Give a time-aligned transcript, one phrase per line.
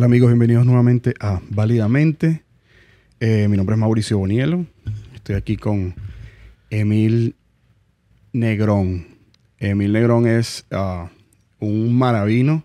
[0.00, 0.30] amigos?
[0.30, 2.42] Bienvenidos nuevamente a Válidamente.
[3.20, 4.64] Eh, mi nombre es Mauricio Bonielo.
[5.14, 5.94] Estoy aquí con
[6.70, 7.36] Emil
[8.32, 9.06] Negrón.
[9.58, 11.10] Emil Negrón es ah,
[11.60, 12.64] un maravino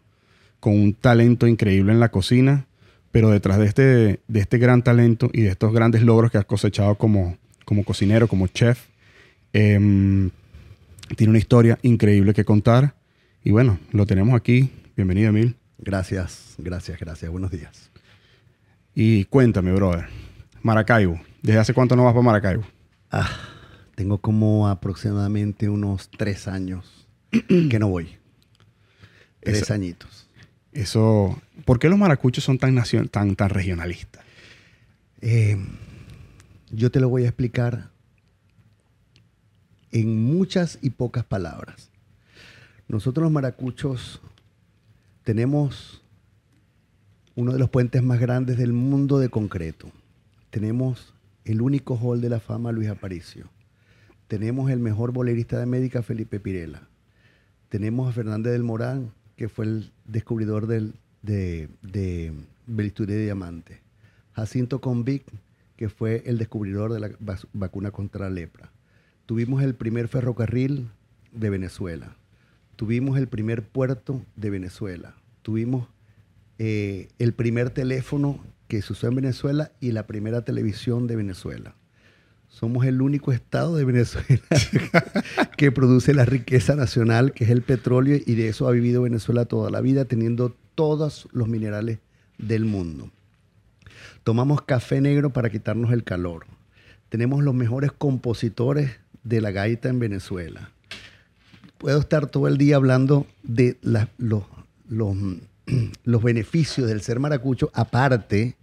[0.62, 2.66] con un talento increíble en la cocina,
[3.12, 6.44] pero detrás de este, de este gran talento y de estos grandes logros que ha
[6.44, 8.86] cosechado como, como cocinero, como chef,
[9.52, 10.30] em,
[11.18, 12.96] tiene una historia increíble que contar.
[13.44, 14.72] Y bueno, lo tenemos aquí.
[14.96, 15.58] Bienvenido, Emil.
[15.78, 17.32] Gracias, gracias, gracias.
[17.32, 17.90] Buenos días.
[18.96, 20.08] Y cuéntame, brother.
[20.64, 21.20] Maracaibo.
[21.42, 22.64] ¿Desde hace cuánto no vas para Maracaibo?
[23.12, 23.30] Ah,
[23.96, 28.18] tengo como aproximadamente unos tres años que no voy.
[29.42, 30.28] Tres Esa- añitos.
[30.74, 31.42] Eso.
[31.64, 34.24] ¿Por qué los maracuchos son tan, nacion- tan, tan regionalistas?
[35.22, 35.58] Eh,
[36.72, 37.90] yo te lo voy a explicar
[39.92, 41.90] en muchas y pocas palabras.
[42.88, 44.22] Nosotros los maracuchos
[45.28, 46.02] tenemos
[47.36, 49.92] uno de los puentes más grandes del mundo de concreto.
[50.52, 53.50] Tenemos el único hall de la fama Luis Aparicio.
[54.30, 56.88] Tenemos el mejor bolerista de América Felipe Pirela.
[57.68, 62.32] Tenemos a Fernández del Morán, que fue el descubridor del, de, de
[62.66, 63.82] de Diamante.
[64.32, 65.26] Jacinto Convic,
[65.76, 68.72] que fue el descubridor de la vac- vacuna contra la lepra.
[69.26, 70.88] Tuvimos el primer ferrocarril
[71.34, 72.16] de Venezuela.
[72.78, 75.16] Tuvimos el primer puerto de Venezuela.
[75.42, 75.88] Tuvimos
[76.60, 81.74] eh, el primer teléfono que se usó en Venezuela y la primera televisión de Venezuela.
[82.50, 84.44] Somos el único estado de Venezuela
[85.58, 89.46] que produce la riqueza nacional, que es el petróleo, y de eso ha vivido Venezuela
[89.46, 91.98] toda la vida, teniendo todos los minerales
[92.38, 93.10] del mundo.
[94.24, 96.46] Tomamos café negro para quitarnos el calor.
[97.10, 98.92] Tenemos los mejores compositores
[99.24, 100.70] de la gaita en Venezuela.
[101.78, 104.44] Puedo estar todo el día hablando de la- los,
[104.90, 105.16] los,
[106.04, 108.56] los beneficios del ser maracucho, aparte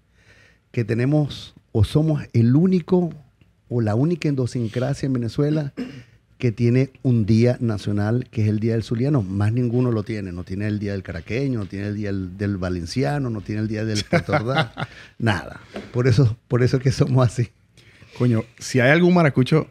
[0.72, 3.12] que tenemos o somos el único
[3.68, 5.72] o la única idiosincrasia en Venezuela
[6.38, 9.22] que tiene un día nacional, que es el Día del Zuliano.
[9.22, 10.30] Más ninguno lo tiene.
[10.32, 13.62] No tiene el Día del Caraqueño, no tiene el Día del, del Valenciano, no tiene
[13.62, 14.72] el Día del Ordaz.
[15.18, 15.60] Nada.
[15.92, 17.48] Por eso, por eso es que somos así.
[18.18, 19.68] Coño, si hay algún maracucho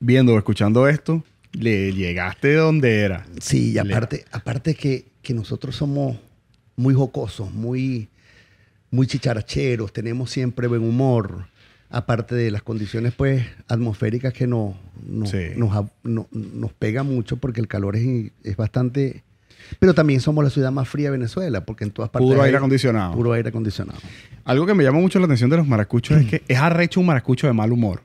[0.00, 1.22] viendo o escuchando esto,
[1.54, 3.24] le llegaste de donde era.
[3.40, 6.16] Sí, y Le- aparte, aparte que, que nosotros somos
[6.76, 8.08] muy jocosos, muy,
[8.90, 11.46] muy chicharacheros, tenemos siempre buen humor,
[11.90, 14.74] aparte de las condiciones pues atmosféricas que nos,
[15.06, 15.38] nos, Sí.
[15.56, 19.22] nos, a- no- nos pega mucho porque el calor es, es bastante...
[19.78, 22.28] Pero también somos la ciudad más fría de Venezuela, porque en todas partes...
[22.28, 23.14] Puro aire acondicionado.
[23.14, 23.98] Puro aire acondicionado.
[24.44, 27.06] Algo que me llama mucho la atención de los maracuchos es que es arrecho un
[27.06, 28.02] maracucho de mal humor.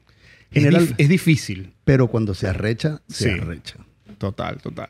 [0.52, 1.74] Es General- dif- es difícil.
[1.84, 3.40] Pero cuando se arrecha, se Sí.
[3.40, 3.76] arrecha.
[4.18, 4.90] Total, total.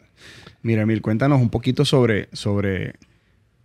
[0.64, 2.96] Mira, Emil, cuéntanos un poquito sobre, sobre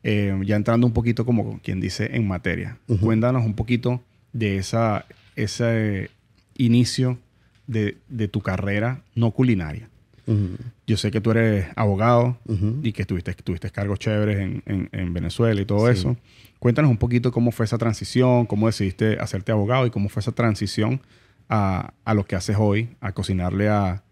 [0.02, 2.78] eh, ya entrando un poquito como quien dice en materia.
[3.00, 6.10] Cuéntanos un poquito de esa, ese
[6.56, 7.18] inicio
[7.66, 9.88] de, de tu carrera no culinaria.
[10.26, 10.56] Ujú,
[10.86, 12.38] Yo sé que tú eres abogado
[12.82, 15.98] y que tuviste, tuviste cargos chéveres en, en- en Venezuela y todo Sí.
[15.98, 16.16] eso.
[16.58, 20.32] Cuéntanos un poquito cómo fue esa transición, cómo decidiste hacerte abogado y cómo fue esa
[20.32, 21.00] transición
[21.48, 24.02] a, a lo que haces hoy, a cocinarle a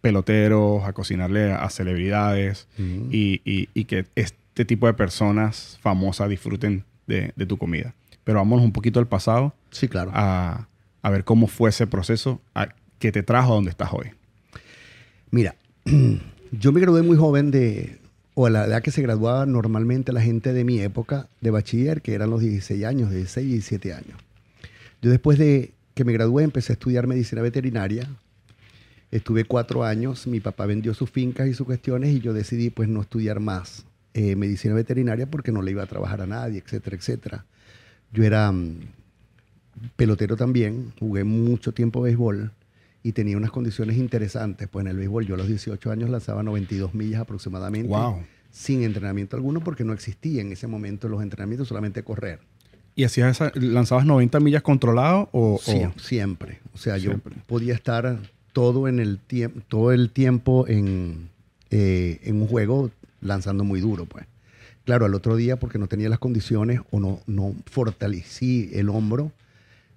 [0.00, 6.84] peloteros, a cocinarle a celebridades y, y- y que este tipo de personas famosas disfruten
[7.06, 7.94] de, de tu comida.
[8.24, 10.10] Pero vámonos un poquito al pasado Sí, claro.
[10.14, 10.68] a,
[11.02, 14.10] a ver cómo fue ese proceso a- que te trajo a donde estás hoy.
[15.30, 15.54] Mira,
[16.52, 17.98] yo me gradué muy joven de,
[18.34, 22.00] o a la edad que se graduaba normalmente la gente de mi época de bachiller,
[22.02, 24.18] que eran los 16 años, 16 y 17 años.
[25.02, 28.06] Yo después de que me gradué empecé a estudiar medicina veterinaria.
[29.10, 32.86] Estuve cuatro años, mi papá vendió sus fincas y sus cuestiones y yo decidí pues
[32.86, 36.96] no estudiar más eh, medicina veterinaria porque no le iba a trabajar a nadie, etcétera,
[36.96, 37.46] etcétera.
[38.12, 38.80] Yo era mm,
[39.96, 42.52] pelotero también, jugué mucho tiempo béisbol
[43.02, 44.68] y tenía unas condiciones interesantes.
[44.68, 47.88] Pues en el béisbol yo a los 18 años lanzaba 92 millas aproximadamente.
[47.88, 48.22] Wow.
[48.50, 52.40] Sin entrenamiento alguno porque no existía en ese momento los entrenamientos, solamente correr.
[52.96, 56.58] ¿Y hacías esa- lanzabas 90 millas controlado o, o- Sie- siempre.
[56.74, 57.34] O sea, Siempre.
[57.36, 58.18] yo podía estar
[58.52, 61.28] todo, en el tiempo todo el tiempo en,
[61.70, 62.90] eh, en un juego
[63.20, 64.24] lanzando muy duro, pues.
[64.84, 69.30] Claro, al otro día, porque no tenía las condiciones o no, no fortalecí el hombro,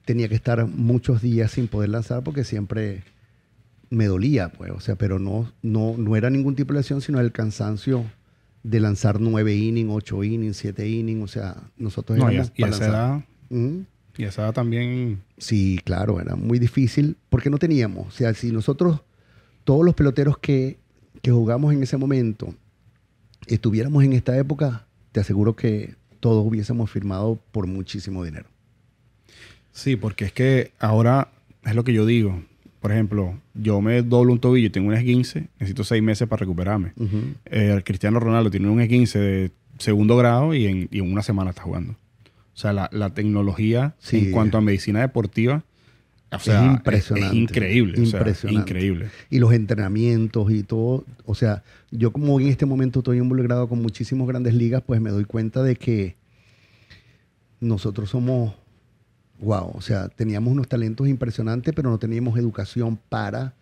[0.04, 3.04] tenía que estar muchos días sin poder lanzar porque siempre
[3.90, 4.72] me dolía, pues.
[4.72, 8.04] O sea, pero no, no, no era ningún tipo de lesión, sino el cansancio
[8.64, 11.24] de lanzar nueve innings, ocho innings, siete innings.
[11.24, 13.24] O sea, nosotros No, y, éramos y para esa edad,
[14.18, 15.22] y esa edad también...
[15.38, 18.08] Sí, claro, era muy difícil porque no teníamos.
[18.08, 19.02] O sea, si nosotros,
[19.64, 20.78] todos los peloteros que,
[21.22, 22.54] que jugamos en ese momento,
[23.48, 28.48] estuviéramos en esta época, te aseguro que todos hubiésemos firmado por muchísimo dinero.
[29.72, 31.32] Sí, porque es que ahora
[31.64, 32.44] es lo que yo digo.
[32.80, 36.42] Por ejemplo, yo me doblo un tobillo y tengo un esguince, necesito seis meses para
[36.42, 36.94] recuperarme.
[37.46, 41.50] Eh, Cristiano Ronaldo tiene un esguince de segundo grado y en, y en una semana
[41.50, 41.94] está jugando.
[41.94, 45.64] O sea, la, la tecnología en cuanto a medicina deportiva
[46.32, 47.36] o sea, es impresionante.
[47.36, 48.04] Es, increíble.
[48.04, 48.72] Impresionante.
[48.72, 49.10] increíble.
[49.30, 51.06] Y los entrenamientos y todo.
[51.26, 55.10] O sea, yo como en este momento estoy involucrado con muchísimas grandes ligas, pues me
[55.10, 56.16] doy cuenta de que
[57.60, 58.54] nosotros somos,
[59.40, 63.54] wow, o sea, teníamos unos talentos impresionantes, pero no teníamos educación para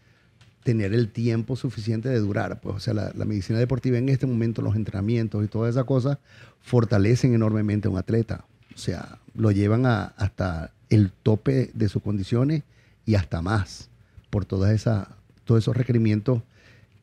[0.64, 2.60] tener el tiempo suficiente de durar.
[2.60, 6.18] Pues, o sea, la, medicina deportiva en este momento, los entrenamientos y todas esas cosas,
[6.62, 8.46] fortalecen enormemente a un atleta.
[8.76, 12.64] O sea, lo llevan hasta el tope de sus condiciones
[13.06, 13.90] y hasta más
[14.30, 15.08] por todas esas,
[15.46, 16.42] todos esos requerimientos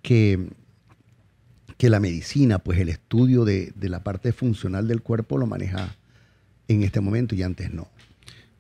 [0.02, 0.50] que,
[1.78, 5.96] que la medicina, pues el estudio de, la parte funcional del cuerpo lo maneja
[6.68, 7.88] en este momento y antes no.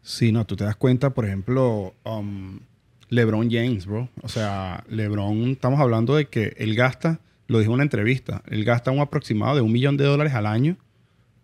[0.04, 2.60] Sí, no, tú te das cuenta, por ejemplo, um,
[3.08, 4.08] LeBron James, bro.
[4.22, 7.18] O sea, LeBron, estamos hablando de que él gasta,
[7.48, 10.46] lo dijo en una entrevista, él gasta un aproximado de un millón de dólares al
[10.46, 10.76] año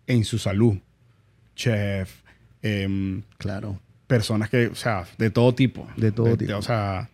[0.07, 0.77] en su salud.
[1.55, 2.21] Chef,
[2.61, 3.79] Em, claro.
[4.07, 5.87] Personas que, o sea, de todo tipo.
[5.95, 6.55] De todo tipo.
[6.55, 7.09] o sea,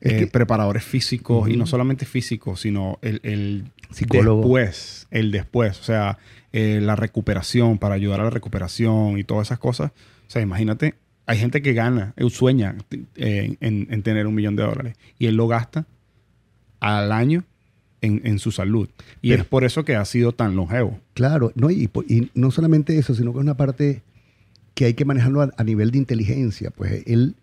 [0.00, 4.42] eh, preparadores físicos y no solamente físicos, sino el, el Psicólogo.
[4.42, 6.18] después, el después, o sea,
[6.52, 9.92] eh, la recuperación para ayudar a la recuperación y todas esas cosas.
[10.32, 10.94] O sea, imagínate,
[11.26, 12.74] hay gente que gana, él sueña
[13.16, 15.84] eh, en, tener un millón de dólares y él lo gasta
[16.80, 17.44] al año
[18.00, 18.88] en, su salud.
[19.20, 20.98] Y es por eso que ha sido tan longevo.
[21.12, 24.00] Claro, no, y, y, no solamente eso, sino que es una parte
[24.72, 26.70] que hay que manejarlo a, nivel de inteligencia.
[26.70, 27.36] Pues él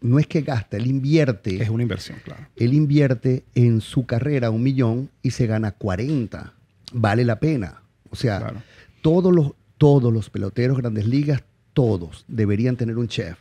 [0.00, 1.60] no es que gasta, él invierte.
[1.60, 2.46] Es una inversión, claro.
[2.54, 6.54] Él invierte en su carrera un millón y se gana 40.
[6.92, 7.82] Vale la pena.
[8.10, 8.62] O sea,
[9.02, 11.42] todos, los, todos los peloteros grandes ligas,
[11.74, 13.36] todos deberían tener un chef.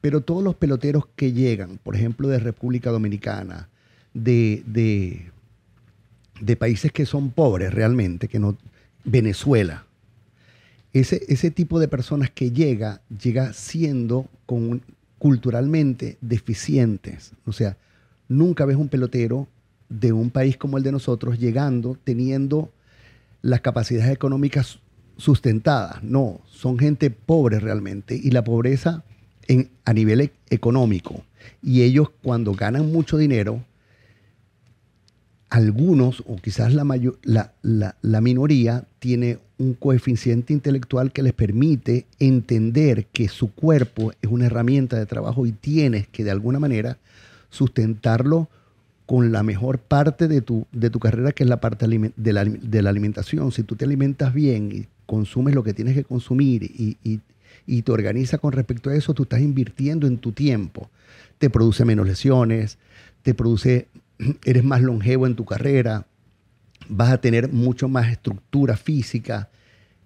[0.00, 3.68] Pero todos los peloteros que llegan, por ejemplo, de República Dominicana,
[4.12, 8.56] de, de, países que son pobres realmente, que no,
[9.04, 9.84] Venezuela,
[10.92, 14.28] ese, ese tipo de personas que llega, llega siendo
[15.18, 17.32] culturalmente deficientes.
[17.46, 17.76] O sea,
[18.28, 19.46] nunca ves un pelotero
[19.88, 22.72] de un país como el de nosotros llegando, teniendo
[23.40, 24.80] las capacidades económicas
[25.22, 26.02] sustentadas.
[26.02, 28.18] No, son gente pobre realmente.
[28.20, 29.04] Y la pobreza
[29.46, 31.22] en, a nivel e, económico.
[31.62, 33.64] Y ellos cuando ganan mucho dinero,
[35.48, 42.06] algunos, o quizás la, mayor, la, la, minoría, tiene un coeficiente intelectual que les permite
[42.18, 46.98] entender que su cuerpo es una herramienta de trabajo y tienes que de alguna manera
[47.50, 48.48] sustentarlo
[49.04, 52.44] con la mejor parte de tu, de tu carrera, que es la parte de la,
[52.44, 53.52] de la alimentación.
[53.52, 57.20] Si tú te alimentas bien y consumes lo que tienes que consumir y, y,
[57.66, 60.90] y te organizas con respecto a eso, tú estás invirtiendo en tu tiempo.
[61.38, 62.78] Te produce menos lesiones,
[63.22, 63.88] te produce,
[64.44, 66.06] eres más longevo en tu carrera,
[66.88, 69.48] vas a tener mucho más estructura física.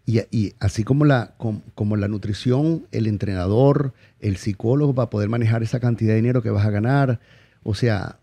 [0.08, 5.64] Y, así como la, como, la nutrición, el entrenador, el psicólogo va a poder manejar
[5.64, 7.18] esa cantidad de dinero que vas a ganar.
[7.64, 8.20] O sea,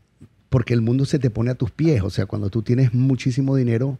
[0.50, 2.02] porque el mundo se te pone a tus pies.
[2.04, 4.00] O sea, cuando tú tienes muchísimo dinero,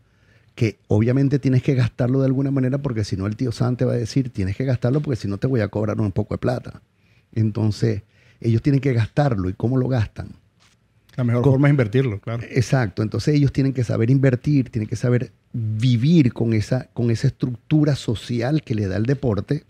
[0.56, 3.86] que obviamente tienes que gastarlo de alguna manera, porque si no el tío San te
[3.86, 6.36] va a decir, tienes que gastarlo porque si no te voy a cobrar un poco
[6.36, 6.82] de plata.
[7.34, 8.04] Entonces,
[8.40, 9.50] ellos tienen que gastarlo.
[9.50, 10.30] ¿Y cómo lo gastan?
[11.16, 12.44] La mejor forma es invertirlo, claro.
[12.50, 13.04] Exacto.
[13.04, 17.96] Entonces ellos tienen que saber invertir, tienen que saber vivir con esa, con esa estructura
[17.96, 19.64] social que le da el deporte,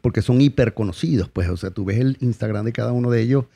[0.00, 1.28] porque son hiper conocidos.
[1.28, 3.46] Pues, o sea, tú ves el Instagram de cada uno de ellos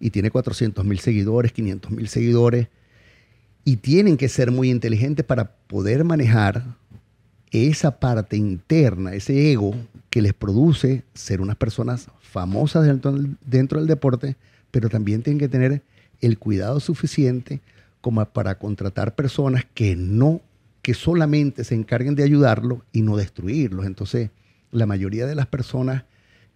[0.00, 2.68] y tiene 400 mil seguidores, 500 mil seguidores,
[3.64, 6.64] y tienen que ser muy inteligentes para poder manejar
[7.50, 9.74] esa parte interna, ese ego
[10.08, 14.36] que les produce ser unas personas famosas dentro, del deporte,
[14.70, 15.82] pero también tienen que tener
[16.20, 17.60] el cuidado suficiente
[18.00, 20.40] como para contratar personas que no,
[20.82, 23.84] que solamente se encarguen de ayudarlo y no destruirlos.
[23.84, 24.30] Entonces,
[24.70, 26.04] la mayoría de las personas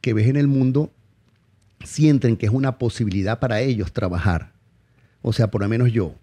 [0.00, 0.90] que ves en el mundo
[1.84, 4.52] sienten que es una posibilidad para ellos trabajar.
[5.23, 6.14] O sea, por lo menos yo.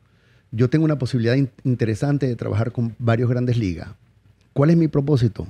[0.51, 3.89] Yo tengo una posibilidad interesante de trabajar con varios grandes ligas.
[4.51, 5.48] ¿Cuál es mi propósito?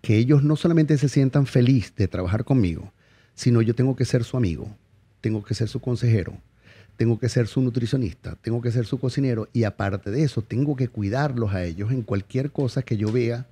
[0.00, 2.92] Que ellos no solamente se sientan felices de trabajar conmigo,
[3.34, 4.68] sino yo tengo que ser su amigo,
[5.20, 6.38] tengo que ser su consejero,
[6.96, 10.76] tengo que ser su nutricionista, tengo que ser su cocinero y aparte de eso, tengo
[10.76, 13.46] que cuidarlos a ellos en cualquier cosa que yo vea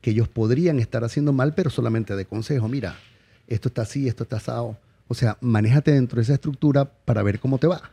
[0.00, 2.68] que ellos podrían estar haciendo mal, pero solamente de consejo.
[2.68, 2.96] Mira,
[3.46, 4.78] esto está así, esto está asado.
[5.08, 7.90] O sea, manéjate dentro de esa estructura para ver cómo te va.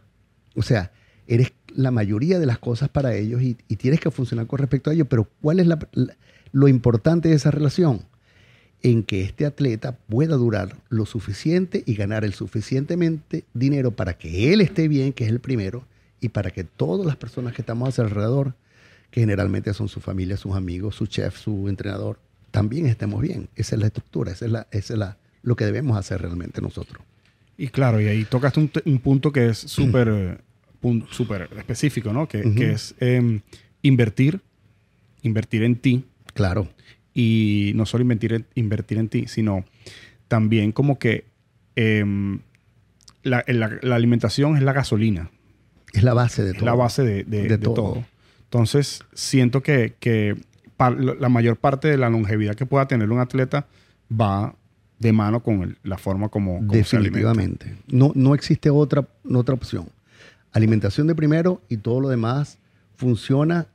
[0.56, 0.92] O sea,
[1.28, 4.94] eres la mayoría de las cosas para ellos y, tienes que funcionar con respecto a
[4.94, 5.78] ellos, pero ¿cuál es la,
[6.52, 8.02] lo importante de esa relación,
[8.82, 14.54] en que este atleta pueda durar lo suficiente y ganar el suficientemente dinero para que
[14.54, 15.86] él esté bien, que es el primero,
[16.22, 18.54] y para que todas las personas que estamos a su alrededor,
[19.12, 22.20] que generalmente son su familia, sus amigos, su chef, su entrenador,
[22.52, 23.50] también estemos bien.
[23.56, 26.62] Esa es la estructura, esa es, la, esa es la, lo que debemos hacer realmente
[26.62, 27.04] nosotros.
[27.58, 30.45] Y claro, y ahí tocaste un, un punto que es súper
[31.10, 32.28] súper específico, ¿no?
[32.28, 33.42] Que, que es em,
[33.82, 34.42] invertir,
[35.22, 36.06] invertir en ti.
[36.34, 36.68] Claro.
[37.14, 39.66] Y no solo invertir en, invertir en ti, sino
[40.28, 41.26] también como que
[41.76, 42.40] em,
[43.24, 45.32] la, la, alimentación es la gasolina.
[45.94, 46.60] Es la base de todo.
[46.60, 48.04] Es la base de, de, todo.
[48.44, 50.36] Entonces, siento que, que
[50.78, 53.66] la mayor parte de la longevidad que pueda tener un atleta
[54.12, 54.56] va
[55.00, 57.76] de mano con la forma como, como Definitivamente.
[57.88, 59.88] no, no existe otra, otra opción.
[60.56, 62.58] Alimentación de primero y todo lo demás
[62.96, 63.68] funciona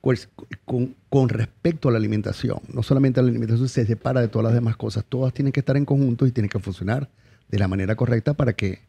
[0.00, 2.60] con, respecto a la alimentación.
[2.72, 5.04] No solamente la alimentación se separa de todas las demás cosas.
[5.08, 7.08] Todas tienen que estar en conjunto y tienen que funcionar
[7.48, 8.80] de la manera correcta para que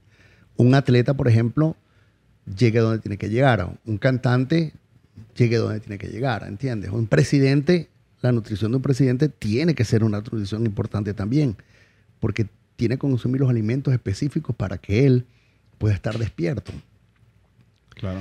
[0.58, 1.76] un atleta, por ejemplo,
[2.58, 3.80] llegue donde tiene que llegar.
[3.86, 4.74] Un cantante
[5.36, 6.92] llegue donde tiene que llegar, ¿entiendes?
[6.92, 7.90] Un presidente
[8.22, 11.58] la nutrición de un presidente tiene que ser una nutrición importante también,
[12.20, 15.26] porque tiene que consumir los alimentos específicos para que él
[15.82, 16.72] pueda estar despierto.
[17.90, 18.20] Claro.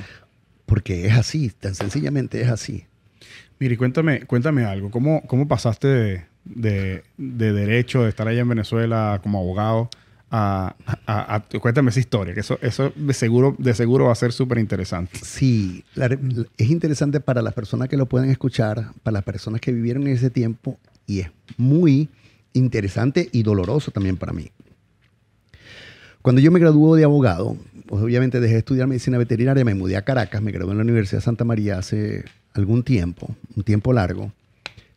[0.64, 2.87] Porque es así, tan sencillamente es así.
[3.59, 4.90] Mire, cuéntame, cuéntame algo.
[4.90, 9.90] ¿Cómo, cómo pasaste de, de, de derecho, de estar allá en Venezuela como abogado,
[10.31, 14.59] a, cuéntame esa historia, que eso, eso de, seguro, de seguro va a ser súper
[14.59, 15.19] interesante.
[15.23, 15.85] Sí,
[16.57, 20.14] es interesante para las personas que lo pueden escuchar, para las personas que vivieron en
[20.14, 22.09] ese tiempo, y es muy
[22.52, 24.50] interesante y doloroso también para mí.
[26.23, 29.97] Cuando yo me gradué de abogado, pues obviamente dejé de estudiar medicina veterinaria, me mudé
[29.97, 33.93] a Caracas, me gradué en la Universidad de Santa María hace algún tiempo, un tiempo
[33.93, 34.33] largo.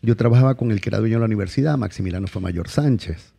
[0.01, 3.33] Yo trabajaba con el que era dueño de la universidad, Maximiliano Mayor Sánchez,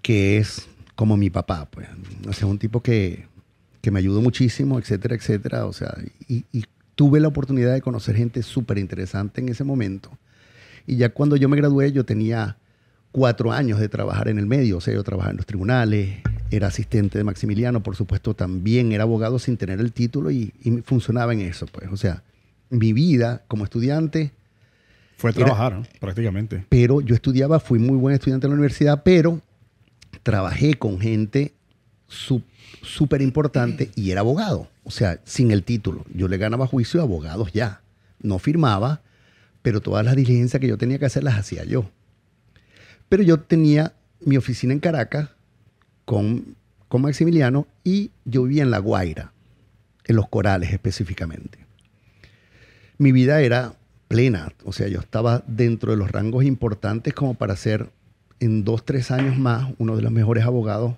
[0.00, 1.86] que es como mi papá, pues.
[2.26, 3.26] O sea, un tipo que,
[3.82, 5.66] que me ayudó muchísimo, etcétera, etcétera.
[5.66, 5.94] O sea,
[6.26, 6.44] y,
[6.94, 10.18] tuve la oportunidad de conocer gente súper interesante en ese momento.
[10.86, 12.56] Y ya cuando yo me gradué, yo tenía
[13.12, 14.78] cuatro años de trabajar en el medio.
[14.78, 19.02] O sea, yo trabajaba en los tribunales, era asistente de Maximiliano, por supuesto, también era
[19.04, 20.52] abogado sin tener el título y,
[20.84, 21.90] funcionaba en eso, pues.
[21.92, 22.22] O sea,
[22.70, 24.32] mi vida como estudiante...
[25.16, 26.66] Fue trabajar, prácticamente.
[26.68, 29.40] Pero yo estudiaba, fui muy buen estudiante en la universidad, pero
[30.22, 31.54] trabajé con gente
[32.06, 36.04] súper importante y era abogado, o sea, sin el título.
[36.12, 37.80] Yo le ganaba juicio a abogados ya.
[38.20, 39.00] No firmaba,
[39.62, 41.90] pero todas las diligencias que yo tenía que hacer las hacía yo.
[43.08, 45.30] Pero yo tenía mi oficina en Caracas
[46.06, 46.56] con,
[46.88, 49.32] con Maximiliano y yo vivía en La Guaira,
[50.06, 51.58] en Los Corales específicamente.
[52.96, 53.74] Mi vida era
[54.08, 57.90] plena, o sea, yo estaba dentro de los rangos importantes como para ser
[58.40, 60.94] en dos, tres años más uno de los mejores abogados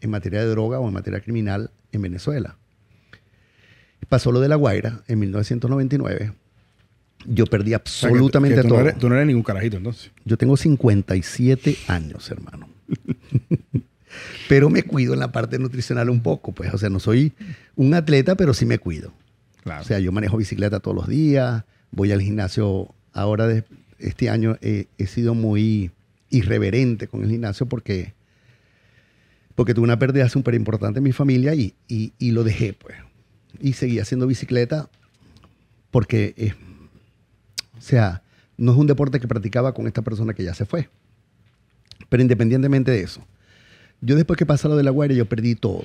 [0.00, 2.56] en materia de droga o en materia criminal en Venezuela.
[4.08, 6.32] Pasó lo de La Guaira en 1999.
[7.26, 8.92] Yo perdí absolutamente todo.
[8.94, 10.10] tú no eres ningún carajito entonces.
[10.24, 12.68] Yo tengo 57 años, hermano.
[14.48, 16.72] pero me cuido en la parte nutricional un poco, pues.
[16.74, 17.32] O sea, no soy
[17.76, 19.12] un atleta, pero sí me cuido.
[19.64, 22.94] O sea, yo manejo bicicleta todos los días, voy al gimnasio.
[23.12, 23.64] Ahora, de
[23.98, 25.90] este año, he sido muy
[26.30, 28.14] irreverente con el gimnasio porque,
[29.54, 32.96] porque tuve una pérdida súper importante en mi familia y, y, lo dejé, pues.
[33.60, 34.88] Y seguí haciendo bicicleta
[35.90, 36.54] porque,
[37.76, 38.22] o sea,
[38.56, 40.88] no es un deporte que practicaba con esta persona que ya se fue.
[42.08, 43.26] Pero independientemente de eso,
[44.00, 45.84] yo después que pasó lo de la guardia, yo perdí todo.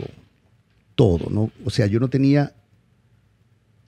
[0.96, 1.52] Todo, ¿no?
[1.66, 2.54] O sea, yo no tenía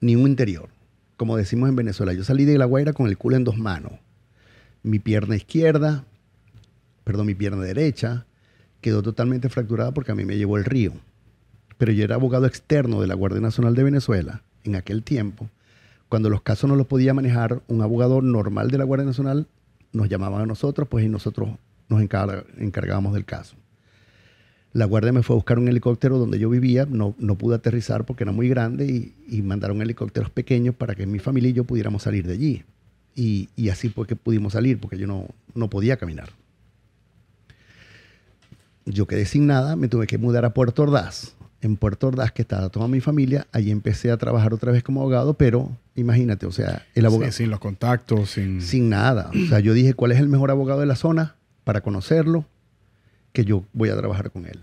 [0.00, 0.68] ni un interior,
[1.16, 2.12] como decimos en Venezuela.
[2.12, 3.92] Yo salí de la Guaira con el culo en dos manos.
[4.82, 6.04] Mi pierna izquierda,
[7.04, 8.26] perdón, mi pierna derecha
[8.80, 10.92] quedó totalmente fracturada porque a mí me llevó el río.
[11.78, 15.48] Pero yo era abogado externo de la Guardia Nacional de Venezuela en aquel tiempo.
[16.08, 19.46] Cuando los casos no los podía manejar un abogado normal de la Guardia Nacional,
[19.92, 21.50] nos llamaban a nosotros, pues y nosotros
[21.88, 23.56] nos encargábamos del caso.
[24.72, 28.04] La Guardia me fue a buscar un helicóptero donde yo vivía, no, no pude aterrizar
[28.04, 32.02] porque era muy grande y, mandaron helicópteros pequeños para que mi familia y yo pudiéramos
[32.02, 32.64] salir de allí.
[33.14, 36.30] Y, y así fue que pudimos salir porque yo no, no podía caminar
[38.92, 41.34] yo quedé sin nada, me tuve que mudar a Puerto Ordaz.
[41.60, 45.00] En Puerto Ordaz, que estaba toda mi familia, allí empecé a trabajar otra vez como
[45.00, 47.32] abogado, pero imagínate, o sea, el abogado...
[47.32, 48.62] sin los contactos, sin...
[48.62, 49.30] Sin nada.
[49.30, 51.34] O sea, yo dije, ¿cuál es el mejor abogado de la zona
[51.64, 52.44] para conocerlo?
[53.32, 54.60] Que yo voy a trabajar con él.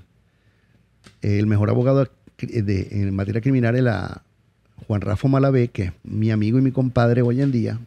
[1.22, 2.08] El mejor abogado
[2.38, 4.24] de, en materia criminal era
[4.88, 7.80] Juan Rafa Malavé, que es mi amigo y mi compadre hoy en día.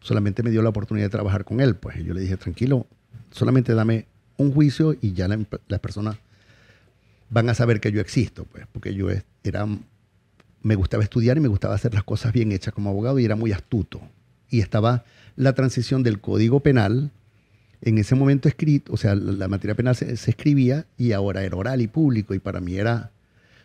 [0.00, 1.74] solamente me dio la oportunidad de trabajar con él.
[1.76, 2.86] Pues yo le dije, tranquilo,
[3.30, 6.16] solamente dame un juicio y ya las personas
[7.30, 9.08] van a saber que yo existo, pues, porque yo
[9.42, 9.66] era,
[10.62, 13.36] me gustaba estudiar y me gustaba hacer las cosas bien hechas como abogado y era
[13.36, 14.00] muy astuto.
[14.50, 15.04] Y estaba
[15.36, 17.10] la transición del Código Penal,
[17.84, 21.82] en ese momento escrito, o sea, la, materia penal se, escribía y ahora era oral
[21.82, 23.10] y público y para mí era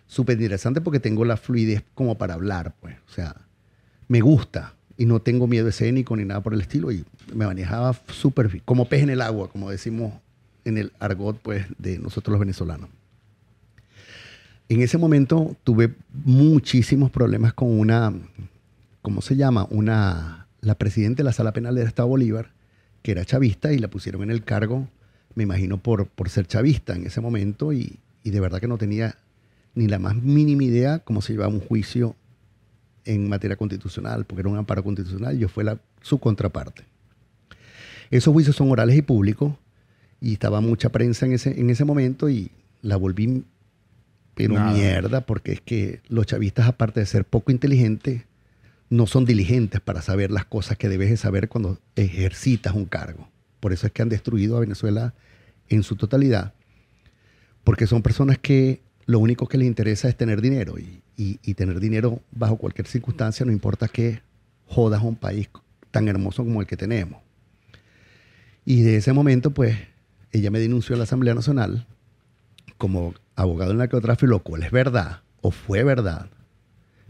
[0.08, 3.36] súper interesante porque tengo la fluidez como para hablar, pues, o sea,
[4.10, 7.98] me gusta y no tengo miedo escénico ni nada por el estilo y me manejaba
[8.12, 10.14] súper como pez en el agua, como decimos
[10.66, 12.90] en el argot, pues, de nosotros los venezolanos.
[14.68, 15.96] En ese momento tuve
[16.26, 18.14] muchísimos problemas con una,
[19.02, 19.66] ¿cómo se llama?
[19.70, 22.52] Una, la presidenta de la Sala Penal del Estado Bolívar,
[23.10, 24.88] que era chavista y la pusieron en el cargo,
[25.34, 28.78] me imagino, por, por ser chavista en ese momento y, y de verdad que no
[28.78, 29.16] tenía
[29.74, 32.16] ni la más mínima idea cómo se llevaba un juicio
[33.06, 36.84] en materia constitucional, porque era un amparo constitucional, yo fui la, su contraparte.
[38.12, 39.56] Esos juicios son orales y públicos,
[40.22, 42.52] y estaba mucha prensa en ese, en ese momento y
[42.84, 43.44] la volví
[44.36, 48.22] pero mierda, porque es que los chavistas, aparte de ser poco inteligentes,
[48.90, 53.30] no son diligentes para saber las cosas que debes de saber cuando ejercitas un cargo.
[53.60, 55.14] Por eso es que han destruido a Venezuela
[55.68, 56.54] en su totalidad,
[57.64, 61.02] porque son personas que lo único que les interesa es tener dinero y,
[61.54, 64.22] tener dinero bajo cualquier circunstancia, no importa que
[64.68, 65.50] jodas a un país
[65.92, 67.22] tan hermoso como el que tenemos.
[68.66, 69.78] Y de ese momento, pues,
[70.32, 71.88] ella me denunció a la Asamblea Nacional
[72.78, 76.30] como abogado en narcotráfico, lo cual es verdad, o fue verdad,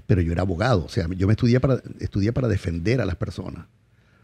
[0.10, 3.16] pero yo era abogado, o sea, yo me estudié para, estudié para defender a las
[3.16, 3.68] personas,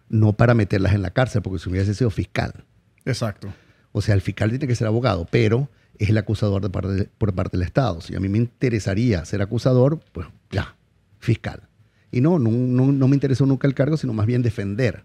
[0.10, 2.66] no para meterlas en la cárcel, porque si hubiese sido fiscal.
[3.06, 3.54] Exacto.
[3.92, 7.36] O sea, el fiscal tiene que ser abogado, pero es el acusador de parte por
[7.36, 8.02] parte del Estado.
[8.02, 10.76] Si a mí me interesaría ser acusador, pues ya,
[11.20, 11.70] fiscal.
[12.12, 15.04] Y no, no, no, me interesó nunca el cargo, sino más bien defender.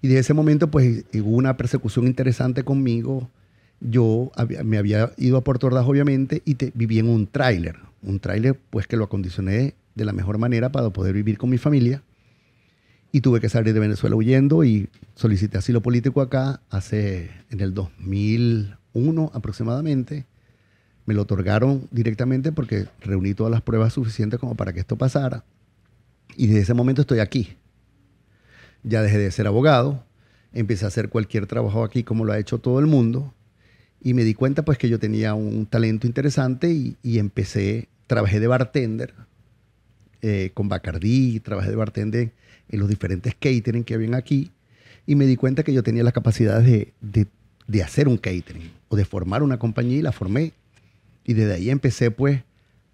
[0.00, 3.28] Y de ese momento, pues hubo una persecución interesante conmigo
[3.80, 4.30] yo
[4.64, 7.80] me había ido a Puerto Ordaz, obviamente, y te, viví en un tráiler.
[8.02, 11.58] Un tráiler, pues, que lo acondicioné de la mejor manera para poder vivir con mi
[11.58, 12.02] familia.
[13.12, 17.74] Y tuve que salir de Venezuela huyendo y solicité asilo político acá hace, en el
[17.74, 20.26] 2001 aproximadamente.
[21.04, 25.44] Me lo otorgaron directamente porque reuní todas las pruebas suficientes como para que esto pasara.
[26.36, 27.56] Y desde ese momento estoy aquí.
[28.82, 30.04] Ya dejé de ser abogado,
[30.52, 33.34] empecé a hacer cualquier trabajo aquí como lo ha hecho todo el mundo
[34.02, 38.48] y me di cuenta pues que yo tenía un talento interesante y, empecé, trabajé de
[38.48, 39.14] bartender
[40.22, 42.32] eh, con Bacardí, trabajé de bartender
[42.68, 44.50] en los diferentes catering que habían aquí
[45.06, 46.66] y me di cuenta que yo tenía las capacidades
[47.00, 47.26] de,
[47.66, 50.52] de, hacer un catering o de formar una compañía y la formé.
[51.24, 52.42] Y desde ahí empecé pues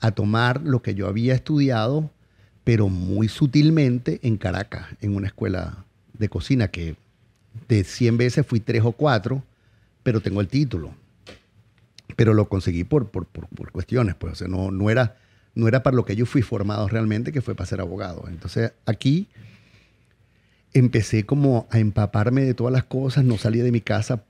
[0.01, 2.11] a tomar lo que yo había estudiado,
[2.65, 5.85] pero muy sutilmente en Caracas, en una escuela
[6.19, 6.97] de cocina que
[7.69, 9.43] de 100 veces fui tres o cuatro
[10.09, 10.95] pero tengo el título.
[12.17, 15.19] Pero lo conseguí por, por, por, cuestiones, pues, no, no, era,
[15.55, 18.25] no era para lo que yo fui formado realmente, que fue para ser abogado.
[18.27, 19.29] Entonces, aquí
[20.73, 24.25] empecé como a empaparme de todas las cosas, no salía de mi casa,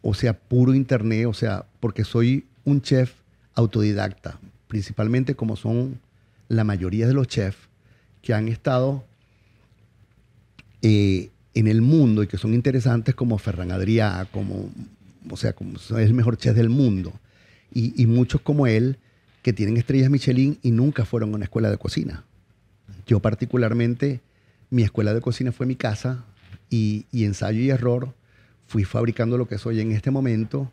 [0.00, 3.12] o sea, puro internet, o sea, porque soy un chef
[3.54, 6.00] autodidacta, principalmente como son
[6.48, 7.68] la mayoría de los chefs
[8.22, 9.04] que han estado
[10.82, 14.70] eh, en el mundo y que son interesantes como Ferran Adrià, como
[15.30, 17.12] o sea, como es el mejor chef del mundo.
[17.74, 18.98] Y, muchos como él
[19.40, 22.24] que tienen estrellas Michelin y nunca fueron a una escuela de cocina.
[23.06, 24.20] Yo particularmente,
[24.68, 26.24] mi escuela de cocina fue mi casa
[26.68, 28.14] y, ensayo y error
[28.66, 30.70] fui fabricando lo que soy en este momento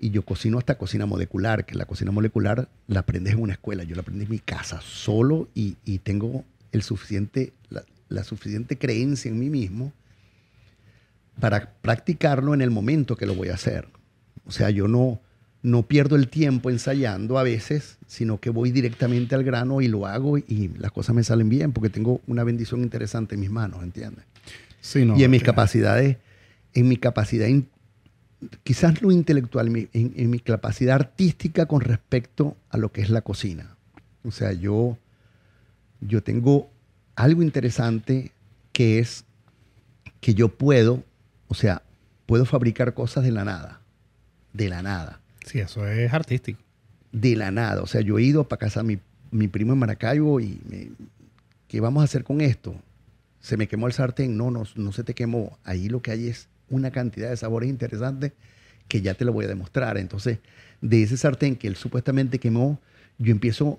[0.00, 3.84] y yo cocino hasta cocina molecular, que la cocina molecular la aprendes en una escuela,
[3.84, 7.52] yo la aprendí en mi casa solo y, tengo el suficiente,
[8.08, 9.92] la, suficiente creencia en mí mismo
[11.40, 13.88] para practicarlo en el momento que lo voy a hacer.
[14.44, 15.20] O sea, yo no,
[15.62, 20.06] no pierdo el tiempo ensayando a veces, sino que voy directamente al grano y lo
[20.06, 23.82] hago y las cosas me salen bien porque tengo una bendición interesante en mis manos,
[23.82, 24.24] ¿entiendes?
[24.80, 26.16] Sí, no, y en mis capacidades,
[26.74, 27.48] en mi capacidad,
[28.64, 33.22] quizás lo intelectual, en, en, mi capacidad artística con respecto a lo que es la
[33.22, 33.76] cocina.
[34.24, 34.98] O sea, yo,
[36.00, 36.68] yo tengo
[37.14, 38.32] algo interesante
[38.72, 39.24] que es
[40.20, 41.04] que yo puedo
[41.52, 41.82] o sea,
[42.24, 43.82] puedo fabricar cosas de la nada.
[44.54, 45.20] De la nada.
[45.44, 46.58] Sí, eso es artístico.
[47.12, 47.82] De la nada.
[47.82, 48.98] O sea, yo he ido para casa a mi,
[49.30, 50.92] mi primo en Maracaibo y me,
[51.68, 52.74] ¿qué vamos a hacer con esto?
[53.40, 54.34] Se me quemó el sartén.
[54.34, 55.58] No, no, no se te quemó.
[55.62, 58.32] Ahí lo que hay es una cantidad de sabores interesantes
[58.88, 59.98] que ya te lo voy a demostrar.
[59.98, 60.38] Entonces,
[60.80, 62.80] de ese sartén que él supuestamente quemó,
[63.18, 63.78] yo empiezo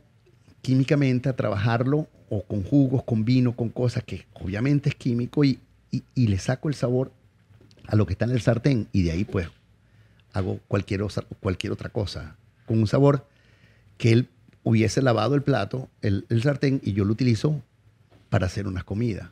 [0.62, 5.58] químicamente a trabajarlo o con jugos, con vino, con cosas que obviamente es químico y
[5.94, 7.12] y, y le saco el sabor
[7.88, 9.48] a lo que está en el sartén y de ahí pues
[10.34, 13.28] hago cualquier, osa- cualquier otra cosa con un sabor
[13.98, 14.30] que él
[14.64, 17.62] hubiese lavado el plato, el, el sartén y yo lo utilizo
[18.30, 19.30] para hacer unas comidas.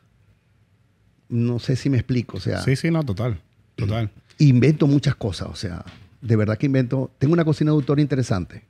[1.28, 3.40] No sé si me explico, o sea, Sí, sí, no, total.
[3.76, 4.10] Total.
[4.38, 5.84] invento muchas cosas, o sea,
[6.20, 7.10] de verdad que invento.
[7.18, 8.62] Tengo una cocina de autor interesante.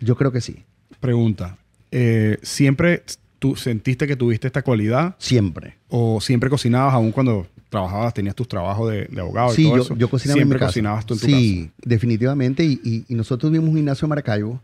[0.00, 0.64] Yo creo que sí,
[1.00, 1.58] Pregunta.
[1.90, 3.02] eh, ¿Siempre
[3.38, 5.76] tú sentiste que tuviste esta cualidad siempre.
[5.88, 9.76] o siempre cocinabas aún cuando trabajabas, tenías tus trabajos de, de abogado Sí, y todo
[9.76, 9.96] yo, eso?
[9.96, 10.66] yo cocinaba en mi casa.
[10.66, 12.64] cocinabas tú en tu sí, definitivamente.
[12.64, 14.60] Y, y- y nosotros tuvimos un gimnasio en Maracaibo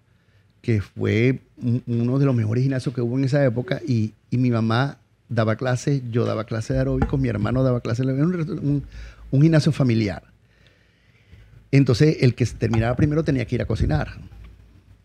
[0.61, 3.81] que fue un- uno de los mejores gimnasios que hubo en esa época.
[3.87, 8.07] Y, y mi mamá daba clases, yo daba clases de aeróbicos, mi hermano daba clases.
[8.07, 8.85] Era un, un-
[9.31, 10.23] un gimnasio familiar.
[11.71, 14.19] Entonces, el que terminaba primero tenía que ir a cocinar.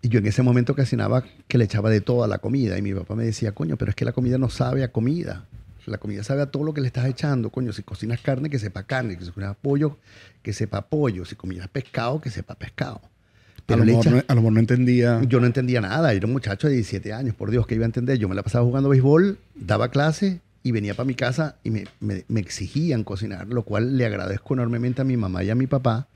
[0.02, 2.78] Y yo en ese momento cocinaba que le echaba de toda la comida.
[2.78, 5.46] Y mi papá me decía, coño, pero es que la comida no sabe a comida.
[5.88, 7.50] La comida sabe a todo lo que le estás echando.
[7.50, 9.18] Coño, si cocinas carne, que sepa carne.
[9.20, 9.98] Si cocinas pollo,
[10.44, 11.26] que sepa pollo.
[11.26, 13.00] Si cocinas pescado, que sepa pescado.
[13.00, 13.08] casa.
[13.60, 15.22] A Pero lo, mejor, no, a lo mejor no entendía.
[15.28, 16.14] yo no entendía nada.
[16.14, 18.18] Era un muchacho de 17 años, por Dios, que iba a entender.
[18.18, 21.86] Yo me la pasaba jugando béisbol, daba clase y venía para mi casa y me,
[22.02, 25.68] me- me exigían cocinar, lo cual le agradezco enormemente a mi mamá y a mi
[25.68, 26.08] papá,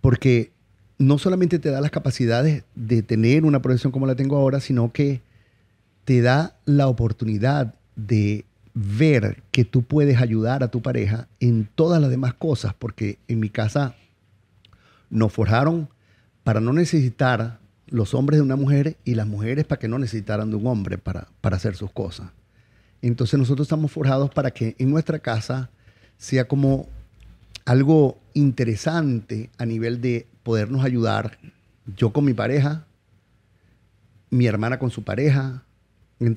[0.00, 0.52] porque
[0.98, 4.92] no solamente te da las capacidades de tener una profesión como la tengo ahora, sino
[4.92, 5.20] que
[6.04, 8.44] te da la oportunidad de
[8.74, 13.40] ver que tú puedes ayudar a tu pareja en todas las demás cosas, porque en
[13.40, 13.94] mi casa
[15.10, 15.88] nos forjaron
[16.42, 20.50] para no necesitar los hombres de una mujer y las mujeres para que no necesitaran
[20.50, 22.30] de un hombre para, para hacer sus cosas.
[23.02, 25.70] Entonces nosotros estamos forjados para que en nuestra casa
[26.16, 26.88] sea como
[27.64, 31.38] algo interesante a nivel de podernos ayudar,
[31.96, 32.86] yo con mi pareja,
[34.30, 35.64] mi hermana con su pareja,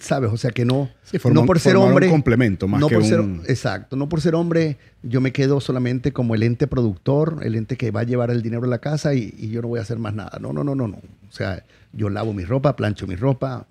[0.02, 0.32] ¿sabes?
[0.32, 2.96] O sea que no, Sí, forman- no por ser un hombre, complemento más no que
[2.96, 6.68] por ser, un- exacto, no por ser hombre, yo me quedo solamente como el ente
[6.68, 9.62] productor, el ente que va a llevar el dinero a la casa y, y yo
[9.62, 10.38] no voy a hacer más nada.
[10.40, 10.98] No, no, no, no, no.
[10.98, 13.68] O sea, yo lavo mi ropa, plancho mi ropa,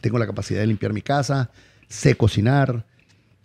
[0.00, 1.50] tengo la capacidad de limpiar mi casa,
[1.88, 2.84] sé cocinar,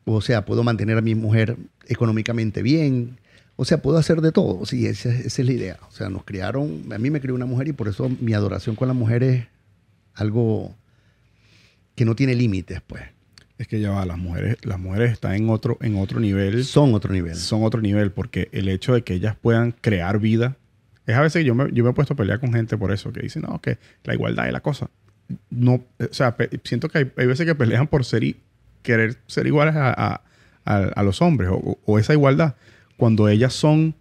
[0.05, 1.55] o sea, puedo mantener a mi mujer
[1.87, 3.17] económicamente bien.
[3.55, 4.65] O sea, puedo hacer de todo.
[4.65, 5.77] Sí, esa, esa es la idea.
[5.87, 8.75] O sea, nos criaron, a mí me crió una mujer y por eso mi adoración
[8.75, 9.45] con la mujer es
[10.15, 10.75] algo
[11.95, 13.03] que no tiene límites, pues.
[13.57, 16.65] Es que ya va, las mujeres, las mujeres están en otro, en otro nivel.
[16.65, 17.35] Son otro nivel.
[17.35, 20.57] son otro nivel porque el hecho de que ellas puedan crear vida
[21.05, 22.91] es a veces que yo me, yo me he puesto a pelear con gente por
[22.91, 24.89] eso que dicen no que la igualdad y la cosa
[25.49, 28.37] no o sea siento que hay, hay veces que pelean por ser y
[28.83, 30.21] querer ser iguales a, a-
[30.65, 32.55] a- a los hombres o, o esa igualdad
[32.97, 33.95] cuando ellas son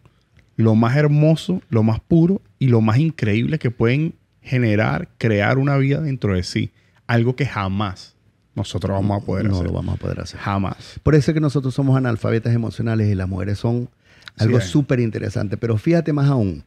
[0.57, 5.77] lo más hermoso lo más puro y lo más increíble que pueden generar crear una
[5.79, 6.71] vida dentro de sí
[7.07, 8.15] algo que jamás
[8.55, 10.39] nosotros vamos a poder no hacer lo vamos a poder hacer.
[10.39, 13.89] jamás Por eso es que nosotros somos analfabetas emocionales y las mujeres son
[14.37, 15.57] algo Sí, súper interesante.
[15.57, 16.65] Pero fíjate más aún,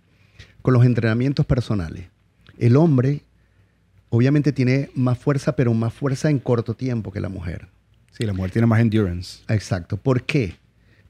[0.62, 2.08] con los entrenamientos personales.
[2.58, 3.22] El hombre
[4.10, 7.68] obviamente tiene más fuerza, pero más fuerza en corto tiempo que la mujer.
[8.12, 9.98] sí la mujer tiene más endurance Exacto.
[9.98, 10.56] ¿Por qué?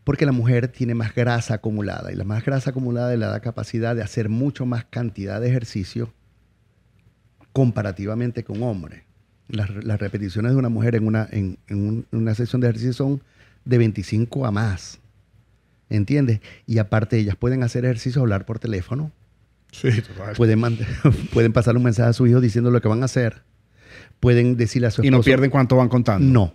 [0.03, 3.95] Porque la mujer tiene más grasa acumulada y la más grasa acumulada le da capacidad
[3.95, 6.13] de hacer mucho más cantidad de ejercicio
[7.53, 9.04] comparativamente que un hombre.
[9.47, 12.67] Las, las repeticiones de una mujer en una, en, en un- en una sesión de
[12.67, 13.21] ejercicio son
[13.63, 14.99] de 25 a más.
[15.89, 16.39] ¿Entiendes?
[16.65, 19.11] Y aparte ellas pueden hacer ejercicio, hablar por teléfono,
[19.71, 20.59] sí total pueden,
[21.33, 23.43] pueden pasarle un mensaje a su hijo diciendo lo que van a hacer,
[24.19, 26.27] pueden decirle a su Y no pierden cuánto van contando.
[26.27, 26.53] no.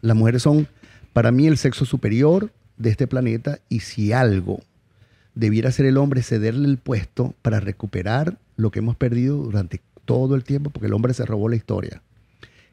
[0.00, 0.68] Las mujeres son,
[1.12, 4.60] para mí, el sexo superior de este planeta y si algo
[5.34, 10.34] debiera ser el hombre, cederle el puesto para recuperar lo que hemos perdido durante todo
[10.34, 12.00] el tiempo, porque el hombre se robó la historia.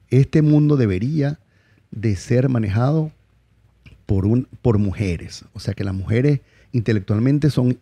[0.10, 1.40] Este mundo debería
[1.92, 3.12] de ser manejado
[4.06, 5.46] por, un, por mujeres.
[5.54, 6.42] O sea, que las mujeres
[6.72, 7.78] intelectualmente son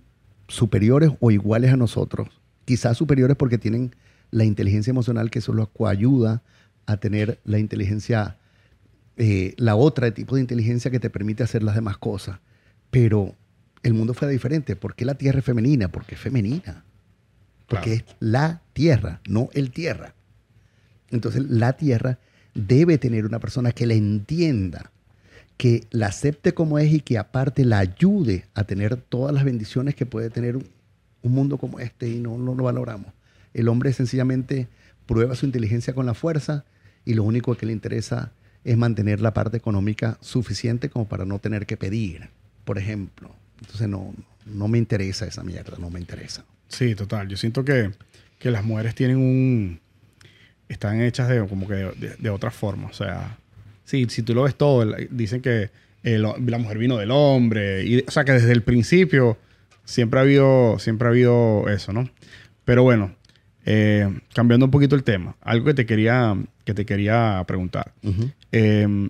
[0.48, 2.30] superiores o iguales a nosotros.
[2.66, 3.96] Quizás superiores porque tienen
[4.32, 6.42] la inteligencia emocional que eso los ayuda
[6.86, 8.38] a tener la inteligencia,
[9.18, 12.40] eh, la otra tipo de inteligencia que te permite hacer las demás cosas.
[12.92, 13.36] Pero
[13.84, 14.76] el mundo fue diferente.
[14.76, 15.90] ¿Por qué la tierra es femenina?
[15.90, 16.84] Porque es femenina.
[17.68, 18.06] Porque Claro.
[18.10, 20.14] es la tierra, no el tierra.
[21.12, 22.20] Entonces la tierra
[22.54, 24.92] debe tener una persona que la entienda,
[25.58, 29.96] que la acepte como es y que aparte la ayude a tener todas las bendiciones
[29.96, 30.68] que puede tener un,
[31.24, 33.14] un mundo como este y no, no lo valoramos.
[33.54, 34.68] El hombre sencillamente
[35.06, 36.66] prueba su inteligencia con la fuerza
[37.06, 38.32] y lo único que le interesa
[38.64, 42.30] es mantener la parte económica suficiente como para no tener que pedir,
[42.66, 43.34] por ejemplo.
[43.62, 44.14] Entonces no,
[44.46, 46.44] no me interesa esa mierda, no me interesa.
[46.68, 47.28] Sí, total.
[47.30, 47.92] Yo siento que,
[48.40, 49.80] que las mujeres tienen un...
[50.70, 52.88] Están hechas de como que de, de otra forma.
[52.88, 53.38] O sea,
[53.86, 55.70] sí, si tú lo ves todo, dicen que
[56.04, 57.84] el- la mujer vino del hombre.
[57.86, 59.38] Y, o sea, que desde el principio
[59.86, 62.10] siempre ha habido, siempre ha habido eso, ¿no?
[62.66, 63.14] Pero bueno,
[63.66, 67.94] eh, cambiando un poquito el tema, algo que te quería, que te quería preguntar.
[68.52, 69.10] Eh,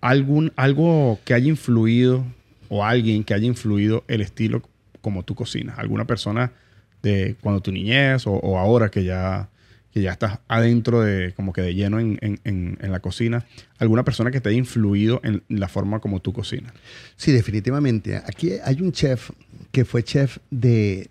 [0.00, 2.24] algún, algo que haya influido
[2.68, 4.62] o alguien que haya influido el estilo
[5.00, 5.78] como tú cocinas.
[5.78, 6.52] Alguna persona
[7.02, 9.48] de cuando tu niñez o, o ahora que ya,
[9.98, 13.46] que ya estás adentro de como que de lleno en, en- en- en la cocina.
[13.78, 16.72] Alguna persona que te haya influido en la forma como tú cocinas.
[17.16, 18.16] Sí, definitivamente.
[18.16, 19.30] Aquí hay un chef
[19.72, 21.10] que fue chef de.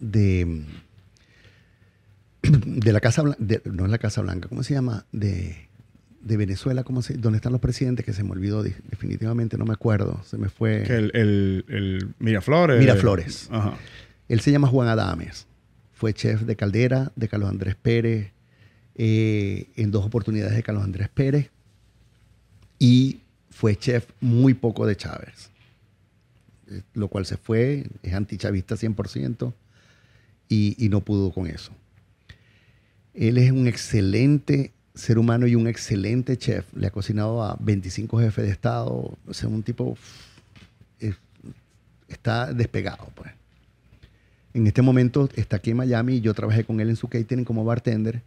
[0.00, 0.64] de.
[2.42, 3.38] de la Casa Blanca.
[3.64, 5.06] no es la Casa Blanca, ¿cómo se llama?
[5.12, 5.68] De,
[6.20, 8.04] de Venezuela, ¿cómo se, ¿dónde están los presidentes?
[8.04, 10.22] Que se me olvidó, de- definitivamente no me acuerdo.
[10.24, 10.82] Se me fue.
[10.82, 12.78] Que el, el, el Miraflores.
[12.80, 13.48] Miraflores.
[13.50, 13.74] Ajá.
[14.28, 15.46] Él se llama Juan Adames.
[15.94, 18.32] Fue chef de Caldera, de Carlos Andrés Pérez,
[18.96, 21.50] eh, en dos oportunidades de Carlos Andrés Pérez.
[22.78, 25.50] Y fue chef muy poco de Chávez.
[26.70, 29.52] Eh, Lo cual se fue, es antichavista 100%
[30.48, 31.72] y, y no pudo con eso.
[33.14, 36.66] Él es un excelente ser humano y un excelente chef.
[36.74, 39.16] Le ha cocinado a 25 jefes de Estado.
[39.26, 39.96] O sea, un tipo
[40.98, 41.16] es-
[42.08, 43.30] está despegado, pues.
[44.54, 47.44] En este momento está aquí en Miami y yo trabajé con él en su catering
[47.44, 48.22] como bartender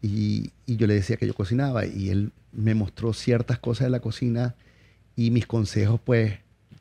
[0.00, 3.90] y, y yo le decía que yo cocinaba y él me mostró ciertas cosas de
[3.90, 4.54] la cocina
[5.16, 6.34] y mis consejos, pues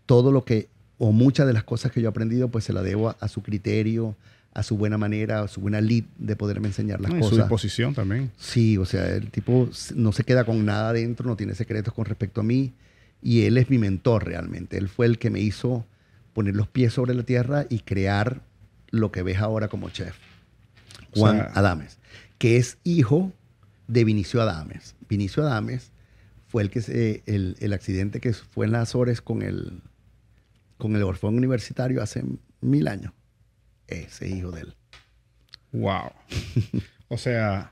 [0.05, 2.83] todo lo que, o muchas de las cosas que yo he aprendido, pues se la
[2.83, 4.15] debo a, a su criterio,
[4.53, 7.29] a su buena manera, a su buena lead de poderme enseñar las No, y su
[7.31, 7.45] cosas.
[7.45, 8.31] disposición también.
[8.37, 12.05] Sí, o sea, el tipo no se queda con nada adentro, no tiene secretos con
[12.05, 12.73] respecto a mí.
[13.23, 14.77] Y él es mi mentor realmente.
[14.77, 15.85] Él fue el que me hizo
[16.33, 18.41] poner los pies sobre la tierra y crear
[18.89, 20.15] lo que ves ahora como chef.
[21.13, 21.99] O Juan sea- Adames,
[22.37, 23.33] que es hijo
[23.87, 24.95] de Vinicio Adames.
[25.09, 25.91] Vinicio Adames
[26.47, 29.81] fue el que se- el, el accidente que fue en las Azores con el,
[30.77, 32.23] con el orfón universitario hace
[32.61, 33.13] mil años.
[33.87, 34.75] Ese hijo de él.
[35.71, 36.11] Wow.
[37.09, 37.71] o sea,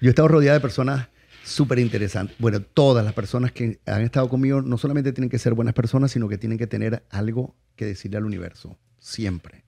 [0.00, 1.08] Yo he estado rodeado de personas
[1.44, 2.36] súper interesantes.
[2.38, 6.10] Bueno, todas las personas que han estado conmigo no solamente tienen que ser buenas personas,
[6.12, 8.78] sino que tienen que tener algo que decirle al universo.
[8.98, 9.63] Siempre.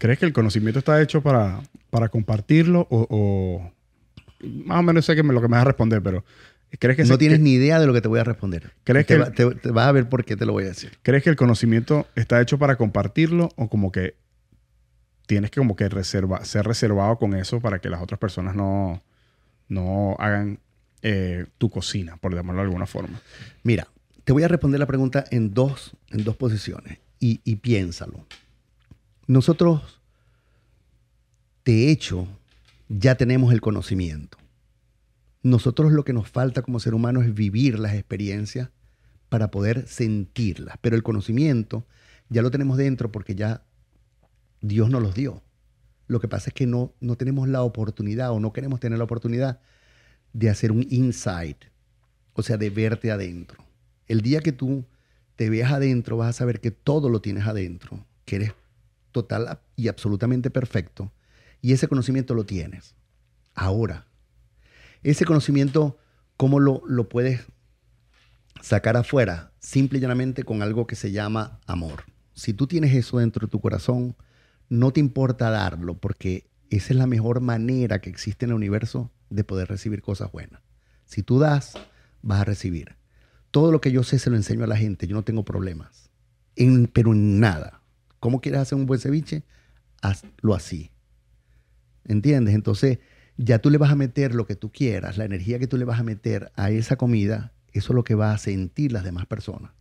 [0.00, 1.60] ¿Crees que el conocimiento está hecho para,
[1.90, 3.72] para compartirlo o, o-
[4.64, 6.24] más o menos sé que me, lo que me vas a responder, pero
[6.78, 8.72] ¿crees que no se- tienes que- ni idea de lo que te voy a responder.
[8.84, 10.68] ¿Crees te, que el- te- te vas a ver por qué te lo voy a
[10.68, 10.98] decir.
[11.02, 14.14] ¿Crees que el conocimiento está hecho para compartirlo o como que
[15.26, 19.02] tienes que como que reserva, ser reservado con eso para que las otras personas no,
[19.68, 20.58] no hagan
[21.02, 23.20] eh, tu cocina, por llamarlo de alguna forma?
[23.62, 23.86] Mira,
[24.24, 28.26] te voy a responder la pregunta en dos, en dos posiciones y, y piénsalo.
[29.30, 30.00] Nosotros,
[31.64, 32.26] de hecho,
[32.88, 34.38] ya tenemos el conocimiento.
[35.44, 38.70] Nosotros lo que nos falta como ser humano es vivir las experiencias
[39.28, 40.78] para poder sentirlas.
[40.80, 41.86] Pero el conocimiento
[42.28, 43.62] ya lo tenemos dentro porque ya
[44.62, 45.44] Dios nos los dio.
[46.08, 49.04] Lo que pasa es que no, no tenemos la oportunidad o no queremos tener la
[49.04, 49.60] oportunidad
[50.32, 51.66] de hacer un insight,
[52.32, 53.64] o sea, de verte adentro.
[54.08, 54.86] El día que tú
[55.36, 58.54] te veas adentro, vas a saber que todo lo tienes adentro, que eres
[59.12, 61.12] total y absolutamente perfecto,
[61.60, 62.94] y ese conocimiento lo tienes.
[63.54, 64.06] Ahora,
[65.02, 65.98] ese conocimiento,
[66.36, 67.46] ¿cómo lo, lo puedes
[68.60, 69.52] sacar afuera?
[69.58, 72.04] Simple y llanamente con algo que se llama amor.
[72.34, 74.16] Si tú tienes eso dentro de tu corazón,
[74.68, 79.10] no te importa darlo, porque esa es la mejor manera que existe en el universo
[79.28, 80.62] de poder recibir cosas buenas.
[81.04, 81.74] Si tú das,
[82.22, 82.96] vas a recibir.
[83.50, 86.10] Todo lo que yo sé se lo enseño a la gente, yo no tengo problemas.
[86.92, 87.79] Pero en nada.
[88.20, 89.42] ¿Cómo quieres hacer un buen ceviche?
[90.02, 90.90] Hazlo así.
[92.04, 92.54] ¿Entiendes?
[92.54, 92.98] Entonces,
[93.36, 95.84] ya tú le vas a meter lo que tú quieras, la energía que tú le
[95.84, 99.26] vas a meter a esa comida, eso es lo que va a sentir las demás
[99.26, 99.72] personas.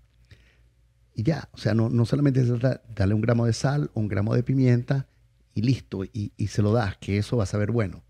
[1.14, 4.34] Y ya, o sea, no, no solamente de darle un gramo de sal un gramo
[4.34, 5.08] de pimienta
[5.54, 8.04] y listo, y, y se lo das, que eso va a saber bueno.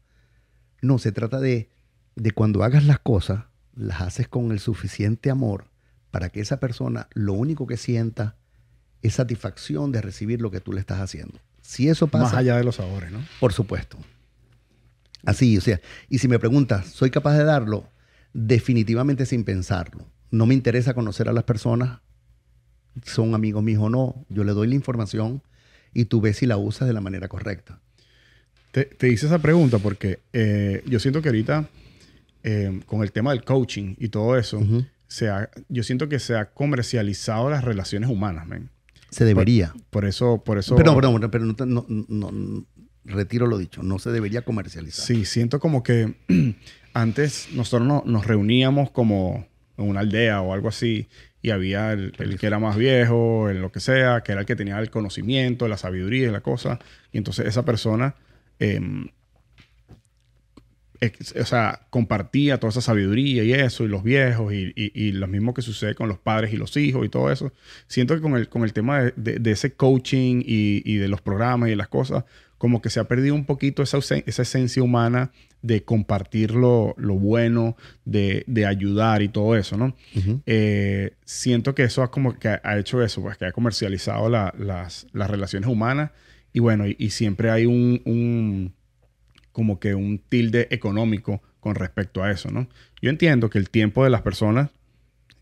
[0.81, 1.71] No, se trata de,
[2.15, 5.71] de cuando hagas las cosas, las haces con el suficiente amor
[6.11, 8.37] para que esa persona lo único que sienta
[9.01, 11.39] es satisfacción de recibir lo que tú le estás haciendo.
[11.61, 13.23] Si eso pasa, Más allá de los sabores, ¿no?
[13.39, 13.97] por supuesto.
[15.25, 17.87] Así, o sea, y si me preguntas, ¿soy capaz de darlo?
[18.33, 20.05] Definitivamente sin pensarlo.
[20.31, 21.99] No me interesa conocer a las personas,
[23.03, 24.25] son amigos míos o no.
[24.29, 25.41] Yo le doy la información
[25.93, 27.79] y tú ves si la usas de la manera correcta.
[28.71, 31.67] Te, te hice esa pregunta porque eh, yo siento que ahorita,
[32.43, 34.61] eh, con el tema del coaching y todo eso,
[35.07, 38.69] se ha- yo siento que se ha comercializado las relaciones humanas, men.
[39.11, 39.73] Se debería.
[39.89, 40.75] Por eso, por eso.
[40.75, 42.65] Perdón, perdón, pero no, no- no- no-
[43.05, 43.81] retiro lo dicho.
[43.81, 45.03] No se debería comercializar.
[45.05, 46.15] Sí, siento como que
[46.93, 51.07] antes nosotros no- nos reuníamos como en una aldea o algo así
[51.41, 54.47] y había el, el que era más viejo, el lo que sea, que era el
[54.47, 56.79] que tenía el conocimiento, la sabiduría y la cosa.
[57.13, 58.15] Y entonces esa persona,
[58.59, 59.07] em,
[61.39, 65.27] o sea, compartía toda esa sabiduría y eso, y los viejos, y, y- y lo
[65.27, 67.53] mismo que sucede con los padres y los hijos y todo eso.
[67.87, 71.07] Siento que con el, con el tema de, de- de ese coaching y, y de
[71.07, 72.25] los programas y las cosas,
[72.57, 75.31] como que se ha perdido un poquito esa, esa esencia humana
[75.61, 79.95] de compartir lo, lo bueno, de, de ayudar y todo eso, ¿no?
[80.15, 80.41] Ujú.
[80.45, 84.53] Eh, siento que eso ha como que ha hecho eso, pues que ha comercializado la-
[84.57, 86.11] las, las relaciones humanas
[86.51, 88.73] y bueno, y, y siempre hay un, un-
[89.51, 92.67] como que un tilde económico con respecto a eso, ¿no?
[93.01, 94.69] Yo entiendo que el tiempo de las personas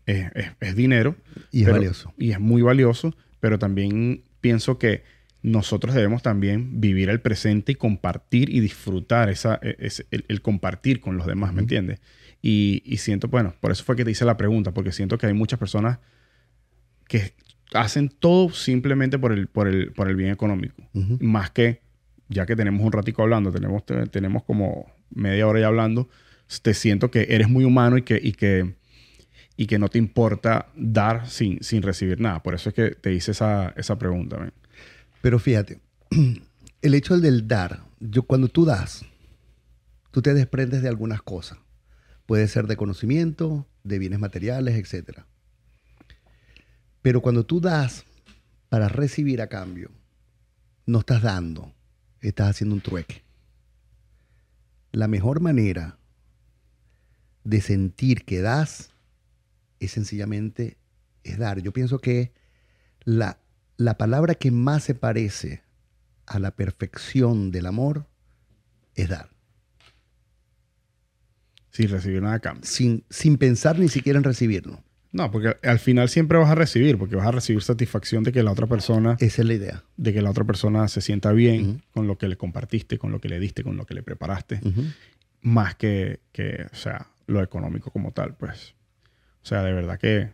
[0.06, 1.16] es, es- es dinero.
[1.52, 2.12] Y es pero- valioso.
[2.18, 5.02] Y es muy valioso, pero también pienso que
[5.42, 10.42] nosotros debemos también vivir el presente y compartir y disfrutar esa, e- ese- el, el
[10.42, 12.00] compartir con los demás, ¿me entiendes?
[12.42, 15.26] Y, y siento, bueno, por eso fue que te hice la pregunta, porque siento que
[15.26, 15.98] hay muchas personas
[17.06, 17.32] que
[17.74, 20.82] hacen todo simplemente por el, por el, por el bien económico.
[21.20, 21.80] Más que,
[22.28, 26.08] ya que tenemos un ratico hablando, tenemos, te- tenemos como media hora ya hablando,
[26.62, 28.74] te siento que eres muy humano y que, y que,
[29.56, 32.42] y que no te importa dar sin, sin recibir nada.
[32.42, 34.52] Por eso es que te hice esa, esa pregunta.
[35.20, 35.80] Pero fíjate,
[36.82, 39.04] el hecho del dar, yo cuando tú das,
[40.10, 41.58] tú te desprendes de algunas cosas.
[42.26, 45.20] Puede ser de conocimiento, de bienes materiales, etc.
[47.02, 48.04] Pero cuando tú das
[48.68, 49.90] para recibir a cambio,
[50.86, 51.72] no estás dando,
[52.20, 53.22] estás haciendo un trueque.
[54.92, 55.98] La mejor manera
[57.44, 58.90] de sentir que das
[59.80, 60.76] es sencillamente
[61.24, 61.60] es dar.
[61.60, 62.32] Yo pienso que
[63.04, 63.38] la,
[63.76, 65.62] la palabra que más se parece
[66.26, 68.06] a la perfección del amor
[68.94, 69.30] es dar.
[71.70, 72.64] Sin recibir nada a cambio.
[72.68, 74.82] Sin, sin pensar ni siquiera en recibirlo.
[75.10, 78.42] No, porque al final siempre vas a recibir, porque vas a recibir satisfacción de que
[78.42, 79.84] la otra persona, Esa es la idea.
[79.96, 83.20] de que la otra persona se sienta bien con lo que le compartiste, con lo
[83.20, 84.60] que le diste, con lo que le preparaste.
[85.40, 88.74] Más que, que, o sea, lo económico como tal, pues.
[89.42, 90.30] O sea, de verdad que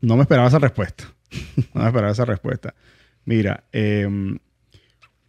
[0.00, 1.04] no me esperaba esa respuesta.
[1.74, 2.74] No me esperaba esa respuesta.
[3.24, 4.38] Mira, em,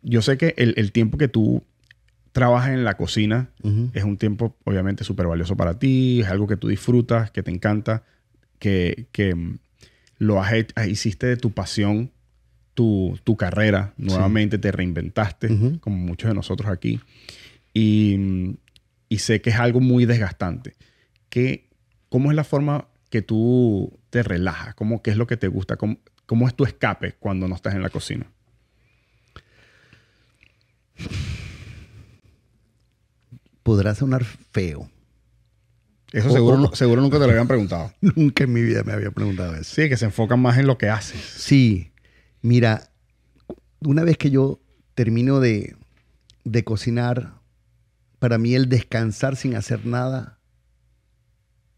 [0.02, 1.64] yo sé que el, el tiempo que tú
[2.32, 3.50] trabajas en la cocina
[3.94, 7.52] es un tiempo obviamente súper valioso para ti, es algo que tú disfrutas, que te
[7.52, 8.04] encanta,
[8.62, 9.58] que, que mm,
[10.20, 12.12] lo has hecho- hiciste de tu pasión,
[12.76, 15.50] tu, tu carrera, nuevamente te reinventaste,
[15.82, 17.02] como muchos de nosotros aquí.
[17.74, 18.56] Y,
[19.10, 20.76] y sé que es algo muy desgastante.
[21.30, 21.68] ¿Qué,
[22.10, 24.76] ¿Cómo es la forma que tú te relajas?
[24.76, 25.76] ¿Cómo, ¿Qué es lo que te gusta?
[25.76, 25.98] ¿Cómo,
[26.28, 28.28] ¿Cómo es tu escape cuando no estás en la cocina?
[33.64, 34.90] Podrá sonar feo.
[36.12, 37.94] Eso seguro, seguro nunca te lo habían preguntado.
[38.02, 39.76] Nunca en mi vida me había preguntado eso.
[39.76, 41.22] Sí, que se enfocan más en lo que haces.
[41.22, 41.94] Sí,
[42.42, 42.92] mira,
[43.80, 44.60] una vez que yo
[44.94, 45.76] termino de,
[46.44, 47.40] de cocinar,
[48.20, 50.40] para mí el descansar sin hacer nada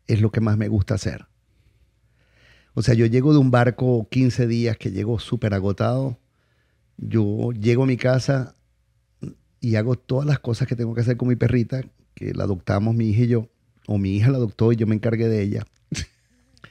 [0.07, 1.27] es lo que más me gusta hacer.
[2.73, 6.19] O sea, yo llego de un barco 15 días que llego súper agotado.
[6.97, 8.55] Yo llego a mi casa
[9.59, 11.81] y hago todas las cosas que tengo que hacer con mi perrita,
[12.15, 13.49] que la adoptamos mi hija y yo,
[13.87, 15.65] o mi hija la adoptó y yo me encargué de ella.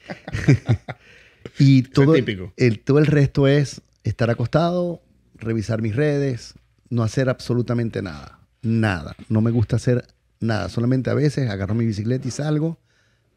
[1.58, 2.52] y todo, típico.
[2.56, 5.02] el, todo el resto es estar acostado,
[5.34, 6.54] revisar mis redes,
[6.90, 8.40] no hacer absolutamente nada.
[8.62, 9.16] Nada.
[9.28, 10.06] No me gusta hacer
[10.40, 10.68] nada.
[10.68, 12.78] Solamente a veces agarro mi bicicleta y salgo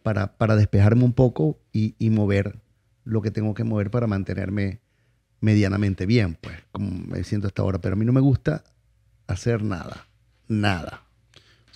[0.04, 2.60] para, para despejarme un poco y, y mover
[3.06, 4.82] lo que tengo que mover para mantenerme
[5.42, 7.80] medianamente bien, pues, como me siento hasta ahora.
[7.80, 8.64] Pero a mí no me gusta
[9.28, 10.08] hacer nada.
[10.48, 11.05] Nada.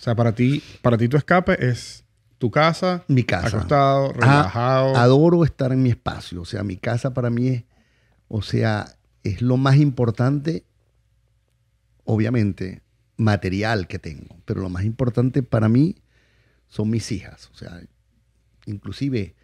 [0.00, 2.04] O sea, para ti, para ti tu escape es
[2.38, 3.48] tu casa, Mi casa.
[3.48, 4.96] acostado, relajado.
[4.96, 6.40] A- adoro estar en mi espacio.
[6.40, 7.64] O sea, mi casa para mí es,
[8.28, 10.64] o sea, es lo más importante,
[12.04, 12.82] obviamente,
[13.18, 14.36] material que tengo.
[14.46, 15.96] Pero lo más importante para mí
[16.68, 17.50] son mis hijas.
[17.52, 17.80] O sea,
[18.64, 19.34] inclusive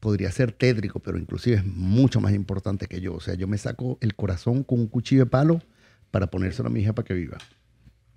[0.00, 3.14] podría ser tétrico, pero inclusive es mucho más importante que yo.
[3.14, 5.60] O sea, yo me saco el corazón con un cuchillo de palo
[6.10, 7.36] para ponérselo a mi hija para que viva,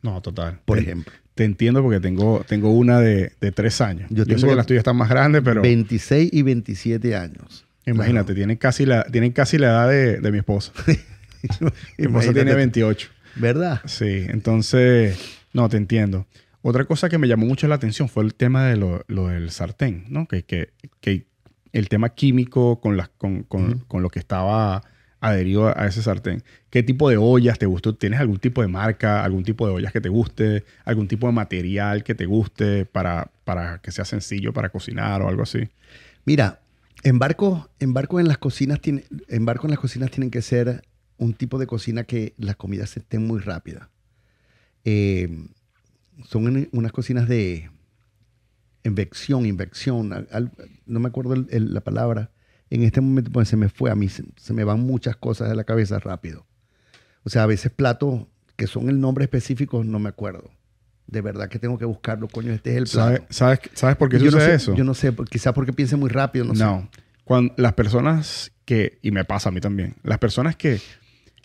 [0.01, 0.61] no, total.
[0.65, 1.13] por ejemplo.
[1.35, 4.07] Te entiendo porque tengo, tengo una de, de tres años.
[4.11, 7.65] Yo Yo, sé que las tuyas están más grandes, pero 26 y 27 años.
[7.85, 10.71] imagínate, tienen, casi la, tienen casi la edad de, de mi esposa.
[11.97, 13.09] mi esposa tiene 28.
[13.35, 13.81] ¿Verdad?
[13.85, 15.17] Sí, entonces,
[15.53, 16.27] no, te entiendo.
[16.61, 19.49] Otra cosa que me llamó mucho la atención fue el tema de lo, lo del
[19.49, 20.27] sartén, ¿no?
[20.27, 20.69] Que, que,
[21.01, 21.25] que
[21.73, 24.83] el tema químico con, las, con, con, con lo que estaba
[25.23, 26.43] adherido a ese sartén.
[26.69, 27.95] ¿Qué tipo de ollas te gustó?
[27.95, 31.33] ¿Tienes algún tipo de marca, algún tipo de ollas que te guste, algún tipo de
[31.33, 35.69] material que te guste para, para que sea sencillo para cocinar o algo así?
[36.25, 36.59] Mira,
[37.03, 40.41] En barcos en, barco en las cocinas tiene, en barco en las cocinas tienen que
[40.41, 40.83] ser
[41.17, 43.87] un tipo de cocina que las comidas estén muy rápidas.
[44.83, 45.47] Eh,
[46.25, 47.69] son unas cocinas de
[48.83, 50.27] invección, invección,
[50.85, 52.29] no me acuerdo la palabra.
[52.73, 55.53] En este momento pues, se me fue, a mí se, me van muchas cosas de
[55.53, 56.47] la cabeza rápido.
[57.21, 60.49] O sea, a veces platos que son el nombre específico no me acuerdo.
[61.05, 63.25] De verdad que tengo que buscarlo, coño, este es el plato.
[63.29, 64.73] ¿Sabes, ¿sabes, por qué yo sucede no sé, eso?
[64.73, 66.89] Yo no sé, quizás porque piense muy rápido, no, no.
[67.23, 70.81] Cuando las personas que, y me pasa a mí también, las personas que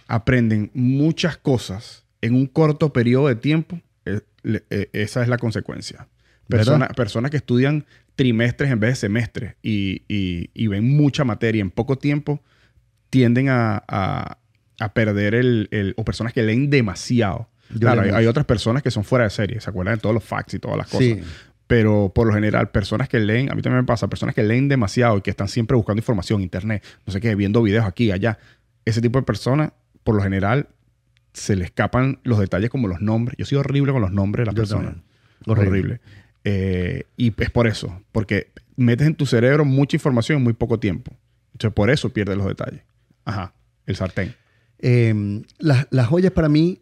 [0.06, 6.08] aprenden muchas cosas en un corto periodo de tiempo, eh, eh, esa es la consecuencia.
[6.48, 7.84] personas que estudian
[8.18, 12.42] trimestres en vez de semestres y, ven mucha materia en poco tiempo,
[13.10, 14.38] tienden a,
[14.92, 17.48] perder el, o personas que leen demasiado.
[17.78, 20.54] claro, hay, otras personas que son fuera de serie, se acuerdan de todos los facts
[20.54, 21.18] y todas las cosas.
[21.68, 24.66] Pero por lo general, personas que leen, a mí también me pasa, personas que leen
[24.66, 28.38] demasiado y que están siempre buscando información, internet, no sé qué, viendo videos aquí, allá.
[28.84, 29.70] Ese tipo de personas
[30.02, 30.66] por lo general
[31.34, 33.36] se le escapan los detalles como los nombres.
[33.38, 34.96] Yo soy horrible con los nombres de las personas.
[35.46, 36.00] Horrible.
[37.16, 41.16] Y es por eso, porque metes en tu cerebro mucha información en muy poco tiempo.
[41.52, 42.82] Entonces, por eso pierdes los detalles.
[43.24, 43.52] Ajá,
[43.86, 44.34] el sartén.
[44.78, 46.80] Em, las, joyas para mí,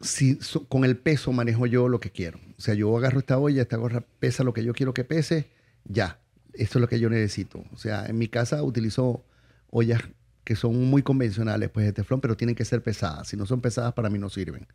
[0.00, 2.38] si, con el peso manejo yo lo que quiero.
[2.58, 5.48] O sea, yo agarro esta olla, esta gorra pesa lo que yo quiero que pese,
[5.84, 6.20] ya.
[6.52, 7.64] Esto es lo que yo necesito.
[7.72, 9.24] O sea, en mi casa utilizo
[9.70, 10.02] ollas
[10.44, 13.28] que son muy convencionales, pues de teflón, pero tienen que ser pesadas.
[13.28, 14.66] Si no son pesadas, para mí no sirven.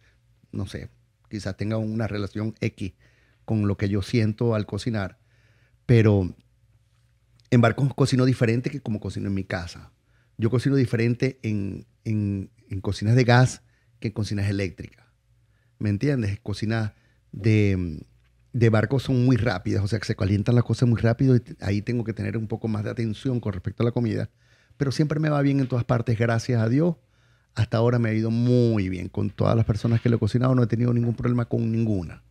[0.51, 0.89] No sé,
[1.29, 2.93] quizás tenga una relación X
[3.45, 5.19] con lo que yo siento al cocinar,
[5.85, 6.35] pero
[7.51, 9.91] en barcos cocino diferente que como cocino en mi casa.
[10.37, 12.49] Yo cocino diferente en, en,
[12.81, 13.61] cocinas de gas
[13.99, 15.05] que en cocinas eléctricas.
[15.79, 16.39] ¿Me entiendes?
[16.41, 16.91] Cocinas
[17.31, 18.03] de,
[18.51, 21.41] de barcos son muy rápidas, o sea que se calientan las cosas muy rápido y
[21.61, 24.29] ahí tengo que tener un poco más de atención con respecto a la comida
[24.77, 26.95] pero siempre me va bien en todas partes, gracias a Dios.
[27.53, 30.55] Hasta ahora me ha ido muy bien con todas las personas que le he cocinado,
[30.55, 32.21] no he tenido ningún problema con ninguna.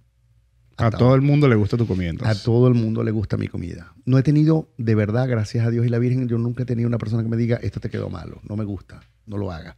[0.77, 2.13] A todo el mundo le gusta tu comida.
[2.23, 3.95] A todo el mundo le gusta mi comida.
[4.05, 6.89] No he tenido, de verdad, gracias a Dios y la Virgen, yo nunca he tenido
[6.89, 9.77] una persona que me diga, esto te quedó malo, no me gusta, no lo haga.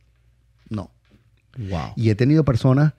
[0.69, 0.91] No.
[1.59, 1.93] Wow.
[1.97, 2.95] Y he tenido personas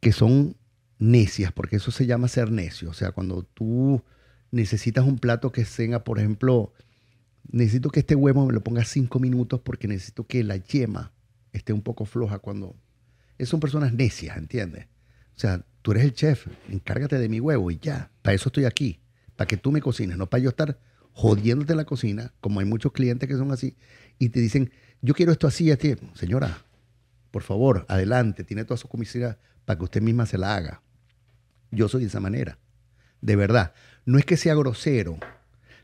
[0.00, 0.56] que son
[0.98, 2.90] necias, porque eso se llama ser necio.
[2.90, 4.02] O sea, cuando tú
[4.50, 6.72] necesitas un plato que tenga, por ejemplo,
[7.50, 11.12] necesito que este huevo me lo ponga cinco minutos porque necesito que la yema
[11.52, 12.76] esté un poco floja cuando...
[13.40, 14.86] son personas necias, ¿entiendes?
[15.36, 18.10] O sea, tú eres el chef, encárgate de mi huevo y ya.
[18.22, 19.00] Para eso estoy aquí,
[19.36, 20.78] para que tú me cocines, no para yo estar
[21.12, 23.76] jodiéndote en la cocina, como hay muchos clientes que son así,
[24.18, 24.72] y te dicen,
[25.02, 26.58] yo quiero esto así, ti Señora,
[27.30, 30.82] por favor, adelante, tiene toda su comicidad para que usted misma se la haga.
[31.70, 32.58] Yo soy de esa manera,
[33.20, 33.72] de verdad.
[34.04, 35.18] No es que sea grosero,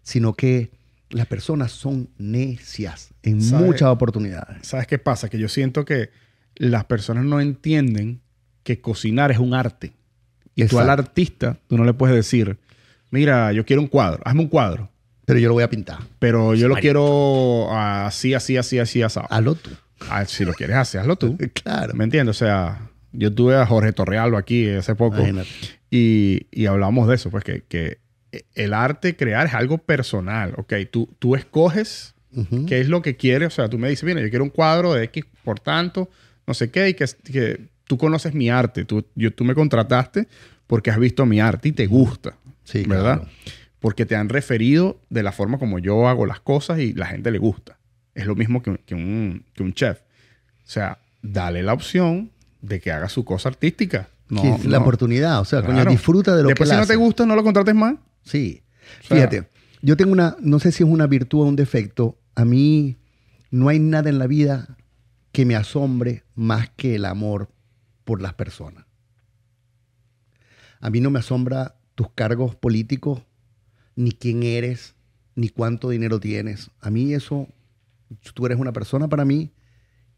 [0.03, 0.71] sino que
[1.11, 4.67] las personas son necias en muchas oportunidades.
[4.67, 5.29] ¿Sabes qué pasa?
[5.29, 6.11] Que yo siento que
[6.57, 8.21] las personas no entienden
[8.69, 9.95] que cocinar es un arte.
[10.55, 12.59] Y tú al artista, tú no le puedes decir,
[13.11, 14.91] mira, yo quiero un cuadro, hazme un cuadro.
[15.25, 16.01] Pero yo lo voy a pintar.
[16.19, 19.21] Pero yo lo quiero así, así, así, así, así.
[19.31, 19.71] Hazlo tú.
[20.11, 21.39] Ah, si lo quieres hacer, hazlo tú.
[21.55, 21.95] claro.
[21.95, 22.37] ¿Me entiendes?
[22.37, 25.25] O sea, yo tuve a Jorge Torrealba aquí hace poco.
[25.91, 28.01] Y, y, hablamos de eso, pues que, que
[28.55, 30.75] el arte crear es algo personal, ¿ok?
[30.91, 32.15] Tú, tú escoges
[32.67, 34.93] qué es lo que quieres, o sea, tú me dices, mira, yo quiero un cuadro
[34.93, 36.11] de X por tanto,
[36.47, 40.29] no sé qué, y que, que tú conoces mi arte, tú, yo, tú me contrataste
[40.69, 43.27] porque has visto mi arte y te gusta, sí, ¿verdad?
[43.81, 47.31] Porque te han referido de la forma como yo hago las cosas y la gente
[47.31, 47.79] le gusta.
[48.15, 50.01] Es lo mismo que, un, chef.
[50.01, 52.31] O sea, dale la opción
[52.61, 54.09] de que haga su cosa artística.
[54.29, 57.25] No, la oportunidad, o sea, coño, disfruta de lo Después, que si no te gusta,
[57.25, 57.95] no lo contrates más.
[58.23, 58.63] Sí.
[59.03, 59.49] Fíjate,
[59.81, 62.19] yo tengo una, no sé si es una virtud o un defecto.
[62.35, 62.97] A mí
[63.51, 64.77] no hay nada en la vida
[65.33, 67.49] que me asombre más que el amor
[68.09, 68.87] por las personas.
[70.81, 73.21] A mí no me asombra tus cargos políticos,
[73.97, 74.95] ni quién eres,
[75.35, 76.71] ni cuánto dinero tienes.
[76.81, 77.49] A mí eso,
[78.33, 79.53] tú eres una persona para mí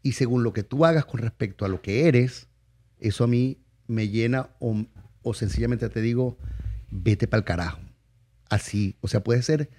[0.03, 2.47] y según lo que tú hagas con respecto a lo que eres,
[2.97, 4.85] eso a mí me llena o,
[5.21, 6.37] o sencillamente te digo,
[6.91, 7.81] vete para el carajo
[8.47, 8.95] así.
[9.01, 9.69] O sea, puede ser,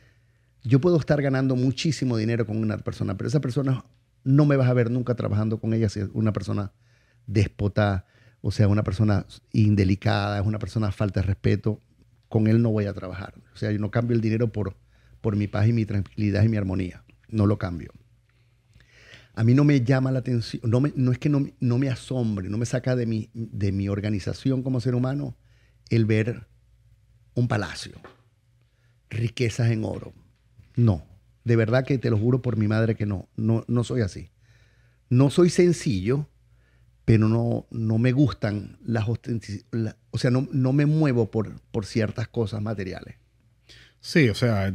[0.62, 3.86] yo puedo estar ganando muchísimo dinero con una persona, pero esa persona
[4.22, 6.72] no me vas a ver nunca trabajando con ella si es una persona
[7.26, 8.06] déspota,
[8.40, 11.80] o sea, una persona indelicada, es una persona falta de respeto.
[12.28, 13.34] Con él no voy a trabajar.
[13.54, 14.76] O sea, yo no cambio el dinero por,
[15.20, 17.04] por mi paz y mi tranquilidad y mi armonía.
[17.28, 17.92] No lo cambio.
[19.34, 21.88] A mí no me llama la atención, no, me, no es que no, no, me
[21.88, 25.36] asombre, no me saca de mi, de mi organización como ser humano
[25.88, 26.46] el ver
[27.34, 27.98] un palacio
[29.12, 30.12] riquezas en oro.
[30.74, 31.06] No,
[31.44, 34.30] De verdad que te lo juro por mi madre que no, no, no soy así.
[35.10, 36.28] No soy sencillo,
[37.16, 39.06] pero no, no me gustan las
[39.70, 43.16] la- o sea, no, no me muevo por, por ciertas cosas materiales.
[44.00, 44.72] Sí, o sea,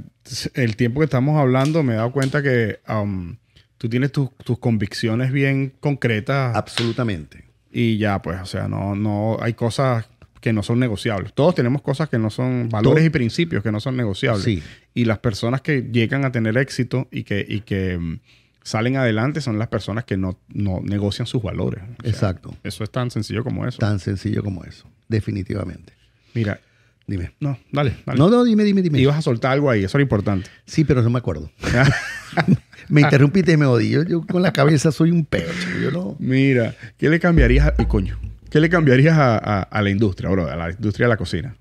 [0.54, 3.38] el tiempo que estamos hablando me he dado cuenta que um,
[3.78, 7.44] tú tienes tus- tus convicciones bien concretas Absolutamente.
[7.72, 10.08] y ya, pues, o sea, no, no hay cosas
[10.40, 11.34] que no son negociables.
[11.34, 14.44] Todos tenemos cosas que no son valores Todo- y principios que no son negociables.
[14.46, 14.64] Sí.
[14.94, 18.20] Y las personas que llegan a tener éxito y que, y que
[18.68, 21.82] salen adelante son las personas que no, no negocian sus valores.
[21.84, 22.56] O sea, Exacto.
[22.64, 23.78] Eso es tan sencillo como eso.
[23.80, 24.90] Tan sencillo como eso.
[25.08, 25.94] Definitivamente.
[26.34, 26.60] Mira,
[27.08, 27.32] Dime.
[27.40, 28.20] no, dale, dale.
[28.20, 29.00] No, no, dime, dime, dime.
[29.00, 30.50] Ibas a soltar algo ahí, eso era importante.
[30.66, 31.50] Sí, pero no me acuerdo.
[32.90, 33.90] me interrumpiste y me odié.
[33.92, 35.50] Yo, yo con la cabeza soy un peo.
[35.60, 35.80] chico.
[35.82, 36.16] Yo no.
[36.20, 40.50] Mira, ¿qué le cambiarías a, coño, ¿qué le cambiarías a, a- a la industria, bro?
[40.52, 41.56] A la industria de la cocina.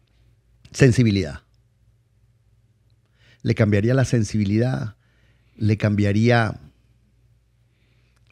[0.72, 1.42] Sensibilidad.
[3.42, 4.96] Le cambiaría la sensibilidad.
[5.56, 6.58] Le cambiaría.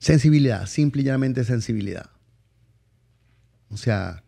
[0.05, 0.67] Sensibilidad.
[0.67, 2.11] Simple y llanamente sensibilidad.
[3.71, 4.23] O sea.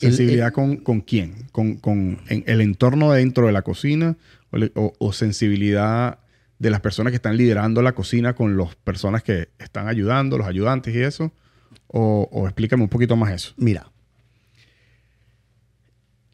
[0.00, 1.48] el- ¿Sensibilidad el- con, con quién?
[1.52, 4.16] ¿Con, con en el entorno dentro de la cocina?
[4.50, 6.18] ¿O, le- o- o sensibilidad
[6.58, 10.46] de las personas que están liderando la cocina con las personas que están ayudando, los
[10.46, 11.30] ayudantes y eso?
[11.88, 13.52] O, o explícame un poquito más eso.
[13.58, 13.90] Mira,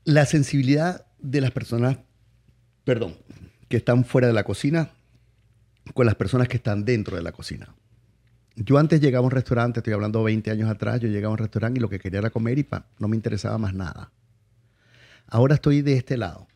[0.04, 1.98] la sensibilidad de las personas,
[2.84, 3.16] perdón,
[3.68, 4.90] que están fuera de la cocina
[5.94, 7.74] con las personas que están dentro de la cocina.
[8.56, 11.38] Yo antes llegaba a un restaurante, estoy hablando 20 años atrás, yo llegaba a un
[11.38, 14.10] restaurante y lo que quería era comer y pa, no me interesaba más nada.
[15.26, 16.46] Ahora estoy de este lado.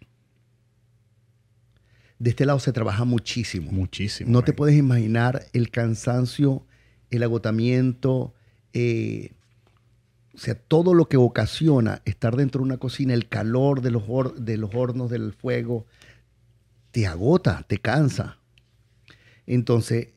[2.19, 3.71] De este lado se trabaja muchísimo.
[3.73, 4.31] Muchísimo.
[4.31, 6.65] No te puedes imaginar el cansancio,
[7.11, 8.35] el agotamiento,
[8.73, 9.33] eh,
[10.35, 14.03] o sea, todo lo que ocasiona estar dentro de una cocina, el calor de los,
[14.05, 15.87] hor- de los hornos, del fuego,
[16.91, 18.39] te agota, te cansa.
[19.47, 20.09] Entonces,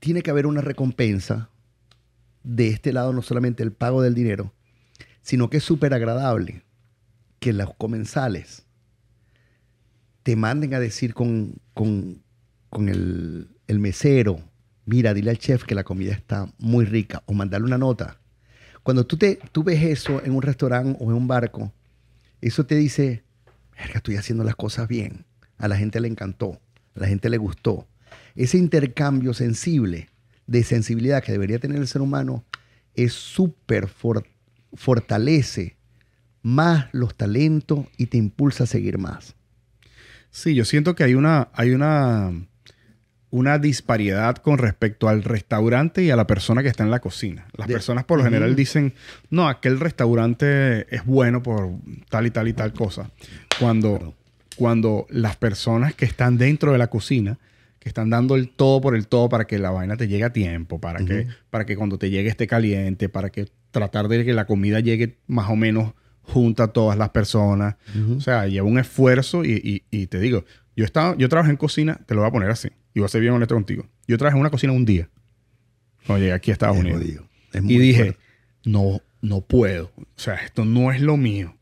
[0.00, 1.50] tiene que haber una recompensa
[2.42, 4.52] de este lado, no solamente el pago del dinero,
[5.22, 6.64] sino que es súper agradable
[7.38, 8.66] que los comensales
[10.22, 12.22] te manden a decir con, con,
[12.68, 14.40] con el, mesero,
[14.84, 18.18] mira, dile al chef que la comida está muy rica, o mandarle una nota.
[18.82, 21.72] Cuando tú, te, tú ves eso en un restaurante o en un barco,
[22.40, 23.22] eso te dice,
[23.72, 25.24] verga, estoy haciendo las cosas bien.
[25.58, 26.60] A la gente le encantó,
[26.94, 27.86] a la gente le gustó.
[28.36, 30.08] Ese intercambio sensible,
[30.46, 32.44] de sensibilidad que debería tener el ser humano,
[32.94, 34.26] es súper for-
[34.74, 35.76] fortalece
[36.42, 39.34] más los talentos y te impulsa a seguir más.
[40.30, 42.32] Sí, yo siento que hay una, hay una,
[43.30, 47.46] una disparidad con respecto al restaurante y a la persona que está en la cocina.
[47.56, 48.94] Las De- personas por lo general dicen,
[49.28, 51.70] no, aquel restaurante es bueno por
[52.08, 53.10] tal y tal y tal cosa.
[53.58, 54.14] Cuando,
[54.56, 57.38] cuando las personas que están dentro de la cocina,
[57.80, 60.32] que están dando el todo por el todo para que la vaina te llegue a
[60.32, 64.32] tiempo, para, que, para que cuando te llegue esté caliente, para que tratar de que
[64.34, 67.76] la comida llegue más o menos junto a todas las personas.
[68.16, 69.52] O sea, lleva un esfuerzo y,
[69.90, 70.44] y- y te digo,
[70.76, 73.08] yo estaba, yo trabajé en cocina, te lo voy a poner así, y voy a
[73.08, 73.86] ser bien honesto contigo.
[74.06, 75.08] Yo trabajé en una cocina un día,
[76.06, 77.00] cuando llegué aquí a Estados Es Unidos.
[77.00, 77.24] jodido.
[77.52, 78.18] Es muy Y dije, fuerte.
[78.66, 79.90] no, no puedo.
[79.96, 81.56] O sea, esto no es lo mío.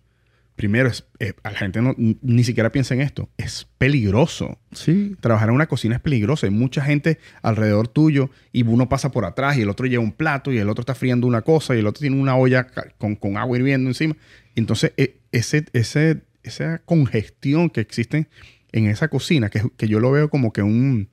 [0.59, 3.31] Primero, es, eh, a la gente no- ni siquiera piensa en esto.
[3.39, 4.59] Es peligroso.
[4.73, 6.45] Sí, Trabajar en una cocina es peligroso.
[6.45, 10.13] Hay mucha gente alrededor tuyo y uno pasa por atrás y el otro lleva un
[10.13, 12.67] plato y el otro está friendo una cosa y el otro tiene una olla
[12.99, 14.15] con, con agua hirviendo encima.
[14.57, 18.27] Entonces, e- ese, ese, esa congestión que existe
[18.73, 21.09] en esa cocina, que, que yo lo veo como que un,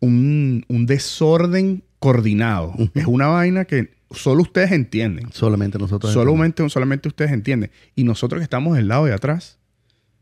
[0.00, 2.74] un, un desorden coordinado.
[2.94, 5.32] Es una vaina que solo ustedes entienden.
[5.32, 6.12] solamente nosotros.
[6.12, 7.70] Solamente, solamente ustedes entienden.
[7.94, 9.58] Y nosotros que estamos del lado de atrás,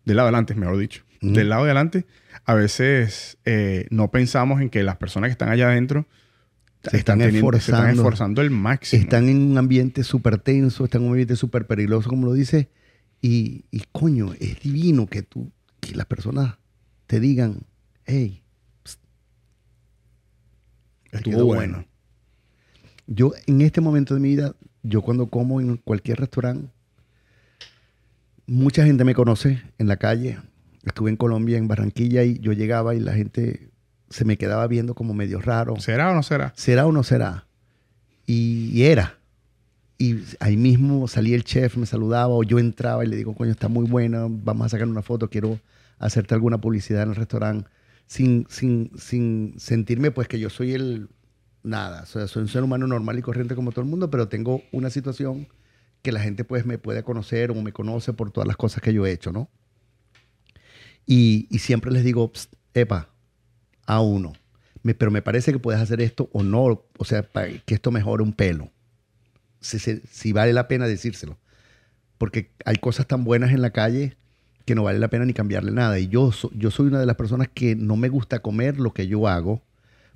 [0.04, 2.06] del lado de adelante, mejor dicho, del lado de adelante,
[2.44, 6.06] a veces eh, no pensamos en que las personas que están allá adentro
[6.82, 8.02] Se están teniendo- se están esforzando.
[8.02, 9.02] esforzando el máximo.
[9.02, 12.68] Están en un ambiente súper tenso, están en un ambiente súper peligroso, como lo dice.
[13.22, 16.56] Y, y, coño, es divino que tú, que las personas
[17.06, 17.60] te digan,
[18.04, 18.42] hey,
[21.10, 21.84] Estuvo bueno.
[23.06, 26.70] Yo en este momento de mi vida, yo cuando como en cualquier restaurante,
[28.46, 30.38] mucha gente me conoce en la calle.
[30.84, 33.70] Estuve en Colombia, en Barranquilla, y yo llegaba y la gente
[34.10, 35.76] se me quedaba viendo como medio raro.
[35.80, 36.52] ¿Será o no será?
[36.56, 37.46] ¿Será o no será?
[38.26, 39.18] Y, y era.
[39.98, 43.52] Y ahí mismo salía el chef, me saludaba, o yo entraba y le digo, coño,
[43.52, 45.60] está muy buena, vamos a sacar una foto, quiero
[45.98, 47.70] hacerte alguna publicidad en el restaurante,
[48.06, 51.08] sin, sin, sin sentirme pues que yo soy el
[51.64, 52.02] nada.
[52.02, 54.62] O sea, soy un ser humano normal y corriente como todo el mundo, pero tengo
[54.72, 55.48] una situación
[56.02, 58.92] que la gente pues me puede conocer o me conoce por todas las cosas que
[58.94, 59.50] yo he hecho, ¿no?
[61.06, 63.08] Y, y siempre les digo, "Psst, epa,
[63.86, 64.34] a uno.
[64.82, 67.22] Pero me parece que puedes hacer esto o no, o sea,
[67.66, 68.70] que esto mejore un pelo.
[69.60, 71.38] Si, si- si vale la pena decírselo.
[72.18, 74.16] Porque hay cosas tan buenas en la calle
[74.66, 75.98] que no vale la pena ni cambiarle nada.
[75.98, 79.06] Y yo, yo soy una de las personas que no me gusta comer lo que
[79.08, 79.62] yo hago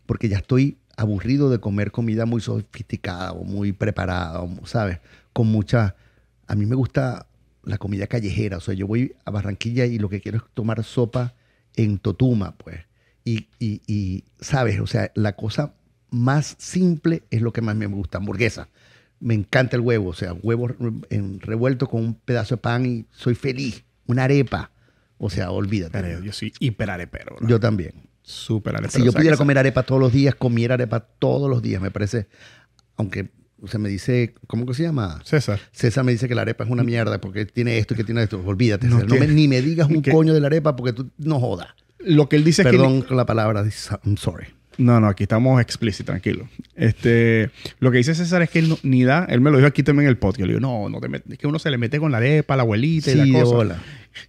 [0.07, 4.99] porque ya estoy aburrido de comer comida muy sofisticada o muy preparada, ¿sabes?
[5.32, 5.94] Con mucha...
[6.46, 7.26] A mí me gusta
[7.62, 8.57] la comida callejera.
[8.57, 11.34] O sea, yo voy a Barranquilla y lo que quiero es tomar sopa
[11.76, 12.80] en Totuma, pues.
[13.24, 14.80] Y, y- y, ¿sabes?
[14.80, 15.74] O sea, la cosa
[16.11, 18.18] más simple es lo que más me gusta.
[18.18, 18.68] Hamburguesa.
[19.20, 20.09] Me encanta el huevo.
[20.09, 20.68] O sea, huevo
[21.40, 23.84] revuelto con un pedazo de pan y soy feliz.
[24.07, 24.70] Una arepa.
[25.18, 25.92] O sea, olvídate.
[26.01, 27.36] Pero yo soy hiper arepero.
[27.36, 27.46] bro.
[27.49, 28.07] Yo también.
[28.29, 28.93] Súper arepero.
[28.93, 32.29] Si yo pudiera comer arepa todos los días, comiera arepa todos los días, me parece.
[32.97, 33.31] Aunque
[33.66, 35.20] se me dice, ¿cómo que se llama?
[35.24, 35.59] César.
[35.72, 38.22] César me dice que la arepa es una mierda porque tiene esto y que tiene
[38.22, 38.41] esto.
[38.45, 39.09] Olvídate, No, César.
[39.09, 41.68] No me- ni me digas un que- coño de la arepa porque tú no jodas.
[42.01, 42.72] Lo que él dice es que...
[42.76, 43.64] Perdón con la palabra,
[44.05, 44.47] I'm sorry.
[44.76, 46.49] No, no, aquí estamos explícitos, tranquilo.
[46.76, 47.51] Este,
[47.81, 49.83] lo que dice César es que él no- ni da, él me lo dijo aquí
[49.83, 50.41] también en el podcast.
[50.41, 52.18] Yo le digo, no, no te metes, es que uno se le mete con la
[52.18, 53.55] arepa, la abuelita y Sí, la cosa.
[53.57, 53.83] bola.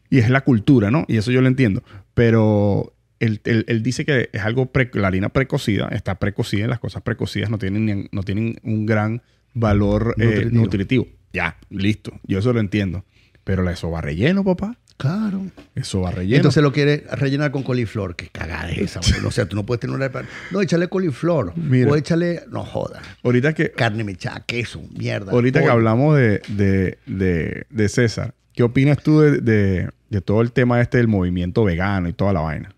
[0.10, 1.06] Y es la cultura, ¿no?
[1.08, 1.84] Y eso yo lo entiendo.
[2.16, 6.80] Pero él, él- él dice que es algo, pre- la harina precocida, está precocida las
[6.80, 9.22] cosas precocidas no tienen, ni- no tienen un gran
[9.54, 11.08] valor eh, Nutritivo.
[11.34, 12.12] Ya, listo.
[12.26, 13.04] Yo eso lo entiendo.
[13.44, 14.78] Pero la eso va relleno, papá.
[14.98, 15.44] Claro.
[15.76, 16.36] Eso va relleno.
[16.38, 18.16] entonces lo quiere rellenar con coliflor.
[18.18, 19.00] Qué cagada es esa.
[19.26, 20.12] O sea, tú no puedes tener una.
[20.52, 21.54] No, échale coliflor.
[21.58, 21.90] Mira.
[21.90, 23.02] O échale, no jodas.
[23.24, 25.32] ahorita que, Carne mechada, queso, mierda.
[25.32, 30.42] Ahorita que hablamos de, de- de- de César, ¿qué opinas tú de, de- de todo
[30.42, 32.76] el tema este del movimiento vegano y toda la vaina?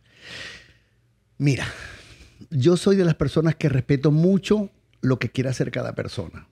[1.41, 1.65] Mira,
[2.51, 4.69] yo soy de las personas que respeto mucho
[5.01, 6.47] lo que quiere hacer cada persona.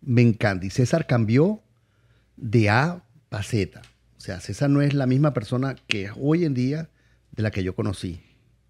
[0.00, 0.66] Me encanta.
[0.66, 1.62] Y César cambió
[2.36, 3.80] de A a Z.
[3.80, 6.90] O sea, César no es la misma persona que es hoy en día
[7.30, 8.20] de la que yo conocí.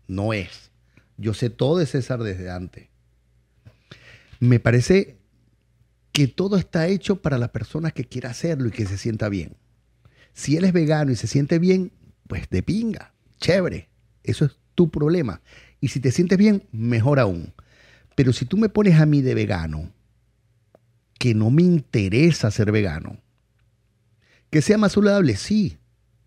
[0.06, 0.70] No es.
[1.16, 2.88] Yo sé todo de César desde antes.
[4.38, 5.16] Me parece
[6.12, 9.56] que todo está hecho para la persona que quiera hacerlo y que se sienta bien.
[10.34, 11.90] Si él es vegano y se siente bien,
[12.28, 13.88] pues de pinga, chévere.
[14.22, 15.40] Eso es tu problema.
[15.80, 17.52] Y si te sientes bien, mejor aún.
[18.14, 19.90] Pero si tú me pones a mí de vegano,
[21.18, 23.18] que no me interesa ser vegano,
[24.50, 25.78] que sea más saludable, sí,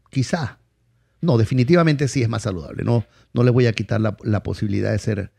[0.10, 0.60] quizá.
[1.22, 2.84] No, definitivamente sí es más saludable.
[2.84, 5.32] No, no le voy a quitar la, la posibilidad de ser,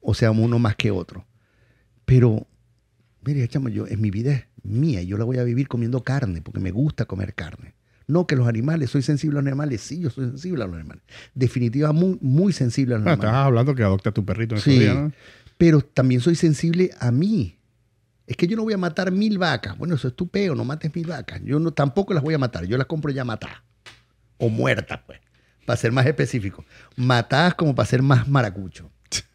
[0.00, 1.26] o sea, uno más que otro.
[2.04, 2.46] Pero,
[3.24, 6.40] mire, chamo, yo, en mi vida es mía yo la voy a vivir comiendo carne
[6.40, 7.74] porque me gusta comer carne.
[8.06, 9.80] No que los animales, soy sensible a los animales.
[9.80, 11.02] Sí, yo soy sensible a los animales.
[11.34, 13.30] Definitivamente muy, muy sensible a los Bueno, animales.
[13.30, 15.12] estabas hablando que adopta a tu perrito en Sí, días, ¿no?
[15.56, 17.58] pero también soy sensible a mí.
[18.26, 19.76] Es que yo no voy a matar mil vacas.
[19.78, 21.40] Bueno, eso es tu peo, no mates mil vacas.
[21.44, 22.64] Yo no, tampoco las voy a matar.
[22.66, 23.58] Yo las compro ya matadas.
[24.38, 25.20] O muertas, pues.
[25.66, 26.64] Para ser más específico.
[26.96, 28.90] Matadas como para ser más maracucho.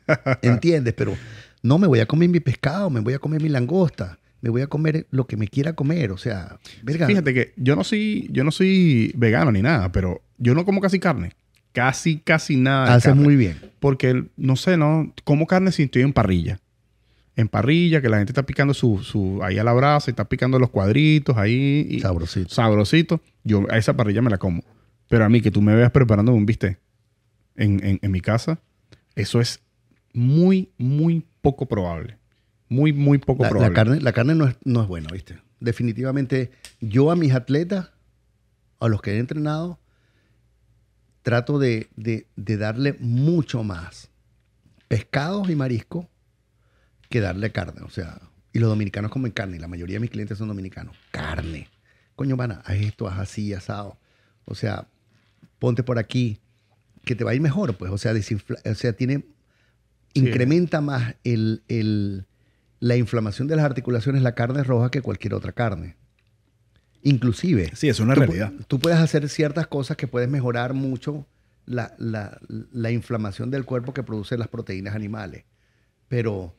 [0.42, 0.94] ¿Entiendes?
[0.96, 1.16] Pero
[1.62, 4.62] no me voy a comer mi pescado, me voy a comer mi langosta, me voy
[4.62, 6.12] a comer lo que me quiera comer.
[6.12, 7.08] O sea, verga.
[7.08, 10.82] Fíjate que yo no soy, yo no soy vegano ni nada, pero yo no como
[10.82, 11.34] casi carne.
[11.72, 12.96] Casi, casi nada.
[12.96, 13.58] haces muy bien.
[13.80, 16.60] Porque, no sé, no como carne si estoy en parrilla.
[17.36, 20.26] En parrilla, que la gente está picando su, su ahí a la brasa y está
[20.28, 21.86] picando los cuadritos ahí.
[21.90, 22.50] Y, Sabrosito.
[22.50, 23.22] sabrosito.
[23.44, 24.62] Yo a esa parrilla me la como.
[25.08, 26.80] Pero a mí que tú me veas preparando un bistec
[27.56, 28.60] en, en- en mi casa,
[29.16, 29.60] eso es
[30.14, 32.18] muy, muy poco probable.
[32.70, 33.74] Muy, muy poco La, la probable.
[33.76, 35.40] carne, la carne no es, no es buena, ¿viste?
[35.60, 37.90] Definitivamente, yo a mis atletas,
[38.80, 39.80] a los que he entrenado,
[41.22, 44.10] trato de, de- de darle mucho más
[44.88, 46.06] pescados y mariscos
[47.10, 47.82] que darle carne.
[47.82, 48.22] O sea,
[48.54, 50.96] y los dominicanos comen carne, y la mayoría de mis clientes son dominicanos.
[51.12, 51.68] Carne.
[52.16, 53.98] Coño, mana, haz esto, haz así, asado.
[54.46, 54.88] O sea,
[55.60, 56.40] ponte por aquí,
[57.06, 57.92] que te va a ir mejor, pues.
[57.92, 59.26] O sea, desinfla- o sea tiene,
[60.14, 62.26] incrementa más el, el-
[62.80, 65.96] la inflamación de las articulaciones la carne roja que cualquier otra carne.
[67.02, 68.52] Inclusive, Sí, es una tú, realidad.
[68.68, 71.26] tú puedes hacer ciertas cosas que puedes mejorar mucho
[71.66, 72.40] la, la-
[72.72, 75.46] la inflamación del cuerpo que produce las proteínas animales.
[76.10, 76.54] Pero,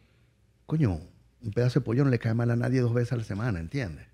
[0.67, 1.01] coño,
[1.43, 3.59] un pedazo de pollo no le cae mal a nadie dos veces a la semana,
[3.61, 4.07] ¿entiendes?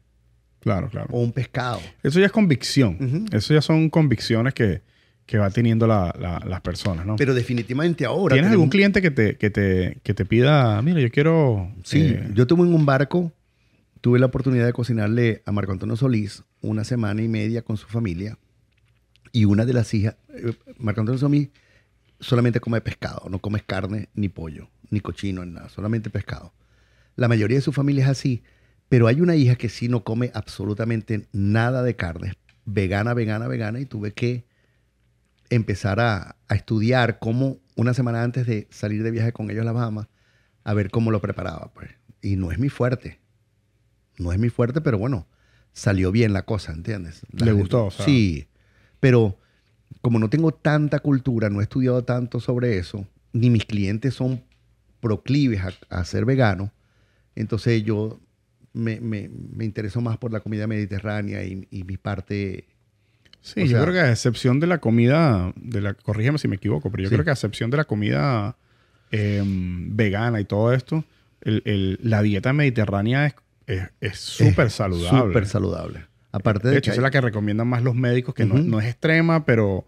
[0.61, 1.09] Claro, claro.
[1.13, 1.81] O un pescado.
[2.03, 3.27] Eso ya es convicción.
[3.31, 4.83] Eso ya son convicciones que,
[5.27, 7.16] que va teniendo la- la- las personas, ¿no?
[7.16, 8.35] Pero definitivamente ahora...
[8.35, 11.72] ¿Tienes tenemos- algún cliente que te, que te, que te pida, mira, yo quiero...
[11.83, 13.33] Sí, eh, yo tuve en un barco,
[14.01, 17.89] tuve la oportunidad de cocinarle a Marco Antonio Solís una semana y media con su
[17.89, 18.39] familia
[19.33, 21.49] y una de las hijas, eh, Marco Antonio Solís
[22.20, 26.53] solamente come pescado, no come carne ni pollo, ni cochino, ni nada, solamente pescado.
[27.16, 28.43] La mayoría de su familia es así,
[28.89, 33.81] pero hay una hija que sí no come absolutamente nada de carne, vegana, vegana, vegana,
[33.81, 34.45] y tuve que
[35.51, 39.67] empezar a, a estudiar cómo una semana antes de salir de viaje con ellos a
[39.67, 40.09] las Bahamas
[40.65, 41.73] a ver cómo lo preparaba.
[41.75, 41.91] Pues.
[42.23, 43.21] Y no es mi fuerte.
[44.19, 45.27] No es mi fuerte, pero bueno,
[45.73, 47.23] salió bien la cosa, ¿entiendes?
[47.33, 47.87] La ¿Le gente- gustó?
[47.87, 48.49] O sea, Sí,
[49.01, 49.39] pero
[50.01, 54.43] como no tengo tanta cultura, no he estudiado tanto sobre eso, ni mis clientes son
[55.01, 56.71] proclives a, a ser veganos,
[57.35, 58.19] entonces yo
[58.73, 62.67] me, me, me intereso más por la comida mediterránea y, y mi parte...
[63.47, 66.49] Sí, O yo sea- creo que a excepción de la comida, de la, corrígeme si
[66.49, 67.15] me equivoco, pero yo Sí.
[67.15, 68.57] creo que a excepción de la comida
[69.13, 71.05] em, vegana y todo esto,
[71.43, 73.35] el- el- la dieta mediterránea es
[73.69, 75.27] es- es súper saludable.
[75.33, 76.07] Súper saludable.
[76.33, 78.79] Aparte de, de hecho, que es la que recomiendan más los médicos, que no, no
[78.81, 79.85] es extrema, pero,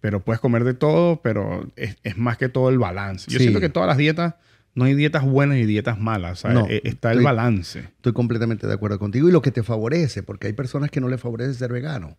[0.00, 3.30] pero puedes comer de todo, pero es, es más que todo el balance.
[3.30, 3.44] Yo Sí.
[3.44, 4.34] siento que todas las dietas,
[4.74, 7.78] no hay dietas buenas y dietas malas, sea, No, e- está el estoy- balance.
[7.80, 9.26] Estoy completamente de acuerdo contigo.
[9.28, 12.18] Y lo que te favorece, porque hay personas que no les favorece ser vegano.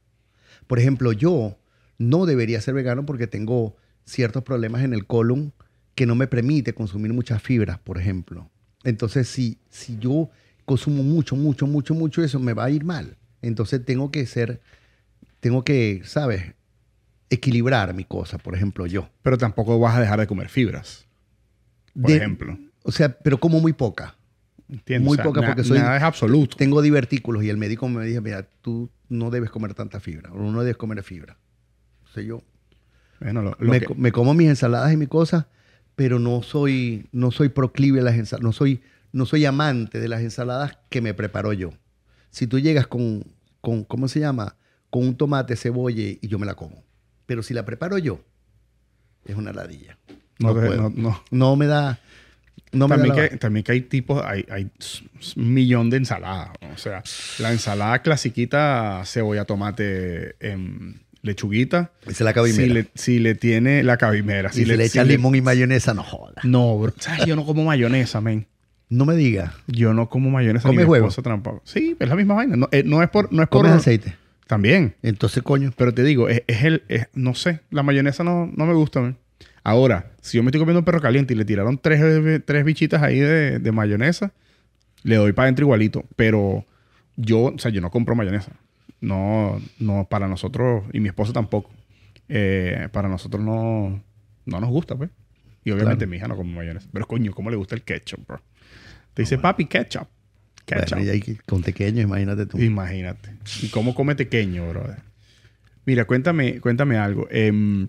[0.67, 1.57] Por ejemplo, yo
[1.97, 5.53] no debería ser vegano porque tengo ciertos problemas en el colon
[5.95, 8.49] que no me permite consumir muchas fibras, por ejemplo.
[8.83, 10.29] Entonces, si, si yo
[10.65, 13.17] consumo mucho, mucho, mucho, mucho eso, me va a ir mal.
[13.41, 14.61] Entonces, tengo que ser,
[15.39, 16.53] tengo que, ¿sabes?
[17.29, 19.09] Equilibrar mi cosa, por ejemplo, yo.
[19.23, 21.07] Pero tampoco vas a dejar de comer fibras,
[21.99, 22.57] por De- ejemplo.
[22.83, 24.15] O sea, pero como muy poca.
[24.69, 25.05] ¿Entiendes?
[25.07, 26.55] Muy O sea, poca na- porque soy- Nada es absoluto.
[26.57, 30.37] tengo divertículos y el médico me dijo, mira, tú no debes comer tanta fibra, o
[30.51, 31.37] no debes comer fibra.
[32.03, 32.41] O sea, yo
[33.19, 35.45] Bueno, lo- lo me, que- co- me como mis ensaladas y mis cosas,
[35.95, 38.81] pero no soy, no soy proclive a las ensaladas, no soy,
[39.13, 41.71] no soy amante de las ensaladas que me preparo yo.
[42.31, 43.23] Si tú llegas con,
[43.61, 44.57] con, ¿cómo se llama?
[44.89, 46.83] Con un tomate, cebolla y yo me la como.
[47.25, 48.19] Pero si la preparo yo,
[49.25, 49.97] es una ladilla.
[50.39, 50.81] no no te- puedo.
[50.81, 51.23] no- no.
[51.31, 51.99] No me da...
[52.75, 54.69] No me da también, que, también que hay tipos, hay, hay
[55.35, 56.49] un millón de ensaladas.
[56.73, 57.03] O sea,
[57.39, 61.91] la ensalada clasiquita, cebolla, tomate, em, lechuguita.
[62.03, 62.63] Esa es la cabimera.
[62.67, 64.49] Si le, si le tiene la cabimera.
[64.53, 66.41] y si le, si echa limón y mayonesa, no joda.
[66.43, 66.93] No, bro.
[66.99, 67.25] ¿Sabes?
[67.25, 68.47] Yo no como mayonesa, men.
[68.89, 69.51] No me digas.
[69.67, 71.07] Yo no como mayonesa ni ¿Comes mi huevo?
[71.63, 72.55] Sí, es la misma vaina.
[72.55, 73.33] No, eh, no es por...
[73.33, 74.15] No es por ¿Comes aceite?
[74.47, 74.95] También.
[75.01, 75.73] Entonces, coño.
[75.75, 76.83] Pero te digo, es, es el...
[76.87, 77.61] es- no sé.
[77.71, 79.17] La mayonesa no, no me gusta, men.
[79.65, 81.99] Ahora, si yo me estoy comiendo un perro caliente y le tiraron tres,
[82.45, 84.31] tres bichitas ahí de, de mayonesa,
[85.01, 86.05] le doy para adentro igualito.
[86.15, 86.65] Pero
[87.15, 88.51] yo, o sea, yo no compro mayonesa.
[89.01, 91.71] No, no, para nosotros, y mi esposa tampoco.
[92.29, 94.03] Eh, para nosotros no,
[94.45, 95.09] no nos gusta, pues.
[95.63, 96.11] Y obviamente Claro.
[96.11, 96.87] mi hija no come mayonesa.
[96.93, 98.41] Pero coño, ¿cómo le gusta el ketchup, bro?
[99.15, 100.07] Te dice, papi, ketchup.
[100.65, 100.99] Ketchup.
[100.99, 102.59] Bueno, y con pequeño, imagínate tú.
[102.59, 103.31] Imagínate.
[103.63, 104.99] ¿Y cómo come pequeño, brother?
[105.85, 107.27] Mira, cuéntame, cuéntame algo.
[107.31, 107.87] Em,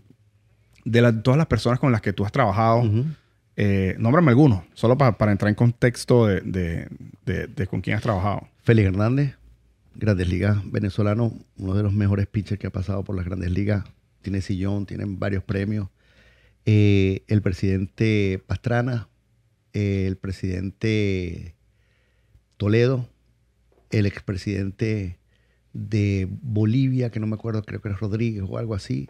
[0.87, 3.05] de todas las personas con las que tú has trabajado, Ujú.
[3.57, 6.89] eh, nómbrame algunos, solo pa- para entrar en contexto de, de-
[7.26, 8.47] de- de con quién has trabajado.
[8.62, 9.34] Félix Hernández,
[9.97, 13.84] Grandes Ligas venezolano, uno de los mejores pitchers que ha pasado por las Grandes Ligas.
[14.22, 15.89] Tiene sillón, tiene varios premios.
[16.66, 19.09] Eh, el presidente Pastrana,
[19.72, 21.55] eh, el presidente
[22.57, 23.09] Toledo,
[23.91, 25.18] el expresidente
[25.72, 29.09] de Bolivia, que no me acuerdo, creo que era Rodríguez o algo así.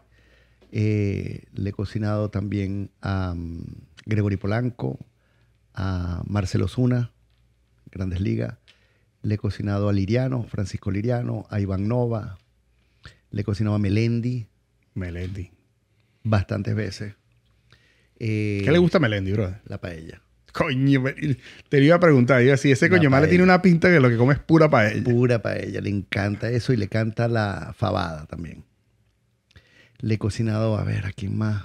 [0.72, 3.64] Eh, le he cocinado también a mm,
[4.06, 4.98] Gregory Polanco,
[5.74, 7.12] a Marcelo Zuna,
[7.90, 8.56] Grandes Ligas.
[9.22, 12.38] Le he cocinado a Liriano, Francisco Liriano, a Iván Nova.
[13.30, 14.46] Le he cocinado a Melendi
[14.94, 15.50] Melendi.
[16.22, 17.14] bastantes veces.
[18.18, 19.60] Eh, ¿Qué le gusta a Melendi, brother?
[19.66, 20.22] La paella.
[20.52, 21.04] Coño,
[21.68, 22.42] te lo iba a preguntar.
[22.42, 23.30] Iba así, ese La coño más le paella.
[23.30, 25.04] tiene una pinta que lo que come es pura paella.
[25.04, 25.80] Pura paella.
[25.82, 28.64] Le encanta eso y le canta la fabada también.
[30.00, 31.64] Le he cocinado, a ver, ¿a quién más?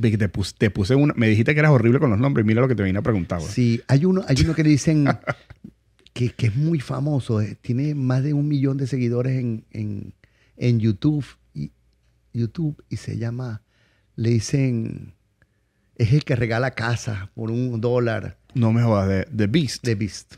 [0.00, 1.12] Te puse, te puse una...
[1.14, 2.46] Me dijiste que eras horrible con los nombres.
[2.46, 3.40] Mira lo que te vine a preguntar.
[3.40, 5.06] Sí, hay uno, hay uno que le dicen
[6.12, 7.40] que, que es muy famoso.
[7.40, 10.14] eh, Tiene más de un millón de seguidores en, en,
[10.56, 11.72] en YouTube, y,
[12.32, 13.62] YouTube y se llama,
[14.14, 15.14] le dicen,
[15.96, 19.08] es el que regala casa por un dólar No me jodas.
[19.08, 19.84] De, The Beast.
[19.84, 20.34] de Beast.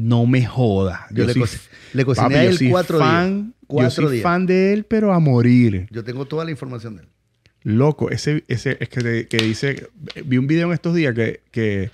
[0.00, 1.00] No me jodas.
[1.10, 1.48] Yo, le, soy co-
[1.94, 3.54] le cociné Papi, a él cuatro fan, días.
[3.66, 4.22] Cuatro yo soy días.
[4.22, 5.88] fan de él, pero a morir.
[5.90, 7.08] Yo tengo toda la información de él.
[7.64, 9.88] Loco, ese, ese es que, dice,
[10.24, 11.90] vi un video en estos días que, que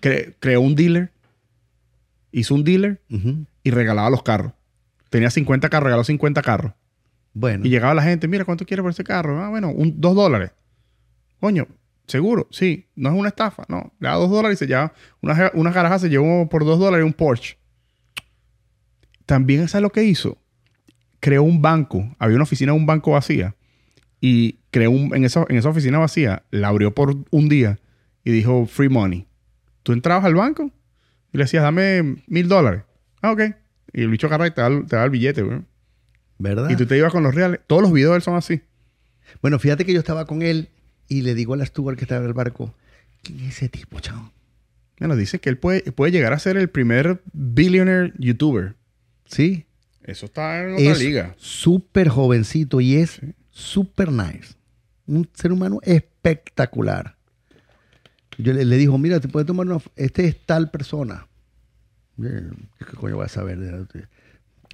[0.00, 1.10] cre- creó un dealer,
[2.30, 3.00] hizo un dealer
[3.64, 4.52] y regalaba los carros.
[5.10, 6.72] Tenía 50 carros, regaló 50 carros.
[7.34, 9.42] Bueno, Y llegaba la gente, mira, ¿cuánto quieres por ese carro?
[9.42, 10.52] Ah, bueno, un, dos dólares.
[11.40, 11.66] Coño,
[12.08, 13.92] seguro, sí, no es una estafa, no.
[14.00, 17.06] Le da dos dólares y se lleva, una, una garaja se llevó por dos dólares
[17.06, 17.58] un Porsche.
[19.26, 20.38] También, ¿sabes lo que hizo?
[21.20, 23.54] Creó un banco, había una oficina de un banco vacía
[24.20, 27.78] y creó un, en, esa, en esa oficina vacía, la abrió por un día
[28.24, 29.26] y dijo free money.
[29.82, 30.70] Tú entrabas al banco
[31.32, 32.82] y le decías, dame mil dólares.
[33.22, 33.42] Ah, ok.
[33.92, 35.60] Y el bicho agarra y te da, te da el billete, güey.
[36.38, 36.70] ¿verdad?
[36.70, 37.60] Y tú te ibas con los reales.
[37.66, 38.62] Todos los videos de él son así.
[39.42, 40.70] Bueno, fíjate que yo estaba con él
[41.08, 42.74] Y le digo a la steward que estaba en el barco,
[43.22, 44.32] ¿quién es ese tipo, chao?
[44.98, 48.74] Bueno, dice que él puede, puede llegar a ser el primer billionaire youtuber.
[49.26, 49.64] Sí.
[50.02, 51.34] Eso está en otra Es liga.
[51.38, 54.54] súper jovencito y es súper nice.
[55.06, 57.16] Un ser humano espectacular.
[58.38, 59.78] Yo le, le dijo, mira, te puedes tomar una...
[59.96, 61.26] Este es tal persona.
[62.20, 63.58] ¿Qué coño voy a saber?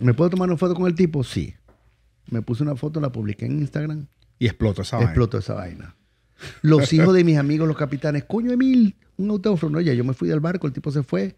[0.00, 1.22] ¿Me puedo tomar una foto con el tipo?
[1.24, 1.54] Sí.
[2.30, 4.06] Me puse una foto, la publiqué en Instagram.
[4.38, 5.10] Y explotó esa vaina.
[5.10, 5.94] explotó esa vaina.
[6.62, 9.68] Los hijos de mis amigos, los capitanes, coño, Emil, un autógrafo.
[9.70, 11.36] No, ya yo me fui del barco, el tipo se fue,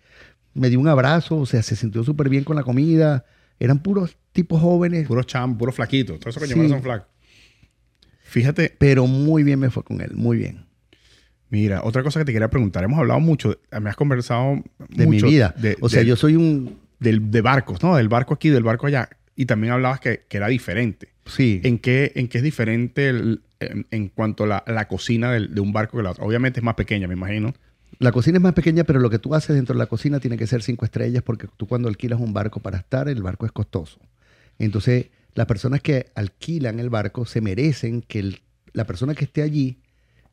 [0.55, 3.25] me dio un abrazo, o sea, se sintió súper bien con la comida.
[3.59, 6.19] Eran puros tipos jóvenes, Puro cham, puro flaquito.
[6.19, 6.69] Todo eso que Sí.
[6.69, 7.07] son flacos.
[8.23, 10.67] Fíjate, pero muy bien me fue con él, muy bien.
[11.49, 12.83] mira, otra cosa que te quería preguntar.
[12.85, 15.55] Hemos hablado mucho, me has conversado De mucho mi vida.
[15.57, 16.77] de- o sea, de- yo soy un...
[16.99, 17.95] del, de barcos, ¿no?
[17.97, 19.09] Del barco aquí, del barco allá.
[19.37, 21.11] Y también hablabas que, que era diferente.
[21.27, 21.61] Sí.
[21.63, 25.55] ¿En qué, en qué es diferente el- en, en cuanto a la, la cocina del-
[25.55, 26.25] de un barco que la otra?
[26.25, 27.55] Obviamente es más pequeña, me imagino.
[27.99, 30.37] La cocina es más pequeña, pero lo que tú haces dentro de la cocina tiene
[30.37, 33.53] que ser cinco estrellas porque tú cuando alquilas un barco para estar, el barco es
[33.53, 33.99] costoso.
[34.59, 38.41] Entonces, las personas que alquilan el barco se merecen que el-
[38.73, 39.79] la persona que esté allí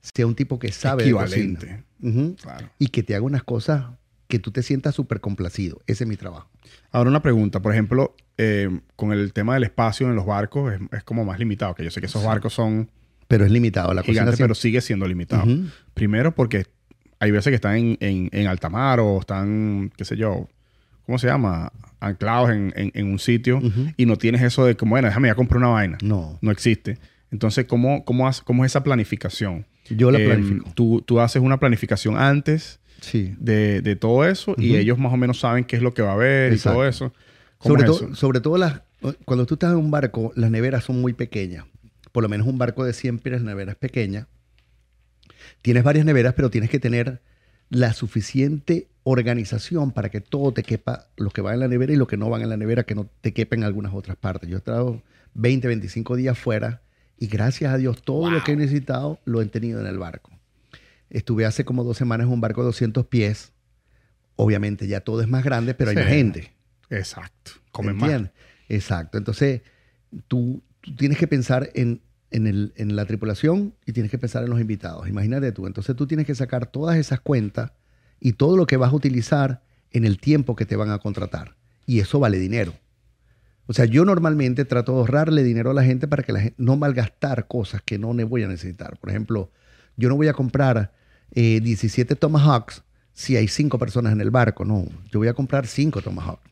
[0.01, 1.59] sea un tipo que sabe de cocina.
[1.59, 1.83] Equivalente.
[2.01, 2.35] Ujú.
[2.41, 2.69] Claro.
[2.79, 3.85] Y que te haga unas cosas
[4.27, 5.81] que tú te sientas súper complacido.
[5.87, 6.49] Ese es mi trabajo.
[6.91, 7.61] Ahora una pregunta.
[7.61, 11.39] Por ejemplo, eh, con el tema del espacio en los barcos es, es como más
[11.39, 11.75] limitado.
[11.75, 12.89] Que yo sé que esos barcos son
[13.27, 13.93] Pero es limitado.
[13.93, 15.45] La gigantes, pero sigue siendo limitado.
[15.93, 16.65] Primero porque
[17.19, 20.47] hay veces que están en, en, en alta mar o están, qué sé yo,
[21.05, 21.71] ¿cómo se llama?
[21.99, 23.61] Anclados en, en- un sitio
[23.97, 25.97] y no tienes eso de como, bueno, déjame ya comprar una vaina.
[26.03, 26.37] No.
[26.41, 26.97] No existe.
[27.31, 29.65] Entonces, ¿cómo, cómo, cómo es esa planificación?
[29.89, 30.71] Yo la Em, planifico.
[30.75, 33.35] Tú, tú haces una planificación antes Sí.
[33.37, 36.11] de, de todo eso y ellos más o menos saben qué es lo que va
[36.11, 36.69] a haber Exacto.
[36.69, 37.13] y todo eso.
[37.57, 38.15] ¿Cómo Sobre, es todo, eso?
[38.15, 38.81] sobre todo las,
[39.25, 41.65] cuando tú estás en un barco, las neveras son muy pequeñas.
[42.13, 44.27] Por lo menos un barco de 100 pies, la nevera es pequeña.
[45.61, 47.21] Tienes varias neveras, pero tienes que tener
[47.69, 51.97] la suficiente organización para que todo te quepa, lo que va en la nevera y
[51.97, 54.49] lo que no van en la nevera, que no te quepa en algunas otras partes.
[54.49, 55.01] Yo he estado
[55.33, 56.81] 20, 25 días fuera
[57.17, 60.32] y gracias a Dios todo lo que he necesitado lo he tenido en el barco.
[61.09, 63.51] Estuve hace como dos semanas en un barco de 200 pies.
[64.35, 66.01] Obviamente ya todo es más grande, pero hay Sí.
[66.03, 66.53] más gente.
[66.89, 67.51] Exacto.
[67.71, 68.23] Comen más.
[68.69, 69.17] Exacto.
[69.17, 69.61] Entonces,
[70.27, 72.01] tú, tú tienes que pensar en,
[72.31, 75.07] en, el- en la tripulación y tienes que pensar en los invitados.
[75.07, 75.67] Imagínate tú.
[75.67, 77.71] Entonces, tú tienes que sacar todas esas cuentas
[78.19, 81.55] y todo lo que vas a utilizar en el tiempo que te van a contratar.
[81.85, 82.73] Y eso vale dinero.
[83.67, 86.55] O sea, yo normalmente trato de ahorrarle dinero a la gente para que la gente
[86.57, 88.97] no malgastar cosas que no me voy a necesitar.
[88.99, 89.51] Por ejemplo,
[89.97, 90.93] yo no voy a comprar
[91.31, 92.83] eh, 17 Tomahawks
[93.13, 94.65] si hay 5 personas en el barco.
[94.65, 96.49] No, yo voy a comprar 5 Tomahawks.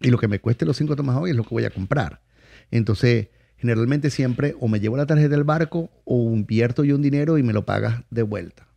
[0.00, 2.20] Y lo que me cueste los 5 Tomahawks es lo que voy a comprar.
[2.70, 7.38] Entonces, generalmente siempre o me llevo la tarjeta del barco o invierto yo un dinero
[7.38, 8.68] y me lo pagas de vuelta.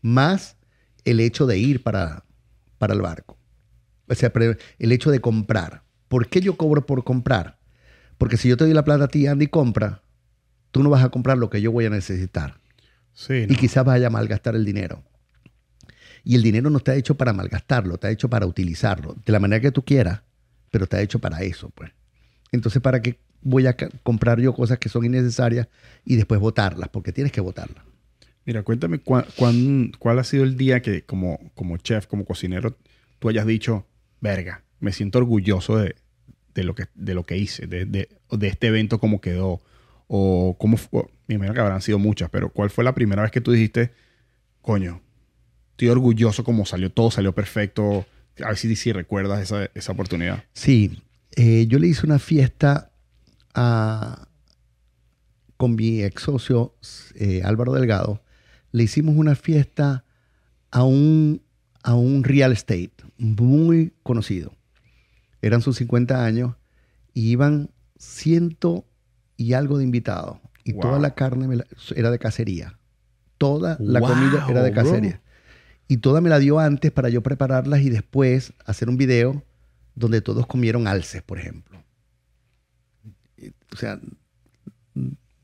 [0.00, 0.56] Más
[1.04, 2.24] el hecho de ir para,
[2.78, 3.36] para el barco.
[4.08, 4.32] O sea,
[4.78, 5.82] el hecho de comprar.
[6.08, 7.58] ¿Por qué yo cobro por comprar?
[8.18, 10.02] Porque si yo te doy la plata a ti, Andy, compra,
[10.72, 12.59] tú no vas a comprar lo que yo voy a necesitar.
[13.20, 13.52] Sí, ¿no?
[13.52, 15.02] Y quizás vaya a malgastar el dinero.
[16.24, 19.60] Y el dinero no está hecho para malgastarlo, está hecho para utilizarlo, de la manera
[19.60, 20.22] que tú quieras,
[20.70, 21.90] pero está hecho para eso, pues.
[22.52, 25.68] Entonces, ¿para qué voy a comprar yo cosas que son innecesarias
[26.04, 26.88] y después votarlas?
[26.88, 27.84] Porque tienes que votarlas.
[28.46, 32.76] Mira, cuéntame cuán- cuán- cuál ha sido el día que como, como chef, como cocinero,
[33.18, 33.86] tú hayas dicho,
[34.20, 35.94] verga, me siento orgulloso de,
[36.54, 39.60] de lo, que, de lo que hice, de, de- de este evento, cómo quedó,
[40.08, 43.30] o cómo fue, me imagino que habrán sido muchas, pero ¿cuál fue la primera vez
[43.30, 43.92] que tú dijiste,
[44.62, 45.00] coño,
[45.70, 48.04] estoy orgulloso como salió todo, salió perfecto?
[48.42, 50.42] A ver si, recuerdas esa, esa oportunidad.
[50.54, 51.00] Sí,
[51.36, 52.90] eh, yo le hice una fiesta
[53.54, 54.26] a-
[55.56, 56.74] con mi ex socio
[57.14, 58.22] eh, Álvaro Delgado.
[58.72, 60.04] Le hicimos una fiesta
[60.70, 61.42] a un,
[61.82, 64.54] a un real estate muy conocido.
[65.42, 66.56] Eran sus 50 años
[67.14, 68.84] y iban ciento
[69.36, 70.38] y algo de invitados.
[70.70, 70.82] Y Wow.
[70.82, 71.66] toda la carne me la-
[71.96, 72.78] era de cacería.
[73.38, 74.82] Toda la Wow, comida era de bro.
[74.82, 75.20] cacería.
[75.88, 79.44] Y toda me la dio antes para yo prepararlas y después hacer un video
[79.94, 81.82] donde todos comieron alces, por ejemplo.
[83.72, 83.98] O sea,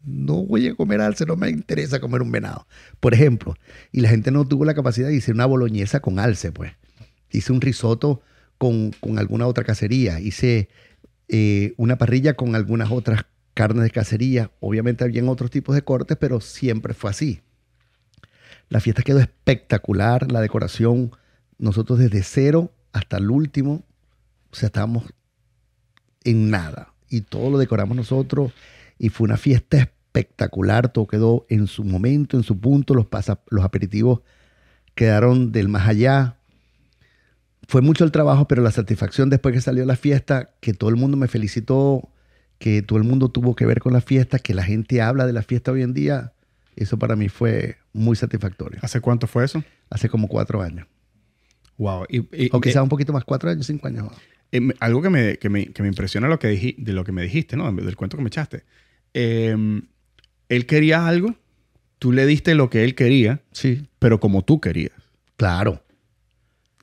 [0.04, 2.66] no voy a comer alce, no me interesa comer un venado,
[3.00, 3.54] por ejemplo.
[3.92, 6.72] Y la gente no tuvo la capacidad de hacer una boloñesa con alce, pues.
[7.30, 8.22] Hice un risotto
[8.58, 10.20] con, con alguna otra cacería.
[10.20, 10.68] Hice
[11.28, 13.24] eh, una parrilla con algunas otras
[13.57, 14.50] carnes de cacería.
[14.61, 17.40] Obviamente habían otros tipos de cortes, pero siempre fue así.
[18.68, 21.12] La fiesta quedó espectacular, la decoración,
[21.57, 23.82] nosotros desde cero hasta el último,
[24.50, 25.04] o sea, estábamos
[26.24, 26.92] en nada.
[27.09, 28.52] Y todo lo decoramos nosotros
[28.98, 33.07] y fue una fiesta espectacular, todo quedó en su momento, en su punto, los,
[33.48, 34.20] los aperitivos
[34.94, 36.36] quedaron del más allá.
[37.68, 40.96] Fue mucho el trabajo, pero la satisfacción después que salió la fiesta, que todo el
[40.96, 42.11] mundo me felicitó,
[42.59, 45.32] que todo el mundo tuvo que ver con la fiesta, que la gente habla de
[45.32, 46.32] la fiesta hoy en día,
[46.76, 48.78] eso para mí fue muy satisfactorio.
[48.82, 49.62] ¿Hace cuánto fue eso?
[49.90, 50.86] Hace como cuatro años.
[51.78, 52.04] Wow.
[52.09, 54.09] Y, y- O quizás eh, un poquito más, cuatro años, cinco años.
[54.52, 57.22] eh, algo que me, que, me, que me impresiona lo que de lo que me
[57.22, 57.70] dijiste, ¿no?
[57.72, 58.64] Del cuento que me echaste.
[59.12, 59.54] Eh,
[60.48, 61.34] él quería algo,
[61.98, 63.86] tú le diste lo que él quería, Sí.
[63.98, 64.92] pero como tú querías.
[65.36, 65.82] Claro,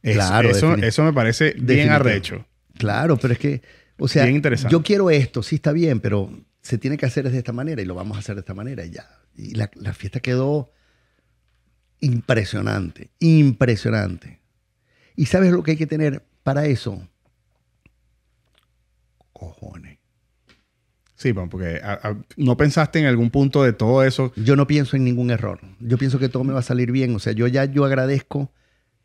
[0.03, 1.95] Eso, Claro, eso, eso me parece bien Definitivo.
[1.95, 2.45] arrecho.
[2.77, 3.61] claro, pero es que,
[4.03, 4.71] o sea, Bien interesante.
[4.71, 6.29] yo quiero esto, sí está bien, pero
[6.61, 8.83] se tiene que hacer de esta manera y lo vamos a hacer de esta manera
[8.85, 9.07] y ya.
[9.35, 10.71] Y la, la fiesta quedó
[11.99, 14.39] impresionante, impresionante.
[15.15, 17.07] ¿Y sabes lo que hay que tener para eso?
[19.31, 19.99] Cojones.
[21.15, 24.33] Sí, bueno, porque a- a- no pensaste en algún punto de todo eso.
[24.35, 25.59] Yo no pienso en ningún error.
[25.79, 27.15] Yo pienso que todo me va a salir bien.
[27.15, 28.51] O sea, yo ya yo agradezco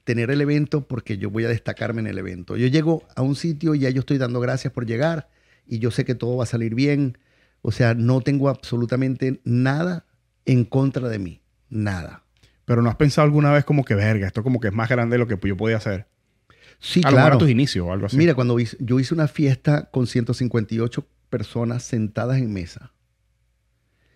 [0.08, 2.56] tener el evento porque yo voy a destacarme en el evento.
[2.56, 5.28] Yo llego a un sitio y ya yo estoy dando gracias por llegar
[5.66, 7.18] y yo sé que todo va a salir bien.
[7.60, 10.06] O sea, no tengo absolutamente nada
[10.46, 11.42] en contra de mí.
[11.68, 12.24] Nada.
[12.64, 15.16] Pero no has pensado alguna vez como que, verga, esto como que es más grande
[15.16, 16.08] de lo que yo podía hacer.
[16.78, 17.34] Sí, a claro.
[17.34, 18.16] a tus inicios o algo así.
[18.16, 22.94] Mira, cuando yo hice una fiesta con 158 personas sentadas en mesa.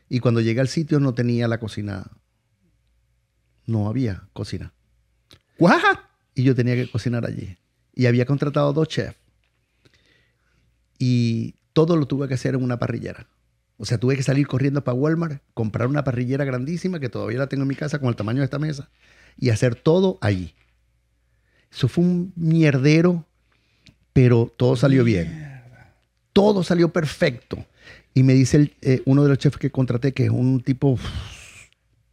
[0.08, 2.12] Y cuando llegué al sitio no tenía la cocina.
[3.66, 4.72] No había cocina.
[5.58, 5.80] ¿What?
[6.34, 7.56] y yo tenía que cocinar allí.
[7.94, 9.16] Y había contratado dos chefs.
[10.98, 13.26] Y todo lo tuve que hacer en una parrillera.
[13.76, 17.48] O sea, tuve que salir corriendo para Walmart, comprar una parrillera grandísima que todavía la
[17.48, 18.88] tengo en mi casa con el tamaño de esta mesa
[19.36, 20.54] y hacer todo allí.
[21.70, 23.26] Eso fue un mierdero,
[24.12, 25.62] pero todo salió bien.
[26.32, 27.64] Todo salió perfecto.
[28.14, 30.98] Y me dice el, eh, uno de los chefs que contraté, que es un tipo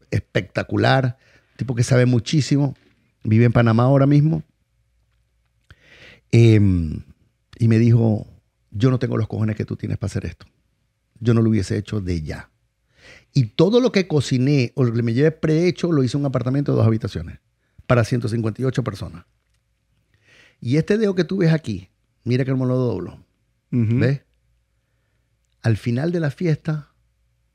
[0.10, 1.18] espectacular,
[1.58, 2.76] tipo que sabe muchísimo,
[3.24, 4.44] vive en Panamá ahora mismo.
[6.32, 7.04] Em,
[7.58, 8.28] y me dijo,
[8.72, 10.46] yo no tengo los cojones que tú tienes para hacer esto.
[11.20, 12.50] Yo no lo hubiese hecho de ya.
[13.34, 16.28] Y todo lo que cociné o lo que me llevé prehecho lo hice en un
[16.28, 17.40] apartamento de dos habitaciones
[17.88, 19.26] para 158 personas.
[20.62, 21.90] Y este dedo que tú ves aquí,
[22.24, 23.26] mira que me lo doblo.
[23.72, 24.22] ¿Ves?
[25.62, 26.92] Al final de la fiesta,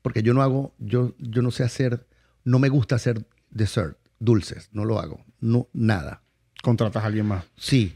[0.01, 2.07] porque yo no hago, yo, yo no sé hacer,
[2.43, 6.21] no me gusta hacer dessert, dulces, no lo hago, no, nada.
[6.63, 7.45] Contratas a alguien más.
[7.55, 7.95] Sí,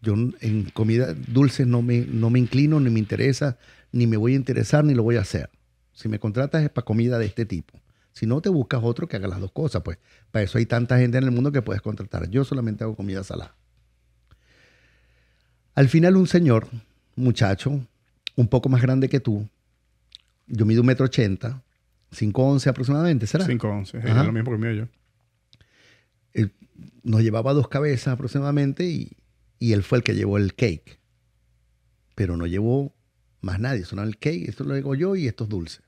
[0.00, 3.58] yo en comida dulces no me, no me inclino, ni me interesa,
[3.92, 5.50] ni me voy a interesar, ni lo voy a hacer.
[5.92, 7.78] Si me contratas es para comida de este tipo.
[8.12, 9.82] Si no, te buscas otro que haga las dos cosas.
[9.82, 9.98] Pues
[10.30, 12.30] para eso hay tanta gente en el mundo que puedes contratar.
[12.30, 13.54] Yo solamente hago comida salada.
[15.74, 16.66] Al final un señor,
[17.14, 17.78] muchacho,
[18.36, 19.46] un poco más grande que tú,
[20.46, 21.62] yo mido un metro ochenta,
[22.14, 23.46] 5'11 aproximadamente, ¿será?
[23.46, 24.02] 5'11.
[24.02, 24.88] Es lo mismo que mío yo.
[27.02, 29.16] Nos llevaba dos cabezas aproximadamente y,
[29.58, 30.98] y él fue el que llevó el cake.
[32.14, 32.94] Pero no llevó
[33.40, 35.82] más nadie, solo el cake, esto lo hago yo y estos dulces.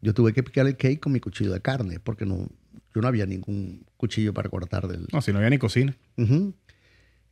[0.00, 2.48] Yo tuve que picar el cake con mi cuchillo de carne porque no,
[2.94, 5.06] yo no había ningún cuchillo para cortar del...
[5.12, 5.96] No, si no había ni cocina.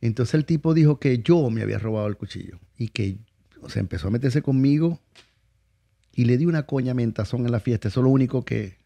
[0.01, 3.17] Entonces el tipo dijo que yo me había robado el cuchillo y que,
[3.61, 5.01] o sea, empezó a meterse conmigo
[6.13, 7.87] y le di una coña mentazón en la fiesta.
[7.87, 8.77] Eso es lo único que,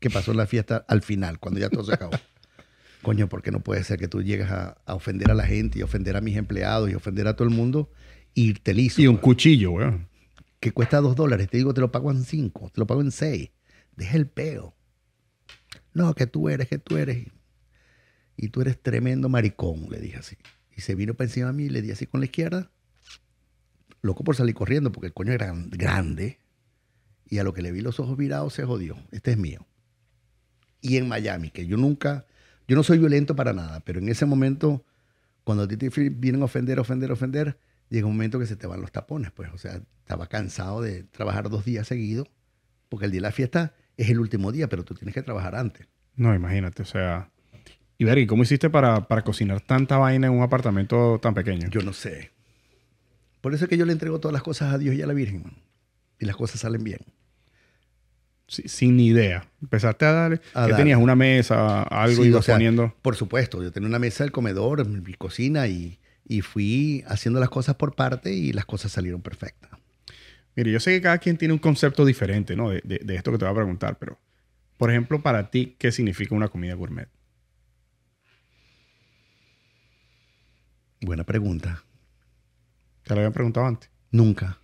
[0.00, 2.12] que pasó en la fiesta al final, cuando ya todo se acabó.
[3.02, 5.82] Coño, porque no puede ser que tú llegues a, a ofender a la gente y
[5.82, 7.90] ofender a mis empleados y ofender a todo el mundo
[8.34, 9.00] y te liso.
[9.00, 10.08] Y un cuchillo, weón.
[10.60, 11.48] que cuesta dos dólares.
[11.48, 13.50] Te digo, te lo pago en cinco, te lo pago en seis.
[13.96, 14.76] Deja el peo.
[15.92, 17.26] No, que tú eres, que tú eres.
[18.36, 20.36] Y tú eres tremendo maricón, le dije así.
[20.76, 22.70] Y se vino para encima de mí y le di así con la izquierda.
[24.00, 26.38] Loco por salir corriendo porque el coño era grande.
[27.28, 28.96] Y a lo que le vi los ojos virados se jodió.
[29.10, 29.66] Este es mío.
[30.80, 32.26] Y en Miami, que yo nunca,
[32.68, 34.84] yo no soy violento para nada, pero en ese momento,
[35.42, 37.58] cuando a ti te vienen a ofender, ofender, ofender,
[37.88, 39.50] llega un momento que se te van los tapones, pues.
[39.54, 42.28] O sea, estaba cansado de trabajar dos días seguidos,
[42.90, 45.56] porque el día de la fiesta es el último día, pero tú tienes que trabajar
[45.56, 45.88] antes.
[46.14, 47.30] No, imagínate, o sea.
[47.96, 51.68] Y ver, ¿y cómo hiciste para, para cocinar tanta vaina en un apartamento tan pequeño?
[51.70, 52.30] Yo no sé.
[53.40, 55.14] Por eso es que yo le entrego todas las cosas a Dios y a la
[55.14, 55.56] Virgen, man.
[56.20, 57.00] Y las cosas salen bien.
[58.48, 59.46] Sin ni idea.
[59.60, 60.36] Empezaste a darle.
[60.36, 60.76] A ¿Qué darle.
[60.76, 60.98] tenías?
[60.98, 61.82] ¿Una mesa?
[61.82, 62.22] ¿Algo?
[62.22, 62.94] Sí, ibas o sea, poniendo?
[63.02, 67.50] Por supuesto, yo tenía una mesa del comedor, mi cocina y, y fui haciendo las
[67.50, 69.70] cosas por parte y las cosas salieron perfectas.
[70.56, 72.70] Mire, yo sé que cada quien tiene un concepto diferente, ¿no?
[72.70, 74.18] De, de- de esto que te voy a preguntar, pero,
[74.78, 77.08] por ejemplo, para ti, ¿qué significa una comida gourmet?
[81.00, 81.84] Buena pregunta.
[83.04, 83.90] Te lo habían preguntado antes.
[84.10, 84.58] Nunca.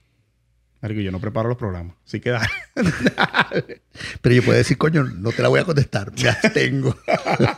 [0.84, 1.96] Marico, yo no preparo los programas.
[2.04, 2.46] Así que dale.
[4.20, 6.94] Pero yo puedo decir, coño, no te la voy a contestar, me abstengo.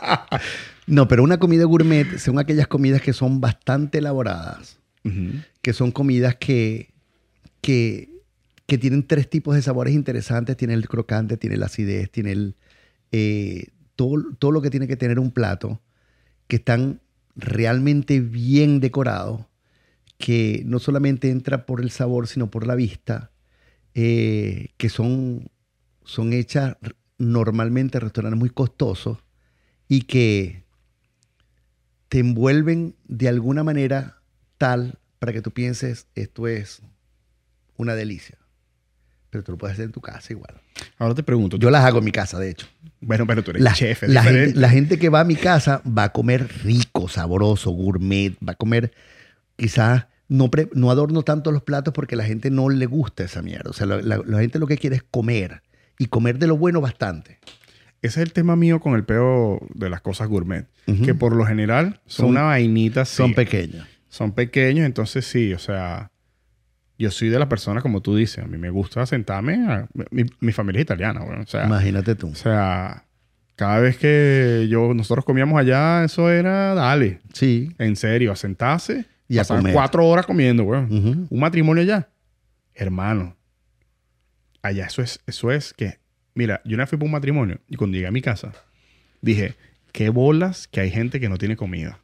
[0.87, 4.79] no, pero una comida gourmet son aquellas comidas que son bastante elaboradas,
[5.61, 6.93] que son comidas que,
[7.59, 8.07] que,
[8.65, 10.55] que tienen tres tipos de sabores interesantes.
[10.55, 12.55] Tiene el crocante, tiene la acidez, tiene el,
[13.11, 13.67] eh,
[13.97, 15.81] todo, todo lo que tiene que tener un plato,
[16.47, 17.01] que están
[17.35, 19.46] realmente bien decorados,
[20.17, 23.31] que no solamente entra por el sabor, sino por la vista,
[23.93, 25.49] eh, que son,
[26.03, 26.77] son hechas
[27.17, 29.19] normalmente en restaurantes muy costosos
[29.87, 30.63] y que
[32.09, 34.21] te envuelven de alguna manera
[34.57, 36.81] tal para que tú pienses, esto es
[37.75, 38.37] una delicia.
[39.29, 40.61] Pero tú lo puedes hacer en tu casa igual.
[40.97, 41.57] Ahora te pregunto.
[41.57, 42.67] Yo las hago en mi casa, de hecho.
[43.01, 45.81] bueno, pero tú eres La, chef, la gente, la gente que va a mi casa
[45.85, 48.93] va a comer rico, sabroso, gourmet, va a comer
[49.57, 53.41] quizás no, pre- no adorno tanto los platos porque la gente no le gusta esa
[53.41, 53.69] mierda.
[53.69, 55.61] O sea, la, la- la gente lo que quiere es comer
[55.99, 57.39] y comer de lo bueno bastante.
[58.01, 60.67] Ese es el tema mío con el peo de las cosas gourmet.
[61.03, 63.17] Que por lo general son, Son- una vainita así.
[63.17, 63.85] Son pequeños.
[64.09, 66.11] Son pequeños, entonces sí, o sea,
[66.97, 68.43] yo soy de la persona como tú dices.
[68.43, 69.55] A mí me gusta sentarme.
[69.67, 72.29] a- mi, mi familia es italiana, bueno, o sea, Imagínate tú.
[72.29, 73.05] o sea,
[73.55, 77.71] cada vez que yo nosotros comíamos allá, eso era dale, Sí.
[77.79, 79.73] en serio, a sentarse Y a pasaban comer.
[79.73, 81.27] cuatro horas comiendo, weón.
[81.29, 82.09] Un matrimonio allá,
[82.73, 83.35] hermano.
[84.61, 85.99] Allá eso es, eso es que,
[86.33, 88.51] mira, yo una vez fui por un matrimonio y cuando llegué a mi casa
[89.21, 89.55] dije,
[89.91, 91.99] qué bolas que hay gente que no tiene comida.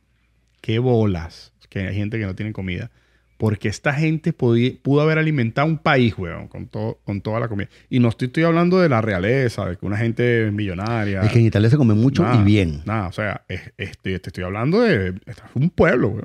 [0.62, 2.90] Qué bolas que hay gente que no tiene comida.
[3.38, 7.68] Porque esta gente pudo haber alimentado un país, weón, con, todo, con toda la comida.
[7.90, 11.22] Y no estoy, estoy hablando de la realeza, de que una gente millonaria.
[11.22, 12.82] Es que en Italia se come mucho Nada, y bien.
[12.86, 16.24] Nada, o sea, es- te estoy hablando de, es un pueblo, güey.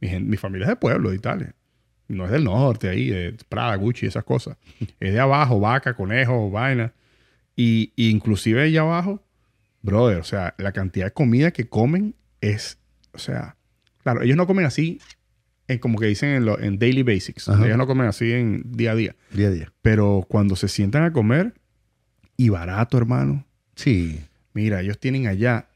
[0.00, 1.54] Mi, mi familia es de pueblo, de Italia.
[2.08, 4.56] No es del norte, ahí, de Prada, Gucci, esas cosas.
[5.00, 6.92] Es de abajo, vaca, conejo, vaina.
[7.56, 9.22] Y, y inclusive allá abajo,
[9.82, 12.78] brother, o sea, la cantidad de comida que comen es,
[13.12, 13.56] o sea,
[14.02, 15.00] claro, ellos no comen así,
[15.66, 17.48] en, como que dicen en, lo- en daily basics.
[17.48, 17.66] Ajá.
[17.66, 19.16] Ellos no comen así en día a día.
[19.32, 19.72] Día a día.
[19.82, 21.52] Pero cuando se sientan a comer,
[22.36, 23.44] y barato, hermano,
[23.74, 24.20] Sí.
[24.54, 25.68] mira, ellos tienen allá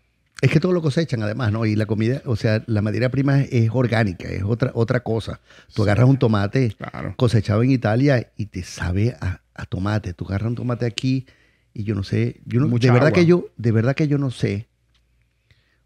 [0.43, 1.64] Es que todo lo cosechan además, ¿no?
[1.64, 5.40] Y la comida, o sea, la materia prima es, es orgánica, es otra, otra cosa.
[5.72, 7.14] Tú agarras un tomate Claro.
[7.16, 10.12] cosechado en Italia y te sabe a, a tomate.
[10.14, 11.26] Tú agarras un tomate aquí
[11.72, 13.20] y yo no sé, yo no, Mucha de verdad agua.
[13.20, 14.66] que yo, de verdad que yo no sé.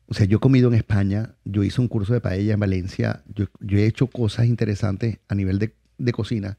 [0.09, 3.23] O sea, yo he comido en España, yo hice un curso de paella en Valencia,
[3.35, 6.57] yo, yo he hecho cosas interesantes a nivel de, de cocina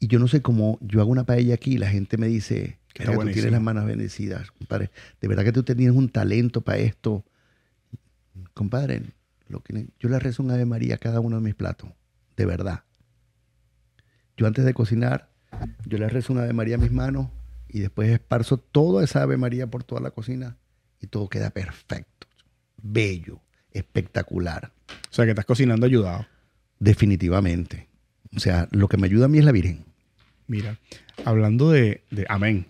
[0.00, 2.78] y yo no sé cómo yo hago una paella aquí y la gente me dice
[2.94, 4.90] que tú tienes las manos bendecidas, compadre.
[5.20, 7.24] De verdad que tú tenías un talento para esto.
[8.54, 9.02] Compadre,
[9.48, 11.90] lo que, yo le rezo un Ave María a cada uno de mis platos,
[12.36, 12.84] de verdad.
[14.36, 15.30] Yo antes de cocinar,
[15.86, 17.28] yo le rezo un Ave María a mis manos
[17.68, 20.56] y después esparzo toda esa Ave María por toda la cocina
[21.00, 22.26] y todo queda perfecto,
[22.82, 23.40] bello,
[23.72, 24.72] espectacular,
[25.10, 26.26] O sea, que estás cocinando ayudado.
[26.78, 27.88] definitivamente.
[28.36, 29.84] O sea, lo que me ayuda a mí es la Virgen.
[30.48, 30.78] Mira,
[31.24, 32.66] hablando de, de- amén,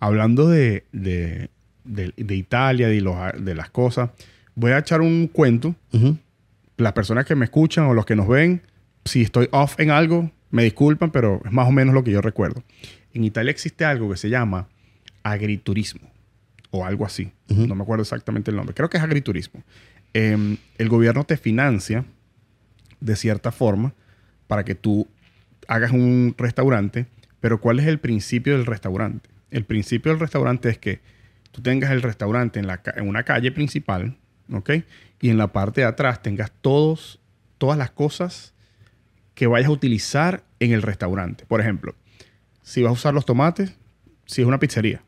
[0.00, 1.50] hablando de, de,
[1.84, 4.10] de- de Italia, de, los, de las cosas,
[4.54, 5.74] voy a echar un cuento.
[6.76, 8.62] Las personas que me escuchan o los que nos ven,
[9.04, 12.20] si estoy off en algo, me disculpan, pero es más o menos lo que yo
[12.20, 12.62] recuerdo.
[13.12, 14.68] En Italia existe algo que se llama
[15.22, 16.10] agriturismo
[16.70, 17.32] o algo así.
[17.48, 18.74] No me acuerdo exactamente el nombre.
[18.74, 19.62] Creo que es agriturismo.
[20.14, 22.04] Em, el gobierno te financia
[23.00, 23.92] de cierta forma
[24.46, 25.06] para que tú
[25.68, 27.06] hagas un restaurante,
[27.40, 29.29] pero ¿cuál es el principio del restaurante?
[29.50, 31.00] El principio del restaurante es que
[31.52, 34.16] tú tengas el restaurante en, la, ca- en una calle principal,
[34.52, 34.70] ¿ok?
[35.20, 37.18] Y en la parte de atrás tengas todos,
[37.58, 38.54] todas las cosas
[39.34, 41.44] que vayas a utilizar en el restaurante.
[41.46, 41.94] Por ejemplo,
[42.62, 43.74] si vas a usar los tomates,
[44.26, 45.02] si es una pizzería,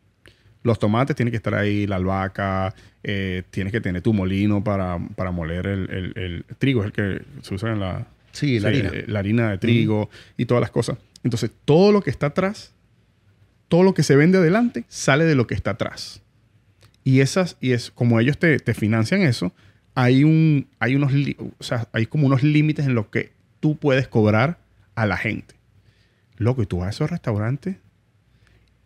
[0.65, 4.99] los tomates tienen que estar ahí, la albahaca, eh, tienes que tener tu molino para,
[5.17, 8.69] para moler el, el- el trigo, es el que se usa en la, Sí, la
[8.69, 8.91] harina.
[8.95, 10.99] eh, la harina de trigo y todas las cosas.
[11.25, 12.73] Entonces, todo lo que está atrás,
[13.73, 16.21] todo lo que se vende adelante, sale de lo que está atrás.
[17.05, 19.55] Y esas, y es como ellos te, te financian eso,
[19.95, 21.11] hay un, hay unos,
[21.93, 24.59] hay como unos límites en lo que tú puedes cobrar
[24.95, 25.55] a la gente.
[26.37, 27.77] Loco, y tú vas a esos restaurantes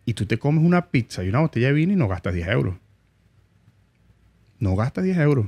[0.05, 2.47] y tú te comes una pizza y una botella de vino y no gastas 10
[2.47, 2.75] euros.
[4.59, 5.47] No gastas 10 euros.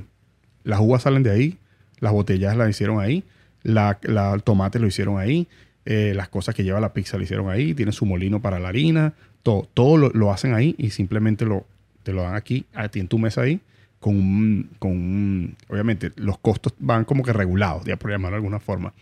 [0.64, 1.58] Las uvas salen de ahí,
[1.98, 3.24] las botellas las hicieron ahí,
[3.62, 5.48] la, la- el tomate lo hicieron ahí,
[5.86, 8.68] eh, las cosas que lleva la pizza lo hicieron ahí, tiene su molino para la
[8.68, 11.66] harina, todo, todo lo, lo hacen ahí y simplemente lo,
[12.02, 13.60] te lo dan aquí, a ti en tu mesa ahí,
[13.98, 18.38] con un, con un- obviamente los costos van como que regulados, ya por llamarlo de
[18.38, 18.92] alguna forma,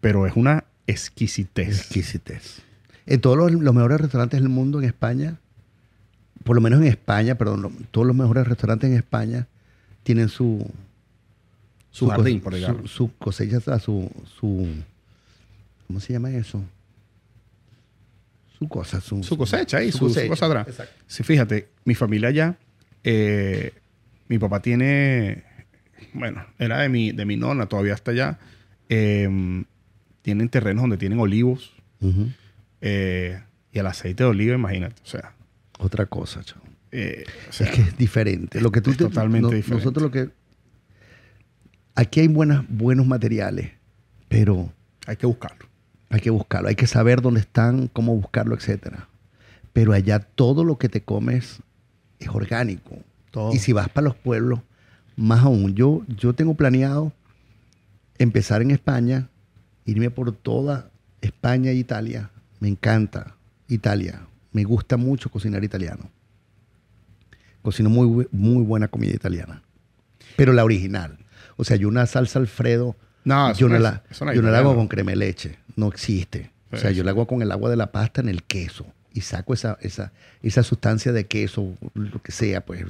[0.00, 1.68] pero es una exquisitez.
[1.80, 2.60] Exquisitez.
[3.06, 5.38] En todos los, los mejores restaurantes del mundo en España,
[6.44, 9.46] por lo menos en España, perdón, lo- todos los mejores restaurantes en España
[10.04, 10.64] tienen su,
[11.90, 14.68] Su jardín, por su, su cosecha, su, su,
[15.86, 16.62] ¿cómo se llama eso?
[18.58, 20.68] Su cosa, su, Su cosecha ahí, su, su cosa atrás.
[20.68, 20.94] Exacto.
[21.06, 22.56] Sí, fíjate, mi familia allá,
[23.04, 23.72] eh,
[24.28, 25.44] mi papá tiene,
[26.14, 28.38] bueno, era de mi, de mi nona, todavía está allá.
[28.88, 29.28] eh,
[30.22, 31.72] tienen terrenos donde tienen olivos
[32.80, 33.40] eh,
[33.72, 35.00] y el aceite de oliva, imagínate.
[35.04, 35.34] O sea,
[35.78, 36.62] Otra cosa, chavo.
[36.92, 38.60] eh, o sea, es que es diferente.
[38.60, 39.84] Lo que tú es te- totalmente diferente.
[39.84, 40.30] Nosotros lo que
[41.94, 43.70] aquí hay buenas, buenos materiales,
[44.28, 44.72] pero
[45.06, 45.65] hay que buscarlo.
[46.16, 49.08] Hay que buscarlo, hay que saber dónde están, cómo buscarlo, etcétera.
[49.72, 51.58] Pero allá todo lo que te comes
[52.18, 52.98] es orgánico.
[53.30, 53.52] Todo.
[53.52, 54.60] Y si vas para los pueblos,
[55.16, 55.74] más aún.
[55.74, 57.12] Yo, yo tengo planeado
[58.18, 59.28] empezar en España,
[59.84, 60.90] irme por toda
[61.20, 62.30] España e Italia.
[62.60, 63.34] Me encanta
[63.68, 64.22] Italia.
[64.52, 66.10] Me gusta mucho cocinar italiano.
[67.62, 69.62] Cocino muy, muy buena comida italiana.
[70.36, 71.18] Pero la original.
[71.56, 74.02] O sea, yo una salsa Alfredo, No, yo no la,
[74.34, 75.58] yo no la hago con crema de leche.
[75.76, 76.50] No existe.
[76.72, 78.86] O sea, yo la hago con el agua de la pasta en el queso.
[79.14, 80.12] Y saco esa, esa,
[80.42, 82.82] esa sustancia de queso, lo que sea, pues.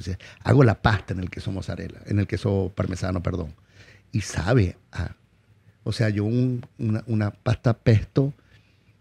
[0.43, 3.53] hago la pasta en el queso mozzarella, en el queso parmesano, perdón.
[4.11, 5.15] Y sabe a.
[5.83, 8.33] O sea, yo un- una, una pasta pesto,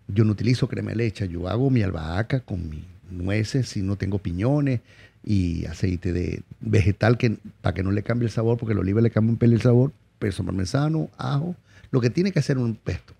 [0.06, 1.26] yo no utilizo crema de leche.
[1.28, 4.80] Yo hago mi albahaca con mis nueces, si no tengo piñones,
[5.24, 9.00] y aceite de vegetal que para que no le cambie el sabor, porque el oliva
[9.00, 11.56] le cambia un pelo el sabor, peso parmesano, ajo,
[11.90, 13.14] lo que tiene que hacer un pesto.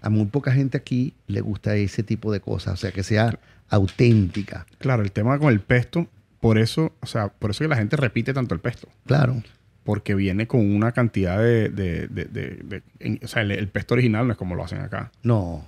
[0.00, 3.38] A muy poca gente aquí le gusta ese tipo de cosas, o sea, que sea
[3.68, 4.66] auténtica.
[4.78, 6.06] Claro, el tema con el pesto,
[6.40, 8.88] por eso, o sea, por eso que la gente repite tanto el pesto.
[9.06, 9.42] Claro.
[9.84, 11.68] Porque viene con una cantidad de...
[11.70, 14.64] de- de- de- de- en- o sea, el, el pesto original no es como lo
[14.64, 15.10] hacen acá.
[15.22, 15.64] No.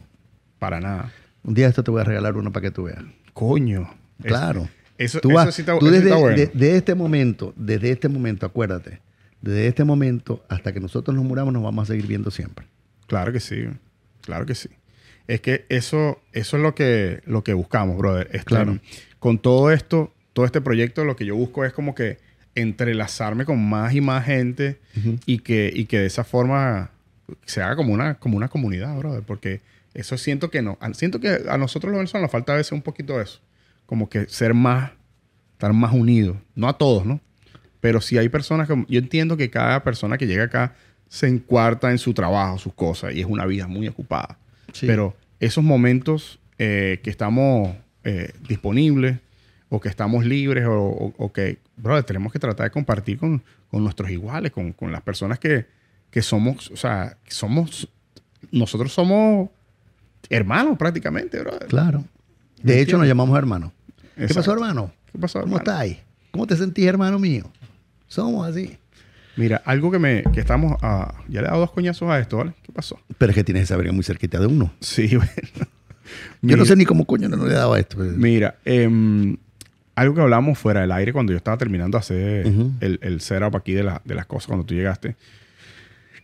[0.59, 1.11] Para nada.
[1.43, 3.03] Un día esto te voy a regalar uno para que tú veas.
[3.33, 3.91] Coño.
[4.21, 4.69] Es- Claro.
[4.99, 6.37] Eso, Tú eso vas- sí está, tú eso sí desde, está bueno.
[6.37, 9.01] de- de este momento, desde este momento, acuérdate,
[9.41, 12.67] desde este momento hasta que nosotros nos muramos nos vamos a seguir viendo siempre.
[13.07, 13.65] Claro que sí.
[14.31, 14.69] Claro que sí.
[15.27, 18.29] Es que eso, eso es lo que, lo que buscamos, brother.
[18.33, 18.79] Este, Claro.
[19.19, 22.19] Con todo esto, todo este proyecto, lo que yo busco es como que
[22.55, 24.79] entrelazarme con más y más gente
[25.27, 26.93] y, que, y que de esa forma
[27.45, 29.25] se haga como una, como una comunidad, brother.
[29.25, 29.63] Porque
[29.95, 30.79] eso siento que no.
[30.93, 33.41] Siento que a nosotros los venezolanos nos falta a veces un poquito de eso.
[33.87, 34.93] Como que ser más,
[35.55, 36.37] estar más unidos.
[36.55, 37.21] No a todos, ¿no?
[37.81, 38.85] Pero si hay personas que...
[38.89, 40.77] Yo entiendo que cada persona que llega acá
[41.11, 44.39] se encuarta en su trabajo, sus cosas, y es una vida muy ocupada.
[44.73, 44.87] Sí.
[44.87, 47.75] Pero esos momentos eh, que estamos
[48.05, 49.19] eh, disponibles
[49.71, 53.43] o que estamos libres o, o- o que, brother, tenemos que tratar de compartir con,
[53.71, 55.67] con nuestros iguales, con, con las personas que,
[56.11, 57.89] que somos, o sea, que somos,
[58.53, 59.49] nosotros somos
[60.29, 61.67] hermanos prácticamente, brother.
[61.67, 62.05] Claro.
[62.63, 62.99] ¿Me De hecho, entiendes?
[62.99, 63.73] nos llamamos hermanos.
[64.17, 64.93] ¿Qué pasó, hermano?
[65.11, 65.73] ¿Qué pasó, ¿Cómo hermano?
[65.73, 65.99] estáis?
[66.31, 67.51] ¿Cómo te sentís, hermano mío?
[68.07, 68.77] Somos así.
[69.41, 72.53] Mira, algo que me, que estamos, ya le he dado dos coñazos a esto, ¿vale?
[72.63, 72.99] ¿Qué pasó?
[73.17, 74.71] Pero es que tienes esa verga muy cerquita de uno.
[74.81, 75.31] Sí, bueno.
[76.43, 77.97] Yo no sé ni cómo coño no, no le daba esto.
[77.99, 79.37] Mira, em,
[79.95, 82.47] algo que hablamos fuera del aire cuando yo estaba terminando de hacer
[82.81, 85.17] el, el setup aquí de, la- de las cosas cuando tú llegaste,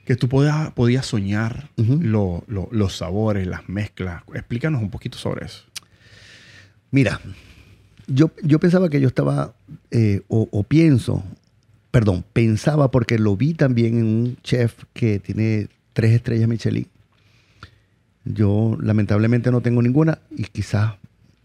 [0.04, 4.22] que tú podías, podías soñar lo- lo- los sabores, las mezclas.
[4.34, 5.64] Explícanos un poquito sobre eso.
[6.90, 7.20] Mira,
[8.06, 9.54] yo, yo pensaba que yo estaba,
[9.90, 11.24] eh, o, o pienso,
[11.96, 16.88] perdón, pensaba porque lo vi también en un chef que tiene tres estrellas Michelin.
[18.22, 20.96] Yo lamentablemente no tengo ninguna y quizás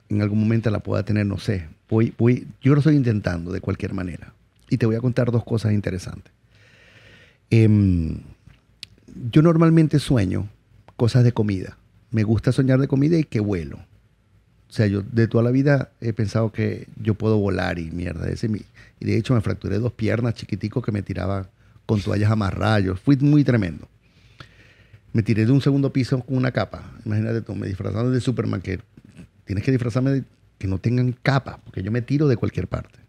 [0.10, 1.70] en algún momento la pueda tener, no sé.
[1.90, 4.34] Voy, voy, yo lo estoy intentando de cualquier manera.
[4.70, 6.34] Y te voy a contar dos cosas interesantes.
[7.50, 8.18] Em,
[9.32, 10.50] yo normalmente sueño
[10.98, 11.78] cosas de comida.
[12.10, 13.78] Me gusta soñar de comida y que vuelo.
[14.70, 18.28] O sea, yo de toda la vida he pensado que yo puedo volar y mierda.
[18.28, 18.52] Ese es
[19.02, 21.50] y de hecho me fracturé dos piernas chiquiticos que me tiraba
[21.88, 22.84] con toallas amarradas.
[22.84, 23.88] Yo Fui muy tremendo.
[25.12, 26.84] Me tiré de un segundo piso con una capa.
[27.04, 28.80] Imagínate tú, me disfrazaron de Superman, que
[29.44, 30.24] tienes que disfrazarme de
[30.60, 33.00] que no tengan capa, porque yo me tiro de cualquier parte.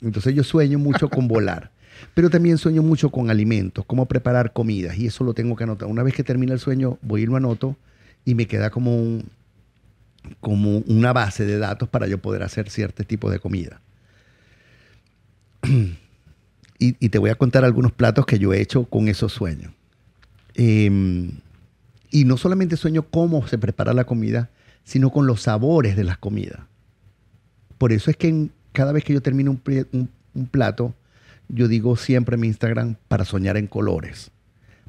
[0.00, 1.70] Entonces yo sueño mucho con volar.
[2.14, 4.96] Pero también sueño mucho con alimentos, cómo preparar comidas.
[4.96, 5.86] Y eso lo tengo que anotar.
[5.86, 7.76] Una vez que termina el sueño, voy y lo anoto
[8.24, 9.20] y me queda como
[10.40, 13.80] como una base de datos para yo poder hacer cierto tipo de comida.
[16.78, 19.72] Y, te voy a contar algunos platos que yo he hecho con esos sueños.
[20.54, 21.32] Em,
[22.10, 24.50] y no solamente sueño cómo se prepara la comida,
[24.84, 26.60] sino con los sabores de las comidas.
[27.78, 30.94] Por eso es que cada vez que yo termino un plato,
[31.48, 34.30] yo digo siempre en mi Instagram para soñar en colores.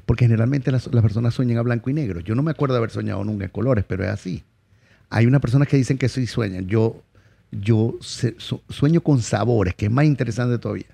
[0.06, 2.20] Porque generalmente las, las personas sueñan a blanco y negro.
[2.20, 4.44] Yo no me acuerdo de haber soñado nunca en colores, pero es así.
[5.10, 6.66] Hay unas personas que dicen que sí sueñan.
[6.66, 7.02] Yo,
[7.60, 7.96] yo
[8.68, 10.86] sueño con sabores, que es más interesante todavía.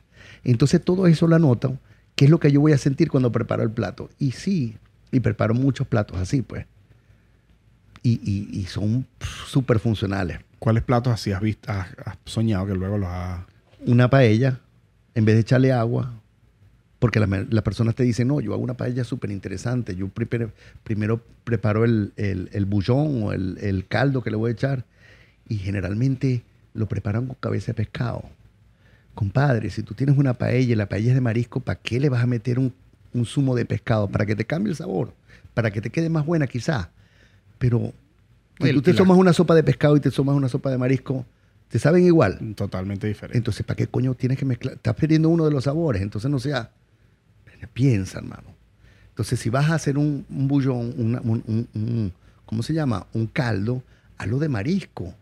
[0.45, 1.79] Entonces todo eso lo anoto,
[2.17, 4.11] qué es lo que yo voy a sentir cuando preparo el plato.
[4.19, 4.77] Y sí,
[5.13, 6.67] y preparo muchos platos así, pues.
[8.03, 9.07] Y, y- y son
[9.47, 10.41] súper funcionales.
[10.59, 13.41] ¿Cuáles platos así has visto, has, has soñado que luego los has...
[13.87, 14.61] Una paella,
[15.15, 16.13] en vez de echarle agua,
[16.99, 19.97] porque las las personas te dicen, no, yo hago una paella súper interesante.
[19.97, 20.53] Yo primero,
[20.85, 24.85] primero preparo el, el, el bullón o el, el caldo que le voy a echar
[25.49, 26.43] y generalmente
[26.75, 28.25] lo preparan con cabeza de pescado.
[29.15, 32.09] Compadre, si tú tienes una paella y la paella es de marisco, ¿para qué le
[32.09, 32.73] vas a meter un,
[33.13, 34.09] un zumo de pescado?
[34.09, 35.13] Para que te cambie el sabor,
[35.55, 36.89] para que te quede más buena quizás.
[37.59, 37.93] Pero
[38.69, 41.27] si tú te tomas una sopa de pescado y te tomas una sopa de marisco,
[41.69, 42.39] ¿te saben igual?
[42.55, 43.37] Totalmente diferentes.
[43.39, 44.75] Entonces, ¿para qué coño tienes que mezclar?
[44.75, 46.71] Estás perdiendo uno de los sabores, entonces no sea.
[47.75, 48.55] Piensa, hermano.
[49.11, 52.13] Entonces, si vas a hacer un, un bullón, una- un, un- un-
[52.47, 53.07] ¿cómo se llama?
[53.13, 53.83] Un caldo,
[54.17, 55.15] hazlo de marisco.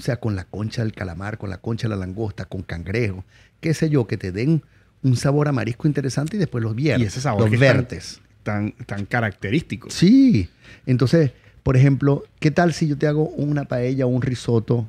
[0.00, 3.22] O sea, con la concha del calamar, con la concha de la langosta, con cangrejo,
[3.60, 4.62] qué sé yo, que te den
[5.02, 7.04] un sabor a marisco interesante y después los viertes.
[7.04, 8.72] y ese sabor los que es tan-.
[8.72, 9.90] Tan, tan característico.
[9.90, 10.48] Sí.
[10.86, 11.32] Entonces,
[11.62, 14.88] por ejemplo, ¿qué tal si yo te hago una paella o un risotto?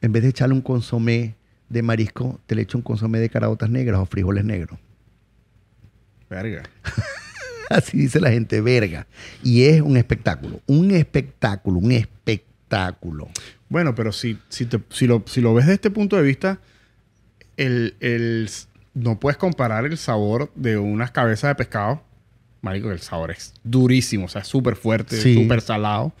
[0.00, 1.36] En vez de echarle un consomé
[1.68, 4.80] de marisco, te le echo un consomé de caraotas negras o frijoles negros.
[6.28, 6.64] Verga.
[7.70, 9.06] Así dice la gente, verga.
[9.44, 12.47] Y es un espectáculo, un espectáculo, un espectáculo.
[13.68, 16.58] Bueno, pero si, si, te- si, lo, si lo ves desde este punto de vista,
[17.56, 18.48] el, el-
[18.94, 22.02] no puedes comparar el sabor de unas cabezas de pescado.
[22.62, 25.34] Marico, el sabor es durísimo, o sea, súper fuerte, Sí.
[25.34, 26.12] súper salado.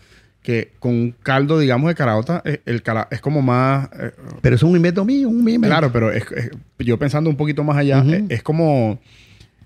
[0.42, 3.88] Que con un caldo, digamos, de carabota, eh, el cala- es como más.
[3.98, 5.66] eh, Pero es un invento mío, un invento.
[5.68, 9.00] claro, pero es- es- yo pensando un poquito más allá, es, es como.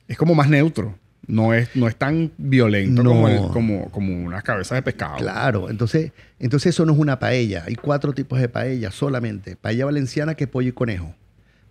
[0.09, 0.95] Es como más neutro.
[1.27, 5.17] No es, no es tan violento como, el- como, como unas cabezas de pescado.
[5.19, 7.65] Claro, entonces, entonces eso no es una paella.
[7.67, 9.55] Hay cuatro tipos de paella solamente.
[9.57, 11.15] Paella valenciana, que es pollo y conejo.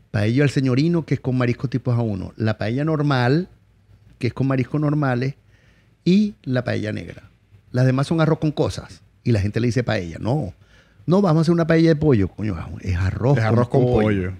[0.09, 2.33] Paella al señorino, que es con marisco tipos a uno.
[2.37, 3.49] La paella normal,
[4.19, 5.35] que es con mariscos normales.
[6.05, 7.23] Y la paella negra.
[7.71, 9.01] Las demás son arroz con cosas.
[9.23, 10.17] Y la gente le dice paella.
[10.19, 10.53] No,
[11.05, 12.29] no, vamos a hacer una paella de pollo.
[12.29, 14.31] Coño, es arroz, Es arroz con pollo.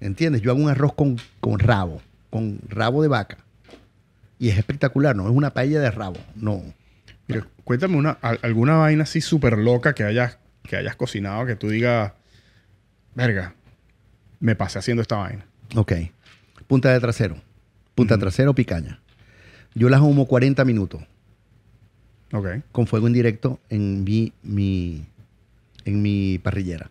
[0.00, 0.42] ¿Entiendes?
[0.42, 2.00] Yo hago un arroz con, con rabo,
[2.30, 3.38] con rabo de vaca.
[4.42, 6.60] Y es espectacular, no es una paella de rabo, no.
[7.28, 11.54] Mira, cuéntame una, al- alguna vaina así súper loca que hayas, que hayas cocinado que
[11.54, 12.12] tú digas,
[13.14, 13.54] verga,
[14.40, 15.46] me pasé haciendo esta vaina.
[15.76, 15.92] Ok.
[16.66, 17.36] Punta de trasero.
[17.94, 19.00] Punta de trasero, picaña.
[19.74, 21.02] Yo las humo 40 minutos
[22.32, 22.48] Ok.
[22.72, 25.06] con fuego indirecto en mi, mi,
[25.84, 26.90] en mi parrillera.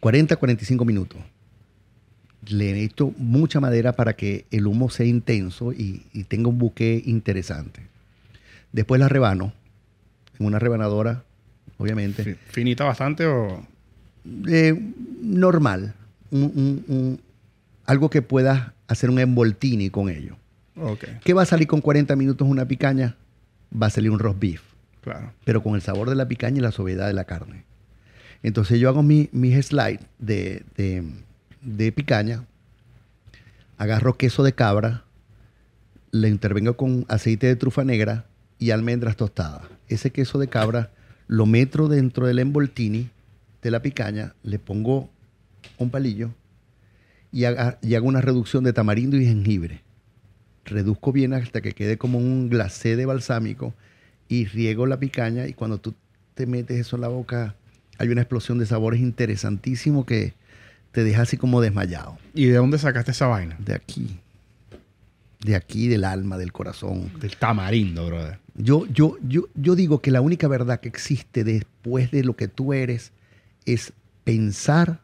[0.00, 1.20] 40, 45 minutos.
[2.48, 7.02] Le echo mucha madera para que el humo sea intenso y, y tenga un buque
[7.04, 7.82] interesante.
[8.72, 9.52] Después la rebano
[10.38, 11.24] en una rebanadora,
[11.78, 12.24] obviamente.
[12.24, 13.66] Fi- ¿Finita bastante o...?
[14.48, 14.74] Eh,
[15.22, 15.94] normal.
[16.30, 17.20] Un- un- un-
[17.84, 20.36] algo que puedas hacer un envoltini con ello.
[20.76, 23.16] Ok, ¿Qué va a salir con 40 minutos una picaña?
[23.70, 24.62] Va a salir un roast beef,
[25.02, 25.32] claro.
[25.44, 27.64] pero con el sabor de la picaña y la suavidad de la carne.
[28.42, 31.04] Entonces yo hago mi- mis slides de, de-
[31.62, 32.44] de picaña,
[33.78, 35.04] agarro queso de cabra,
[36.12, 38.26] le intervengo con aceite de trufa negra
[38.58, 39.62] y almendras tostadas.
[39.88, 40.90] Ese queso de cabra
[41.28, 43.10] lo meto dentro del envoltini
[43.62, 45.10] de la picaña, le pongo
[45.78, 46.30] un palillo
[47.32, 49.82] y, haga- hago una reducción de tamarindo y jengibre.
[50.64, 53.74] Reduzco bien hasta que quede como un glacé de balsámico
[54.28, 55.94] y riego la picaña y cuando tú
[56.34, 57.54] te metes eso en la boca
[57.98, 60.34] hay una explosión de sabores interesantísimo que
[60.92, 62.18] te deja así como desmayado.
[62.34, 63.56] ¿Y de dónde sacaste esa vaina?
[63.58, 64.18] De aquí,
[65.40, 67.12] de aquí, del alma, del corazón.
[67.20, 68.38] Del tamarindo, brother.
[68.54, 72.48] Yo, yo, yo, yo digo que la única verdad que existe después de lo que
[72.48, 73.12] tú eres
[73.64, 73.92] es
[74.24, 75.00] pensar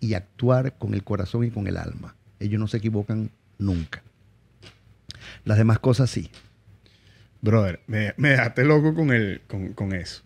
[0.00, 2.14] y actuar con el corazón y con el alma.
[2.38, 4.02] Ellos no se equivocan nunca.
[5.44, 6.30] Las demás cosas sí.
[7.40, 10.22] Brother, me, me dejaste loco con, el, con, con eso.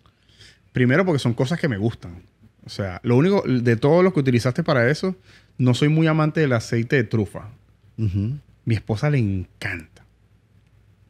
[0.71, 2.23] Primero porque son cosas que me gustan.
[2.65, 5.15] O sea, lo único, de todo lo que utilizaste para eso,
[5.57, 7.49] no soy muy amante del aceite de trufa.
[8.65, 10.05] Mi esposa le encanta.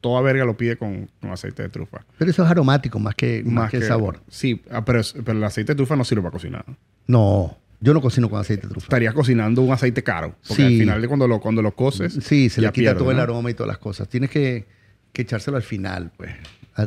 [0.01, 2.05] Toda verga lo pide con, con aceite de trufa.
[2.17, 4.21] Pero eso es aromático más que, más que, sabor.
[4.29, 6.65] Sí, ah, pero, el aceite de trufa no sirve para cocinar.
[7.07, 8.85] No, yo no cocino con aceite de trufa.
[8.85, 10.35] Estarías cocinando un aceite caro.
[10.47, 10.63] Porque Sí.
[10.63, 12.13] al final de cuando lo, cuando lo coces.
[12.21, 14.09] Sí, se le quita pierde, todo el aroma y todas las cosas.
[14.09, 14.65] Tienes que,
[15.13, 16.31] que echárselo al final, pues,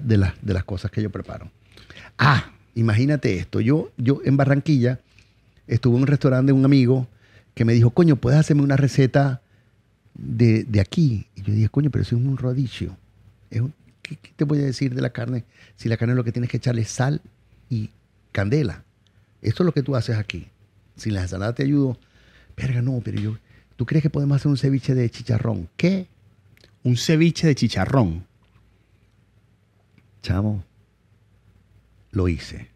[0.02, 1.50] de, las de las cosas que yo preparo.
[2.18, 3.60] Ah, imagínate esto.
[3.60, 5.00] Yo, yo en Barranquilla
[5.66, 7.06] estuve en un restaurante de un amigo
[7.54, 9.40] que me dijo, coño, ¿puedes hacerme una receta
[10.14, 11.26] de, de aquí?
[11.36, 12.36] Y yo dije, coño, pero eso es un.
[13.50, 13.72] Es un-
[14.02, 15.44] ¿qué, qué te voy a decir de la carne?
[15.76, 17.20] Si la carne lo que tienes que echarle es sal
[17.70, 17.90] y
[18.32, 18.82] candela.
[19.42, 20.48] Esto es lo que tú haces aquí.
[20.96, 21.98] Si la ensalada te ayudo,
[22.56, 23.36] verga, no, pero yo,
[23.76, 25.68] ¿tú crees que podemos hacer un ceviche de chicharrón?
[25.76, 26.06] ¿Qué?
[26.82, 28.24] Un ceviche de chicharrón.
[30.22, 30.64] Chamo,
[32.14, 32.68] lo hice.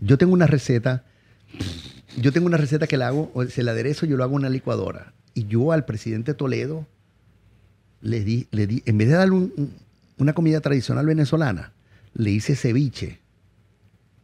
[0.00, 1.04] Yo tengo una receta,
[2.16, 4.40] yo tengo una receta que la hago, o se la aderezo, yo lo hago en
[4.40, 5.12] una licuadora.
[5.34, 6.86] Y yo al presidente Toledo
[8.00, 9.72] le di, le di en vez de darle un- un-
[10.18, 11.72] una comida tradicional venezolana,
[12.14, 13.18] le hice ceviche.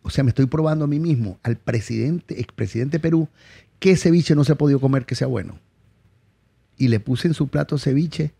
[0.02, 3.28] O sea, me estoy probando a mí mismo, al presidente, expresidente de Perú,
[3.80, 5.58] qué ceviche no se ha podido comer que sea bueno.
[6.78, 8.32] Y le puse en su plato ceviche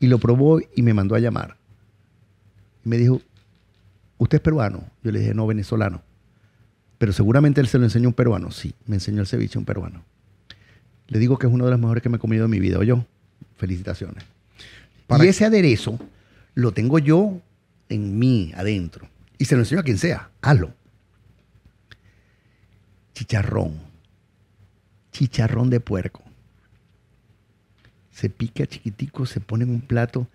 [0.00, 1.56] y lo probó y me mandó a llamar.
[2.84, 3.22] Y me dijo,
[4.20, 4.84] ¿usted es peruano?
[5.02, 6.02] Yo le dije, no, venezolano.
[6.98, 8.50] Pero seguramente él se lo enseñó a un peruano.
[8.50, 10.04] Sí, me enseñó el ceviche un peruano.
[11.08, 12.82] Le digo que es uno de los mejores que me he comido en mi vida.
[12.84, 13.04] yo
[13.56, 14.22] Felicitaciones.
[15.06, 15.98] Para- Y ese aderezo
[16.54, 17.40] lo tengo yo
[17.88, 19.08] en mí, adentro.
[19.38, 20.30] Y se lo enseño a quien sea.
[20.42, 20.72] Hazlo.
[23.14, 23.78] Chicharrón.
[25.12, 26.22] Chicharrón de puerco.
[28.12, 30.26] Se pica chiquitico, se pone en un plato,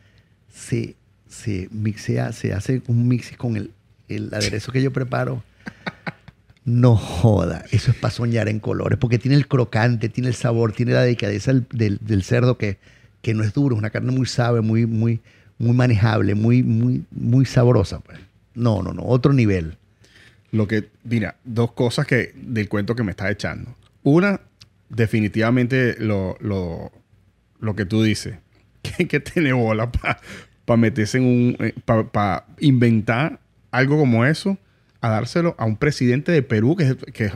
[0.52, 0.96] se,
[1.30, 3.72] se mixea, se hace un mix con el,
[4.10, 5.44] el aderezo que yo preparo.
[6.64, 10.72] No joda, eso es para soñar en colores, porque tiene el crocante, tiene el sabor,
[10.72, 12.80] tiene la delicadeza del, del- cerdo que,
[13.22, 15.20] que no es duro, es una carne muy suave, muy, muy,
[15.60, 18.00] muy manejable, muy, muy, muy sabrosa.
[18.00, 18.18] Pues.
[18.56, 19.78] No, no, no, otro nivel.
[20.52, 23.76] Lo que, mira, dos cosas que del cuento que me estás echando.
[24.02, 24.42] Una,
[24.90, 26.92] definitivamente lo, lo,
[27.60, 28.40] lo que tú dices,
[29.08, 31.74] que, tiene bola para meterse en un,
[32.12, 33.40] para inventar
[33.78, 34.58] algo como eso,
[35.02, 37.32] a dárselo a un presidente de Perú que, que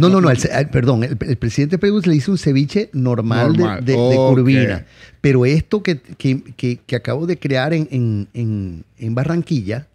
[0.00, 3.58] No, no, no, el perdón, el, el presidente Perú le hizo un ceviche normal, de-
[3.58, 4.86] Normal, de, de curvina.
[5.20, 9.86] Pero esto que, que- que- que acabo de crear en, en- en- en Barranquilla,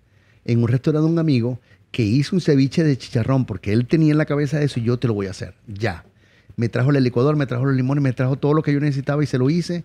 [0.45, 1.59] en un restaurante de un amigo,
[1.91, 4.97] que hizo un ceviche de chicharrón, porque él tenía en la cabeza eso y yo
[4.97, 6.05] te lo voy a hacer, ya.
[6.55, 9.23] Me trajo el licuador, me trajo los limones, me trajo todo lo que yo necesitaba
[9.23, 9.83] y se lo hice.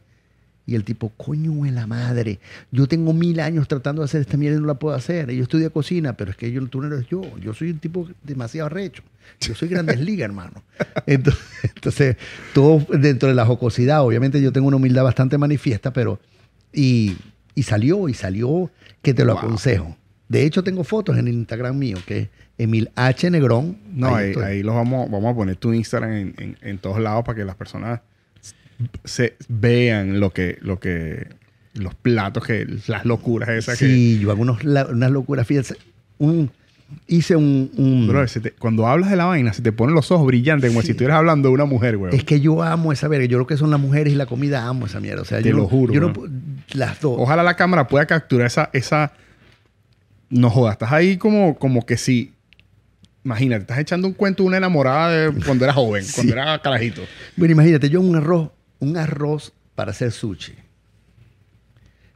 [0.68, 2.40] Y el tipo, coño de la madre,
[2.72, 5.30] yo tengo mil años tratando de hacer esta mierda y no la puedo hacer.
[5.30, 7.22] Yo estudio cocina, pero es que yo, tú no eres yo.
[7.38, 9.02] Yo soy un tipo demasiado recho.
[9.40, 10.62] Yo soy grandes ligas, hermano.
[11.06, 12.16] Entonces, entonces,
[12.52, 14.02] todo dentro de la jocosidad.
[14.04, 16.18] Obviamente yo tengo una humildad bastante manifiesta, pero...
[16.72, 17.16] Y,
[17.54, 18.70] y salió, y salió
[19.02, 19.42] que te lo Wow.
[19.44, 19.96] aconsejo.
[20.28, 22.28] De hecho, tengo fotos en el Instagram mío, que es
[22.58, 23.30] Emil H.
[23.30, 23.78] Negrón.
[23.94, 27.36] No, ahí los vamos, vamos a poner tu Instagram en, en- en todos lados para
[27.36, 28.00] que las personas
[29.04, 31.28] se vean lo que, lo que,
[31.74, 33.86] los platos que, las locuras esas que.
[33.86, 35.46] Sí, yo hago unos la- unas locuras.
[35.46, 35.74] Fíjate,
[36.18, 36.50] un,
[37.06, 37.70] hice un...
[37.76, 40.70] un- Bro, se te- cuando hablas de la vaina, se te ponen los ojos brillantes,
[40.70, 40.86] como Sí.
[40.86, 42.14] si estuvieras hablando de una mujer, güey.
[42.14, 43.26] Es que yo amo esa verga.
[43.26, 45.22] Yo lo que son las mujeres y la comida, amo esa mierda.
[45.22, 46.12] O sea, Te yo lo juro, Yo no,
[46.74, 47.16] las dos.
[47.18, 49.12] Ojalá la cámara pueda capturar esa, esa.
[50.28, 52.32] No jodas, estás ahí como, como que si.
[53.24, 56.12] Imagínate, estás echando un cuento de una enamorada de cuando era joven, Sí.
[56.14, 57.02] cuando era carajito.
[57.36, 58.50] Bueno, imagínate, yo un arroz,
[58.80, 60.54] un arroz para hacer sushi.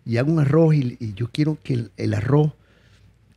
[0.04, 2.52] Y hago un arroz y, y yo quiero que el, el arroz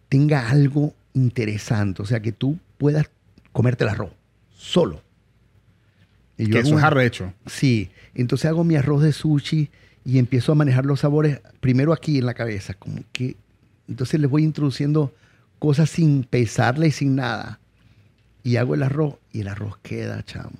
[0.09, 2.01] tenga algo interesante.
[2.01, 3.09] O sea, que tú puedas
[3.51, 4.11] comerte el arroz
[4.55, 5.01] solo.
[6.37, 7.33] Y yo Que eso un es ar- arrecho.
[7.45, 9.69] Sí, entonces hago mi arroz de sushi
[10.05, 13.35] y empiezo a manejar los sabores primero aquí en la cabeza, como que
[13.87, 15.13] entonces les voy introduciendo
[15.59, 17.59] cosas sin pesarle y sin nada.
[18.43, 20.51] Y hago el arroz y el arroz queda, chamo,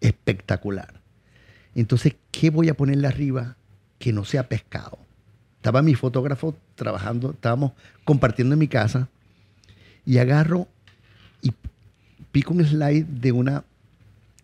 [0.00, 1.00] espectacular.
[1.80, 3.56] Entonces, ¿qué voy a ponerle arriba
[4.00, 4.98] que no sea pescado?
[5.58, 7.70] Estaba mi fotógrafo trabajando, estábamos
[8.02, 9.08] compartiendo en mi casa
[10.04, 10.66] y agarro
[11.40, 11.52] y
[12.32, 13.64] pico un slide de una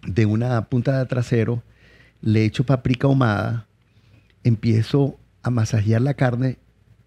[0.06, 1.61] de una punta de trasero,
[2.20, 3.66] le echo paprika ahumada,
[4.44, 6.59] empiezo a masajear la carne,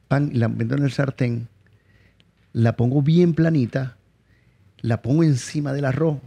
[0.09, 1.47] pan, la meto en el sartén,
[2.51, 3.95] la pongo bien planita,
[4.81, 6.17] la pongo encima del arroz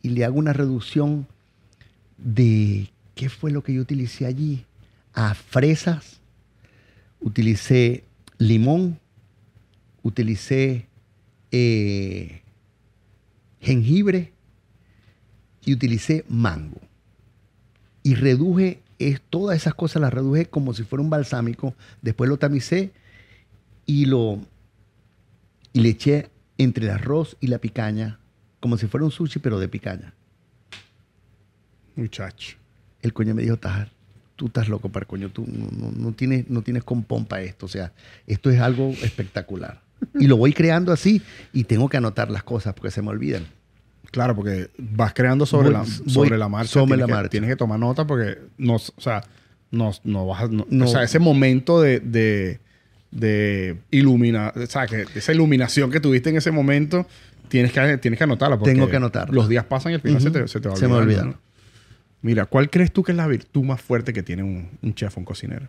[0.00, 1.26] y le hago una reducción
[2.18, 2.92] de
[3.22, 4.66] qué fue lo que yo utilicé allí.
[5.14, 6.18] A fresas,
[7.20, 8.02] utilicé
[8.36, 8.98] limón,
[10.02, 10.88] utilicé
[11.52, 12.42] eh,
[13.60, 14.32] jengibre
[15.64, 16.80] y utilicé mango.
[18.02, 21.76] Y reduje es, todas esas cosas, las reduje como si fuera un balsámico.
[22.00, 22.90] Después lo tamicé
[23.86, 24.40] y lo
[25.72, 26.28] y le eché
[26.58, 28.18] entre el arroz y la picaña,
[28.58, 30.12] como si fuera un sushi, pero de picaña.
[31.94, 32.61] Muchacho.
[33.02, 33.90] El coño me dijo, "Tajar,
[34.36, 37.66] tú estás loco para coño, tú no, no- no tienes, no tienes con pompa esto.
[37.66, 37.92] O sea,
[38.26, 39.80] esto es algo espectacular.
[40.18, 41.22] Y lo voy creando así
[41.52, 43.44] y tengo que anotar las cosas porque se me olvidan.
[44.10, 46.72] Claro, porque vas creando sobre, Voy- la, voy sobre la marcha.
[46.72, 47.28] sobre tienes la que- marcha.
[47.30, 49.22] Tienes que tomar nota porque no, o sea,
[49.70, 50.84] no, no vas a- no- No.
[50.84, 52.58] o sea, ese momento de, de,
[53.10, 57.06] de iluminar, o sea, que esa iluminación que tuviste en ese momento,
[57.48, 58.58] tienes que, tienes que anotarla.
[58.58, 59.32] porque Tengo que anotarla.
[59.34, 61.36] Los días pasan y al final se, te, se te va Se me olvidando, olvida.
[61.38, 61.51] ¿no?
[62.22, 65.16] Mira, ¿cuál crees tú que es la virtud más fuerte que tiene un, un chef
[65.16, 65.68] o un cocinero?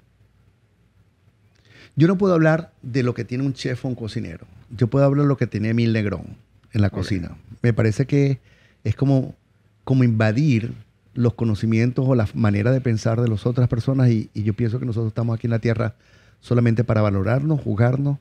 [1.96, 4.46] Yo no puedo hablar de lo que tiene un chef o un cocinero.
[4.70, 6.38] Yo puedo hablar de lo que tiene Emil Negrón
[6.72, 7.38] en la cocina.
[7.62, 8.40] Me parece que
[8.84, 9.36] es como,
[9.84, 10.74] como invadir
[11.14, 14.80] los conocimientos o la manera de pensar de las otras personas y, y yo pienso
[14.80, 15.96] que nosotros estamos aquí en la tierra
[16.40, 18.18] solamente para valorarnos, juzgarnos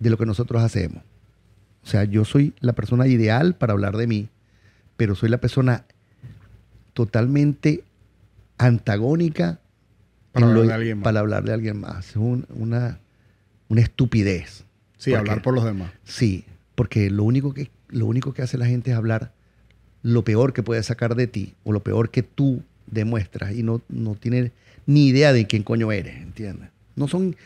[0.00, 1.02] de lo que nosotros hacemos.
[1.84, 4.28] O sea, yo soy la persona ideal para hablar de mí,
[4.96, 5.84] pero soy la persona
[6.94, 7.84] totalmente
[8.58, 9.58] antagónica
[10.32, 11.04] Para en hablar lo- de alguien más.
[11.04, 12.10] para hablar de alguien más.
[12.10, 12.98] Es un- una,
[13.68, 14.64] una estupidez.
[14.98, 15.90] Sí, ¿Por hablar por los demás.
[16.04, 16.44] Sí,
[16.74, 19.32] porque lo único, que, lo único que hace la gente es hablar
[20.02, 23.80] lo peor que puede sacar de ti o lo peor que tú demuestras y no,
[23.88, 24.52] no tiene
[24.86, 26.68] ni idea de quién coño eres, ¿entiendes?
[26.96, 27.36] No son,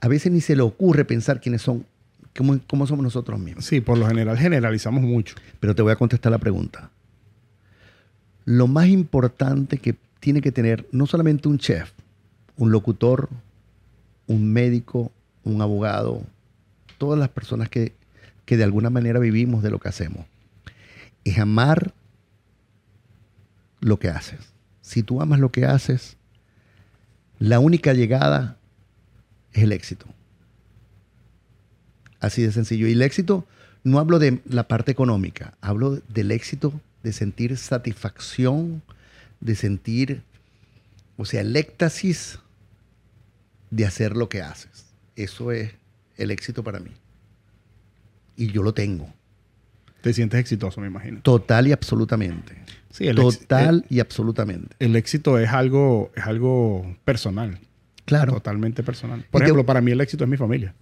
[0.00, 1.84] a veces ni se le ocurre pensar quiénes son,
[2.36, 3.64] cómo, cómo somos nosotros mismos.
[3.64, 5.34] Sí, por lo general generalizamos mucho.
[5.60, 6.90] Pero te voy a contestar la pregunta.
[8.44, 11.92] Lo más importante que tiene que tener no solamente un chef,
[12.56, 13.28] un locutor,
[14.26, 15.12] un médico,
[15.44, 16.22] un abogado,
[16.98, 17.92] todas las personas que,
[18.44, 20.26] que de alguna manera vivimos de lo que hacemos,
[21.24, 21.92] es amar
[23.80, 24.40] lo que haces.
[24.80, 26.16] Si tú amas lo que haces,
[27.38, 28.56] la única llegada
[29.52, 30.06] es el éxito.
[32.20, 32.86] Así de sencillo.
[32.88, 33.46] Y el éxito,
[33.82, 38.82] no hablo de la parte económica, hablo del éxito de sentir satisfacción,
[39.40, 40.22] de sentir,
[41.16, 42.40] o sea, el éxtasis
[43.70, 44.86] de hacer lo que haces.
[45.14, 45.72] Eso es
[46.16, 46.90] el éxito para mí.
[48.36, 49.12] Y yo lo tengo.
[50.00, 51.20] Te sientes exitoso, me imagino.
[51.20, 52.56] Total y absolutamente.
[52.90, 54.74] Sí, el, Total y absolutamente.
[54.78, 57.58] el, éxito es algo, es algo personal.
[58.06, 58.32] Claro.
[58.32, 59.24] Totalmente personal.
[59.30, 60.74] Por Y te- ejemplo, para mí el éxito es mi familia.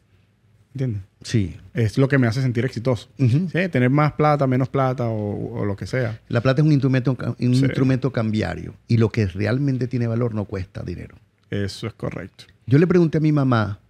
[0.75, 1.03] ¿Entiendes?
[1.23, 1.57] Sí.
[1.75, 3.09] Es lo que me hace sentir exitoso.
[3.19, 6.21] Sí, tener más plata, menos plata o, o lo que sea.
[6.29, 7.65] La plata es un instrumento, un Sí.
[7.65, 8.75] instrumento cambiario.
[8.89, 11.17] Y lo que realmente tiene valor no cuesta dinero.
[11.51, 12.45] Eso es correcto.
[12.67, 13.81] Yo le pregunté a mi mamá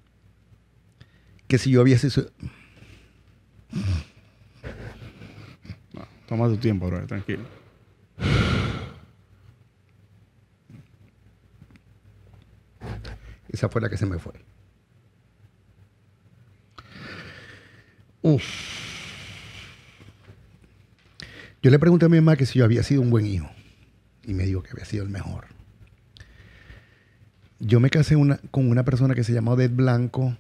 [1.47, 2.31] que si yo sido...
[5.95, 7.45] No, toma tu tiempo, bro, tranquilo.
[13.49, 14.33] Esa fue la que se me fue.
[18.23, 18.43] Uf.
[21.63, 23.49] Yo le pregunté a mi mamá que si yo había sido un buen hijo.
[24.25, 25.47] Y me dijo que había sido el mejor.
[27.59, 28.17] Yo me casé
[28.51, 30.37] con una persona que se llamó Odette Blanco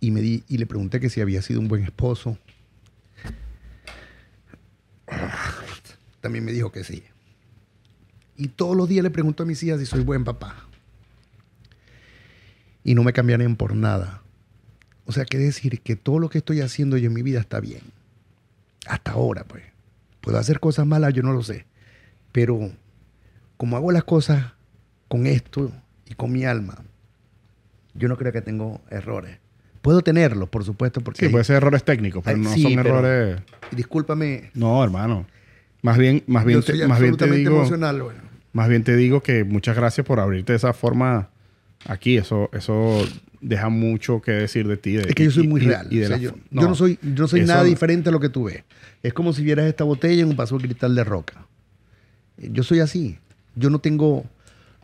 [0.00, 2.38] y, me di, y le pregunté que si había sido un buen esposo.
[6.20, 7.02] También me dijo que sí.
[8.36, 10.68] Y todos los días le pregunto a mis hijas si soy buen papá.
[12.84, 14.22] Y no me cambiarían por nada.
[15.06, 17.60] O sea, que decir que todo lo que estoy haciendo yo en mi vida está
[17.60, 17.80] bien.
[18.86, 19.62] Hasta ahora, pues.
[20.20, 21.64] Puedo hacer cosas malas, yo no lo sé.
[22.32, 22.70] Pero
[23.56, 24.52] como hago las cosas
[25.08, 25.70] con esto
[26.06, 26.78] y con mi alma,
[27.94, 29.38] yo no creo que tengo errores.
[29.82, 31.20] Puedo tenerlos, por supuesto, porque...
[31.20, 33.42] Sí, hay- puede ser errores técnicos, pero no sí, son pero- errores.
[33.70, 35.26] discúlpame, No, hermano.
[35.82, 38.02] Más bien, más bien, te, más bien te digo, emocional.
[38.02, 38.20] Bueno.
[38.52, 41.28] más bien te digo que muchas gracias por abrirte de esa forma
[41.86, 42.16] aquí.
[42.16, 43.04] Eso, eso
[43.40, 44.92] deja mucho que decir de ti.
[44.92, 45.86] de- Es que yo soy muy y- real.
[45.90, 48.20] y de O sea, la yo, no soy, yo no soy nada diferente a lo
[48.20, 48.62] que tú ves.
[49.02, 51.46] Es como si vieras esta botella en un vaso de cristal de roca.
[52.38, 53.18] Eh, Yo soy así.
[53.54, 54.24] Yo no tengo,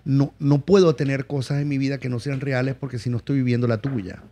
[0.05, 3.19] no, no puedo tener cosas en mi vida que no sean reales porque si no
[3.19, 4.23] estoy viviendo la tuya.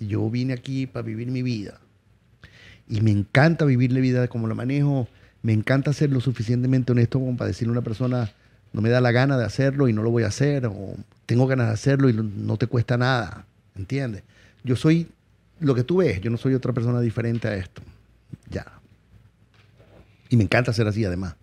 [0.00, 1.80] Y yo vine aquí para vivir mi vida.
[2.88, 5.08] Y me encanta vivir la vida como la manejo.
[5.42, 8.30] Me encanta ser lo suficientemente honesto como para decirle a una persona,
[8.72, 10.66] no me da la gana de hacerlo y no lo voy a hacer.
[10.66, 10.96] O
[11.26, 13.46] tengo ganas de hacerlo y no te cuesta nada.
[13.76, 14.22] ¿Entiendes?
[14.62, 15.08] Yo soy
[15.60, 16.20] lo que tú ves.
[16.20, 17.82] Yo no soy otra persona diferente a esto.
[18.50, 18.66] Ya.
[20.28, 21.36] Y me encanta ser así además.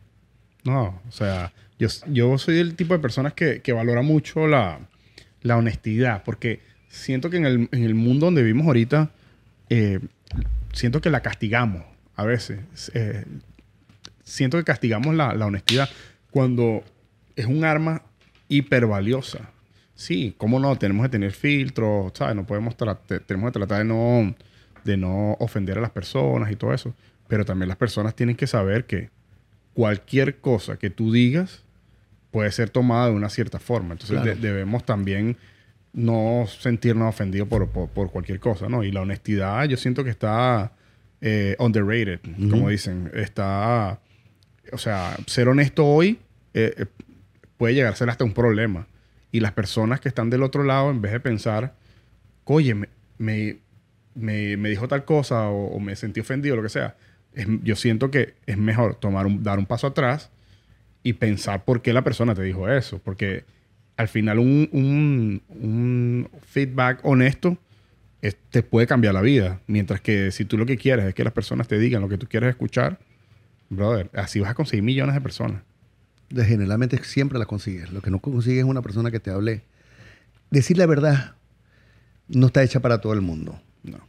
[0.64, 4.80] No, o sea, yo, yo soy el tipo de personas que, que valora mucho la,
[5.42, 9.12] la honestidad, porque siento que en el, en el mundo donde vivimos ahorita,
[9.70, 10.00] eh,
[10.74, 11.84] siento que la castigamos
[12.16, 12.60] a veces.
[12.94, 13.26] Eh,
[14.24, 15.90] siento que castigamos la, la honestidad
[16.30, 16.84] cuando
[17.36, 18.04] es un arma
[18.48, 19.50] hiper valiosa.
[20.02, 22.36] Sí, cómo no, tenemos que tener filtros, ¿sabes?
[22.36, 24.36] No podemos tenemos que tratar de no,
[24.84, 26.94] de no ofender a las personas y todo eso.
[27.28, 29.10] Pero también las personas tienen que saber que
[29.74, 31.64] cualquier cosa que tú digas
[32.32, 33.94] puede ser tomada de una cierta forma.
[33.94, 34.36] Entonces Claro.
[34.36, 35.38] de- debemos también
[35.94, 38.84] no sentirnos ofendidos por, por- por cualquier cosa, ¿no?
[38.84, 40.72] Y la honestidad yo siento que está
[41.22, 42.20] eh, underrated,
[42.50, 43.12] como dicen.
[43.14, 44.00] Está,
[44.72, 46.18] o sea, ser honesto hoy
[46.56, 46.86] eh, eh,
[47.58, 48.88] puede llegar a ser hasta un problema.
[49.32, 51.76] Y las personas que están del otro lado, en vez de pensar,
[52.46, 53.58] oye, me, me,
[54.16, 56.96] me, me dijo tal cosa o, me sentí ofendido, lo que sea,
[57.34, 60.32] es- yo siento que es mejor tomar un, dar un paso atrás
[61.04, 63.00] y pensar por qué la persona te dijo eso.
[63.00, 63.46] Porque
[63.98, 67.58] al final un, un- un feedback honesto
[68.22, 69.62] es- te puede cambiar la vida.
[69.68, 72.18] Mientras que si tú lo que quieres es que las personas te digan lo que
[72.18, 73.00] tú quieres escuchar,
[73.70, 75.64] brother, así vas a conseguir millones de personas.
[76.32, 77.92] De- Generalmente siempre la consigues.
[77.92, 79.64] Lo que no consigues es una persona que te hable.
[80.50, 81.36] Decir la verdad
[82.28, 84.00] no está hecha para todo el mundo, No.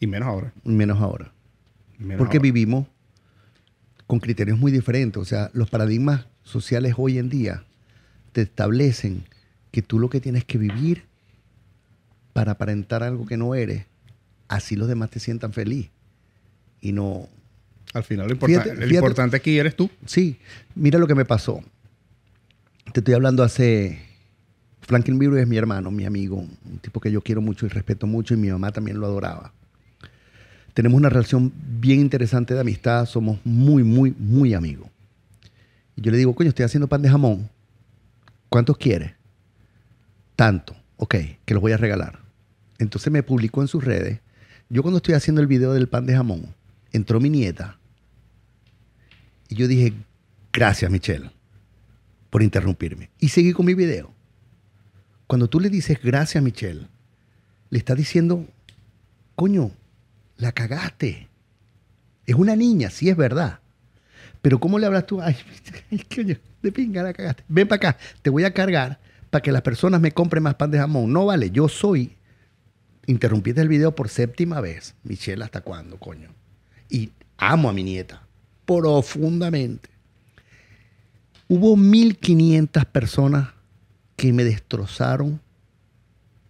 [0.00, 0.52] Y menos ahora.
[0.64, 1.32] menos ahora.
[1.98, 2.42] Menos Porque ahora.
[2.44, 2.86] vivimos
[4.06, 5.20] con criterios muy diferentes.
[5.20, 7.64] O sea, los paradigmas sociales hoy en día
[8.32, 9.24] te establecen
[9.70, 11.04] que tú lo que tienes que vivir
[12.32, 13.84] para aparentar algo que no eres,
[14.46, 15.90] así los demás te sientan feliz.
[16.80, 17.28] Y no...
[17.94, 19.90] Al final lo, Fíjate- importante aquí eres tú.
[20.06, 20.38] Sí,
[20.74, 21.60] mira lo que me pasó.
[22.92, 24.06] Te estoy hablando hace...
[24.82, 28.06] Franklin Virus es mi hermano, mi amigo, un tipo que yo quiero mucho y respeto
[28.06, 29.52] mucho y mi mamá también lo adoraba.
[30.72, 34.88] Tenemos una relación bien interesante de amistad, somos muy, muy, muy amigos.
[35.94, 37.50] Y yo le digo, coño, estoy haciendo pan de jamón.
[38.48, 39.12] ¿Cuántos quieres?
[40.36, 40.74] Tanto.
[40.96, 42.20] Ok, que los voy a regalar.
[42.78, 44.20] Entonces me publicó en sus redes.
[44.70, 46.54] Yo cuando estoy haciendo el video del pan de jamón,
[46.92, 47.77] entró mi nieta
[49.48, 49.94] y yo dije,
[50.52, 51.30] gracias Michelle
[52.30, 53.10] por interrumpirme.
[53.18, 54.12] Y seguí con mi video.
[55.26, 56.86] Cuando tú le dices gracias Michelle,
[57.70, 58.46] le estás diciendo,
[59.34, 59.70] coño,
[60.36, 61.28] la cagaste.
[62.26, 63.60] Es una niña, sí es verdad.
[64.42, 65.20] Pero ¿cómo le hablas tú?
[65.22, 65.36] Ay,
[66.14, 67.44] coño, de pinga la cagaste.
[67.48, 69.00] Ven para acá, te voy a cargar
[69.30, 71.12] para que las personas me compren más pan de jamón.
[71.12, 72.14] No vale, yo soy...
[73.06, 74.94] Interrumpiste el video por séptima vez.
[75.02, 76.28] Michelle, ¿hasta cuándo, coño?
[76.90, 78.27] Y amo a mi nieta
[78.68, 79.88] profundamente.
[81.48, 83.48] Hubo 1500 personas
[84.16, 85.40] que me destrozaron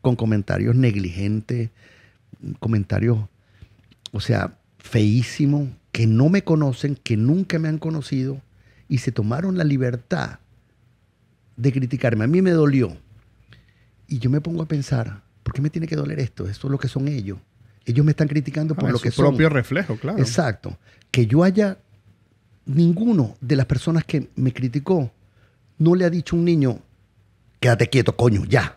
[0.00, 1.70] con comentarios negligentes,
[2.58, 3.18] comentarios,
[4.10, 8.40] o sea, feísimos, que no me conocen, que nunca me han conocido
[8.88, 10.40] y se tomaron la libertad
[11.56, 12.24] de criticarme.
[12.24, 12.96] A mí me dolió.
[14.08, 16.48] Y yo me pongo a pensar, ¿por qué me tiene que doler esto?
[16.48, 17.38] Esto es lo que son ellos.
[17.84, 19.30] Ellos me están criticando por Ah, lo es que su son.
[19.30, 20.18] propio reflejo, claro.
[20.18, 20.76] Exacto.
[21.10, 21.78] Que yo haya,
[22.68, 25.10] ninguno de las personas que me criticó,
[25.78, 26.78] no le ha dicho a un niño,
[27.58, 28.76] quédate quieto, coño, ya.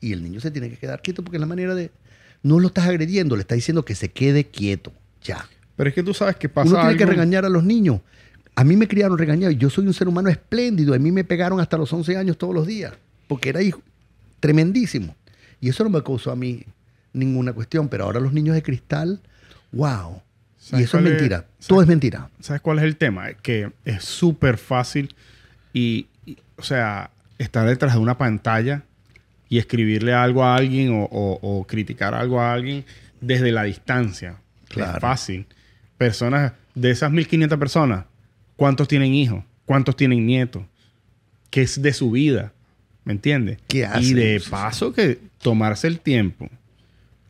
[0.00, 1.90] Y el niño se tiene que quedar quieto porque es la manera de...
[2.42, 5.48] No lo estás agrediendo, le estás diciendo que se quede quieto, ya.
[5.76, 8.00] Pero es que tú sabes que pasa Uno tiene que regañar a los niños.
[8.54, 10.94] A mí me criaron regañado y yo soy un ser humano espléndido.
[10.94, 12.92] A mí me pegaron hasta los 11 años todos los días
[13.26, 13.82] porque era hijo
[14.40, 15.16] tremendísimo.
[15.60, 16.64] Y eso no me causó a mí
[17.14, 17.88] ninguna cuestión.
[17.88, 19.20] Pero ahora los niños de cristal,
[19.72, 20.20] wow.
[20.64, 21.46] Y ¿Sabes eso es es- mentira.
[21.66, 22.30] Todo es mentira.
[22.40, 23.32] ¿Sabes cuál es el tema?
[23.34, 25.14] Que es súper fácil
[25.72, 28.82] y, y, o sea, estar detrás de una pantalla
[29.48, 32.84] y escribirle algo a alguien o, o- o criticar algo a alguien
[33.20, 34.36] desde la distancia.
[34.68, 34.94] Claro.
[34.96, 35.46] Es fácil.
[35.98, 38.04] Personas, de esas 1500 personas,
[38.56, 39.44] ¿cuántos tienen hijos?
[39.66, 40.64] ¿Cuántos tienen nietos?
[41.50, 42.52] ¿Qué es de su vida?
[43.04, 43.58] ¿Me entiendes?
[43.68, 46.48] ¿Qué Y de paso que tomarse el tiempo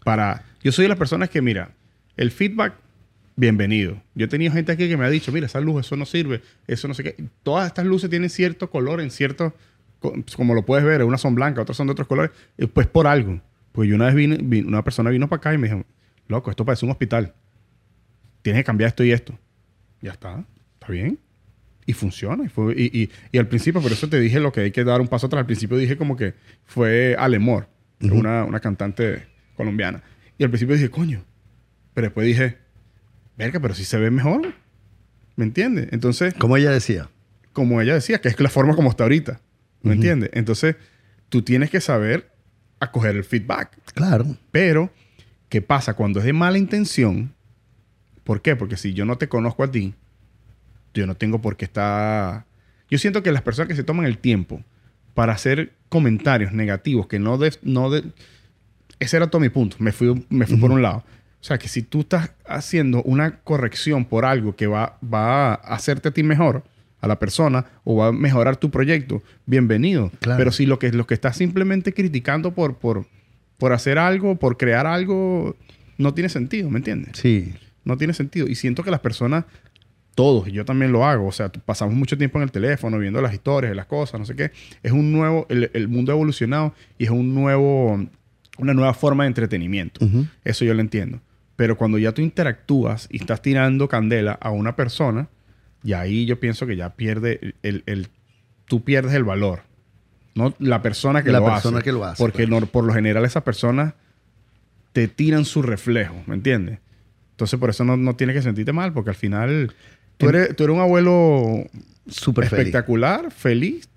[0.05, 0.45] para...
[0.63, 1.71] Yo soy de las personas que, mira,
[2.17, 2.75] el feedback,
[3.37, 4.01] bienvenido.
[4.15, 6.43] Yo he tenido gente aquí que me ha dicho, mira, esa luz, eso no sirve,
[6.67, 7.17] eso no sé qué.
[7.43, 9.55] Todas estas luces tienen cierto color en cierto...
[10.01, 12.31] co- Como lo puedes ver, unas son blancas, otras son de otros colores.
[12.59, 13.41] eh, Pues por algo.
[13.73, 15.85] Pues yo una vez vine, vine- una persona vino para acá y me dijo,
[16.29, 17.35] loco, esto parece un hospital.
[18.43, 19.39] Tienes que cambiar esto y esto.
[20.01, 20.45] Ya está,
[20.75, 21.19] está bien.
[21.87, 22.45] Y funciona.
[22.45, 24.85] Y, fue- y, y- y al principio, por eso te dije lo que hay que
[24.85, 25.41] dar un paso atrás.
[25.41, 26.35] Al principio dije como que
[26.65, 27.69] fue Alemor,
[28.01, 30.03] una, una cantante colombiana.
[30.39, 31.25] Y al principio dije, coño.
[31.95, 32.59] Pero después dije,
[33.37, 34.55] verga, pero si se ve mejor.
[35.37, 35.89] ¿Me entiendes?
[35.93, 37.09] Entonces, Como ella decía.
[37.53, 39.41] como ella decía, que es la forma como está ahorita.
[39.83, 39.95] ¿Me Ujú.
[39.95, 40.31] entiendes?
[40.33, 40.77] Entonces,
[41.29, 42.31] tú tienes que saber
[42.81, 43.77] acoger el feedback.
[43.95, 44.37] Claro.
[44.53, 44.91] Pero,
[45.49, 47.35] ¿qué pasa cuando es de mala intención?
[48.23, 48.57] ¿Por qué?
[48.57, 49.95] Porque si yo no te conozco a ti,
[50.95, 52.45] yo no tengo por qué estar...
[52.91, 54.63] Yo siento que las personas que se toman el tiempo
[55.15, 57.39] para hacer comentarios negativos que no...
[57.39, 58.05] de- no de-
[59.01, 59.77] Ese era todo mi punto.
[59.81, 61.05] Me fui, me fui por un lado.
[61.45, 65.55] O sea, que si tú estás haciendo una corrección por algo que va, va a
[65.75, 66.65] hacerte a ti mejor,
[67.03, 70.11] a la persona, o va a mejorar tu proyecto, bienvenido.
[70.21, 70.39] Claro.
[70.39, 73.05] Pero si lo que, lo que estás simplemente criticando por, por,
[73.59, 75.55] por hacer algo, por crear algo,
[75.99, 77.19] no tiene sentido, ¿me entiendes?
[77.19, 77.53] Sí.
[77.85, 78.49] No tiene sentido.
[78.49, 79.45] Y siento que las personas,
[80.15, 83.21] todos, y yo también lo hago, o sea, pasamos mucho tiempo en el teléfono viendo
[83.21, 84.51] las historias las cosas, no sé qué.
[84.83, 88.03] Es un nuevo, el, el mundo ha evolucionado y es un nuevo,
[88.57, 90.01] una nueva forma de entretenimiento.
[90.43, 91.21] Eso yo lo entiendo.
[91.57, 95.29] Pero cuando ya tú interactúas y estás tirando candela a una persona,
[95.83, 98.09] y ahí yo pienso que ya pierde el, el-
[98.67, 99.61] tú pierdes el valor.
[100.35, 101.85] No la persona que La lo persona hace.
[101.85, 102.61] que lo hace, Porque claro.
[102.63, 103.95] no- por lo general esas personas
[104.93, 106.79] te tiran su reflejo, ¿me entiendes?
[107.33, 109.73] Entonces por eso no, no tienes que sentirte mal, porque al final
[110.17, 111.65] tú eres, tú eres un abuelo
[112.07, 112.53] feliz.
[112.53, 113.89] espectacular, feliz.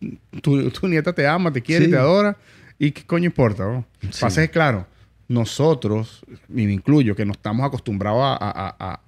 [0.42, 1.92] Tu, tu nieta te ama, te quiere, Sí.
[1.92, 2.38] te adora.
[2.80, 3.84] ¿Y qué coño importa?
[4.12, 4.22] Sí.
[4.22, 4.86] Pasa que, claro,
[5.28, 9.00] nosotros, y me incluyo, que no estamos acostumbrados a, a- a- a-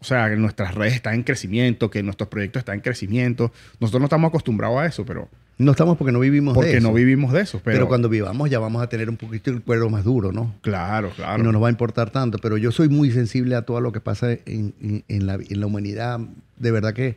[0.00, 3.52] O sea, que nuestras redes están en crecimiento, que nuestros proyectos están en crecimiento.
[3.80, 5.28] Nosotros no estamos acostumbrados a eso, pero
[5.58, 6.86] No estamos porque no vivimos de porque eso.
[6.86, 7.60] no vivimos de eso.
[7.64, 10.54] Pero, Pero, cuando vivamos ya vamos a tener un poquito el cuero más duro, ¿no?
[10.62, 11.40] Claro, claro.
[11.40, 12.38] Y no nos va a importar tanto.
[12.38, 15.58] Pero yo soy muy sensible a todo lo que pasa en, en- en la, en
[15.60, 16.20] la humanidad.
[16.58, 17.16] De verdad que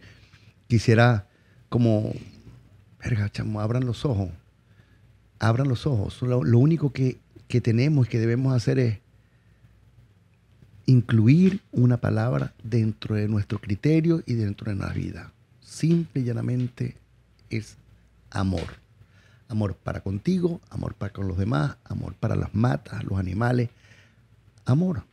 [0.67, 1.27] quisiera
[1.69, 2.13] como...
[3.03, 4.29] Verga, chamo, abran los ojos.
[5.39, 6.21] Abran los ojos.
[6.23, 7.17] Lo, lo único que,
[7.51, 8.97] que tenemos y que debemos hacer es
[10.85, 15.31] incluir una palabra dentro de nuestro criterio y dentro de la vida.
[15.61, 16.95] Simple y llanamente
[17.49, 17.77] es
[18.31, 18.79] amor.
[19.47, 23.69] Amor para contigo, amor para con los demás, amor para las matas, los animales.
[24.65, 25.03] Amor.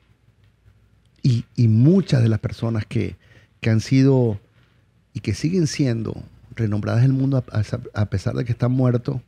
[1.23, 3.17] Y, y muchas de las personas que,
[3.61, 4.41] que han sido
[5.13, 6.23] y que siguen siendo
[6.55, 7.63] renombradas en el mundo a-
[8.01, 9.21] a pesar de que están muertos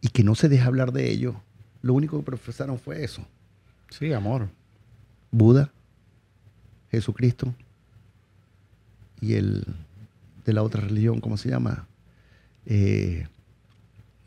[0.00, 1.34] y que no se deja hablar de ellos,
[1.82, 3.26] lo único que profesaron fue eso.
[3.90, 4.48] Sí, amor.
[5.30, 5.72] Buda,
[6.90, 7.54] Jesucristo
[9.20, 9.64] y el
[10.44, 11.86] de la otra religión, ¿cómo se llama?
[12.66, 13.26] Eh,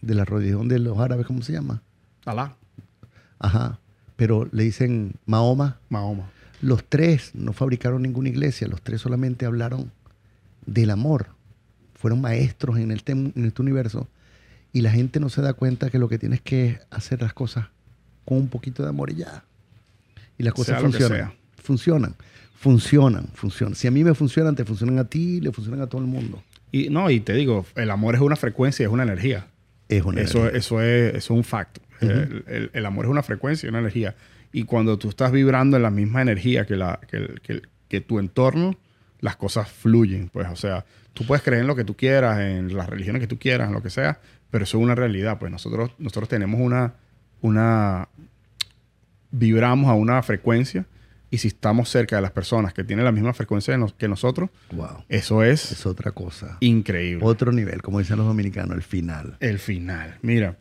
[0.02, 1.81] de la religión de los árabes, ¿cómo se llama?
[2.26, 2.56] Alá.
[3.39, 3.80] Ajá.
[4.15, 5.80] Pero le dicen Mahoma.
[5.89, 6.30] Mahoma.
[6.61, 9.91] Los tres no fabricaron ninguna iglesia, los tres solamente hablaron
[10.65, 11.30] del amor.
[11.95, 14.07] Fueron maestros en, el tem- en este universo.
[14.73, 17.68] Y la gente no se da cuenta que lo que tienes que hacer las cosas
[18.26, 19.43] con un poquito de amor y ya.
[20.38, 21.34] Y las cosas Sea funcionan.
[21.61, 22.15] Funcionan.
[22.56, 23.76] Funcionan, funcionan.
[23.76, 26.43] Si a mí me funcionan, te funcionan a ti, le funcionan a todo el mundo.
[26.72, 29.48] Y no, y te digo, el amor es una frecuencia, es una energía.
[29.89, 30.60] Es una Eso, energía.
[30.60, 31.81] eso, es, eso es un facto.
[32.02, 34.15] el, el- el amor es una frecuencia una energía.
[34.53, 37.99] Y cuando tú estás vibrando en la misma energía que, la, que, el- que que
[37.99, 38.77] tu entorno,
[39.19, 40.30] las cosas fluyen.
[40.30, 43.27] Pues, o sea, tú puedes creer en lo que tú quieras, en las religiones que
[43.27, 44.19] tú quieras, en lo que sea,
[44.52, 45.40] pero eso es una realidad.
[45.40, 46.94] Pues nosotros, nosotros tenemos una,
[47.41, 48.07] una...
[49.32, 50.86] Vibramos a una frecuencia
[51.30, 54.49] y si estamos cerca de las personas que tienen la misma frecuencia nos- que nosotros,
[54.73, 55.06] Wow.
[55.07, 56.57] eso es Es otra cosa.
[56.60, 57.23] increíble.
[57.26, 59.38] Otro nivel, como dicen los dominicanos, el final.
[59.40, 60.18] El final.
[60.22, 60.57] Mira,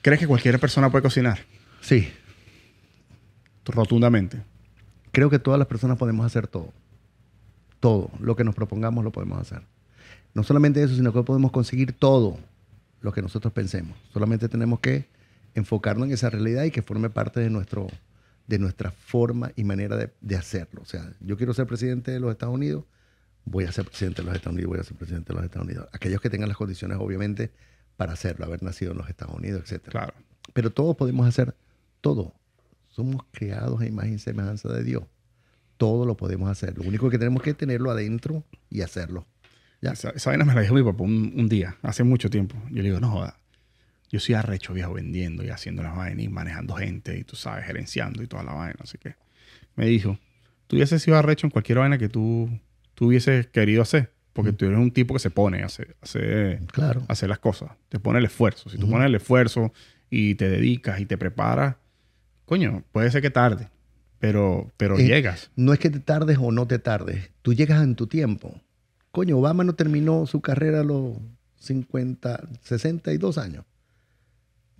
[0.00, 1.38] ¿crees que cualquier persona puede cocinar?
[1.82, 2.10] Sí,
[3.66, 4.40] Rotundamente.
[5.12, 6.72] creo que todas las personas podemos hacer todo.
[7.80, 8.10] Todo.
[8.20, 9.60] Lo que nos propongamos lo podemos hacer.
[10.38, 12.38] No solamente eso, sino que podemos conseguir todo
[13.00, 13.98] lo que nosotros pensemos.
[14.12, 15.08] Solamente tenemos que
[15.56, 17.88] enfocarnos en esa realidad y que forme parte de, nuestro,
[18.46, 20.82] de nuestra forma y manera de, de hacerlo.
[20.82, 22.84] O sea, yo quiero ser presidente de los Estados Unidos,
[23.46, 25.66] voy a ser presidente de los Estados Unidos, voy a ser presidente de los Estados
[25.66, 25.88] Unidos.
[25.92, 27.50] Aquellos que tengan las condiciones, obviamente,
[27.96, 29.88] para hacerlo, haber nacido en los Estados Unidos, etc.
[29.88, 30.14] Claro.
[30.52, 31.56] Pero todos podemos hacer
[32.00, 32.32] todo.
[32.90, 35.02] Somos creados a imagen y semejanza de Dios.
[35.78, 36.78] Todo lo podemos hacer.
[36.78, 39.26] Lo único que tenemos que tenerlo adentro y hacerlo.
[39.80, 39.92] Ya.
[39.92, 42.56] Esa, esa vaina me la dijo mi papá un, un día, hace mucho tiempo.
[42.70, 43.38] Yo le digo, no joda.
[44.10, 47.66] Yo soy arrecho, viejo, vendiendo y haciendo las vainas y manejando gente y tú sabes,
[47.66, 48.76] gerenciando y toda la vaina.
[48.82, 49.14] Así que
[49.76, 50.18] me dijo,
[50.66, 52.48] tú hubieses sido arrecho en cualquier vaina que tú,
[52.94, 54.12] tú hubieses querido hacer.
[54.32, 57.02] Porque tú eres un tipo que se pone a hacer, a hacer, Claro.
[57.08, 57.70] a hacer las cosas.
[57.88, 58.70] Te pone el esfuerzo.
[58.70, 59.72] Si tú pones el esfuerzo
[60.10, 61.74] y te dedicas y te preparas,
[62.44, 63.68] coño, puede ser que tarde,
[64.20, 65.50] pero, pero Eh, llegas.
[65.56, 67.32] No es que te tardes o no te tardes.
[67.42, 68.60] Tú llegas en tu tiempo.
[69.10, 71.16] Coño, Obama no terminó su carrera a los
[71.60, 73.64] 50, 62 años.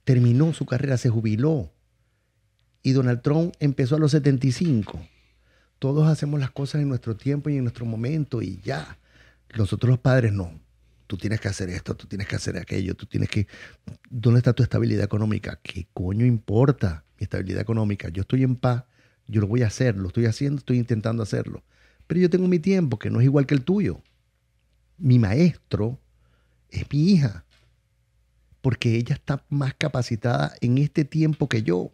[0.04, 1.72] Terminó su carrera, se jubiló.
[2.82, 5.00] Y Donald Trump empezó a los 75.
[5.78, 8.98] Todos hacemos las cosas en nuestro tiempo y en nuestro momento y ya.
[9.56, 10.60] Nosotros los padres no.
[11.06, 13.46] Tú tienes que hacer esto, tú tienes que hacer aquello, tú tienes que...
[14.10, 15.58] ¿Dónde está tu estabilidad económica?
[15.62, 18.10] ¿Qué coño importa mi estabilidad económica?
[18.10, 18.84] Yo estoy en paz,
[19.26, 21.62] yo lo voy a hacer, lo estoy haciendo, estoy intentando hacerlo.
[22.06, 24.02] Pero yo tengo mi tiempo, que no es igual que el tuyo.
[24.98, 25.98] Mi maestro
[26.70, 27.44] es mi hija,
[28.60, 31.90] porque ella está más capacitada en este tiempo que yo.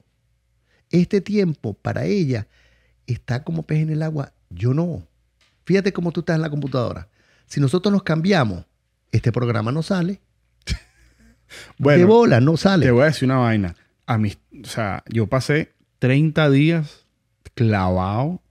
[0.91, 2.47] Este tiempo para ella
[3.07, 5.07] está como pez en el agua, yo no.
[5.65, 7.09] Fíjate cómo tú estás en la computadora.
[7.47, 8.65] Si nosotros nos cambiamos,
[9.13, 10.21] este programa no sale.
[10.67, 10.75] de
[11.79, 12.87] Bueno, bola, no sale.
[12.87, 13.77] te voy a decir una vaina.
[14.07, 14.33] A mí,
[14.63, 17.07] o sea, yo pasé 30 días
[17.55, 18.43] clavado,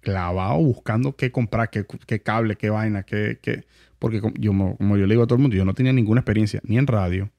[0.00, 3.66] clavado buscando qué comprar, qué, qué cable, qué vaina, qué, qué-
[4.04, 5.92] porque como yo, mo- como yo le digo a todo el mundo, yo no tenía
[5.92, 7.30] ninguna experiencia ni en radio,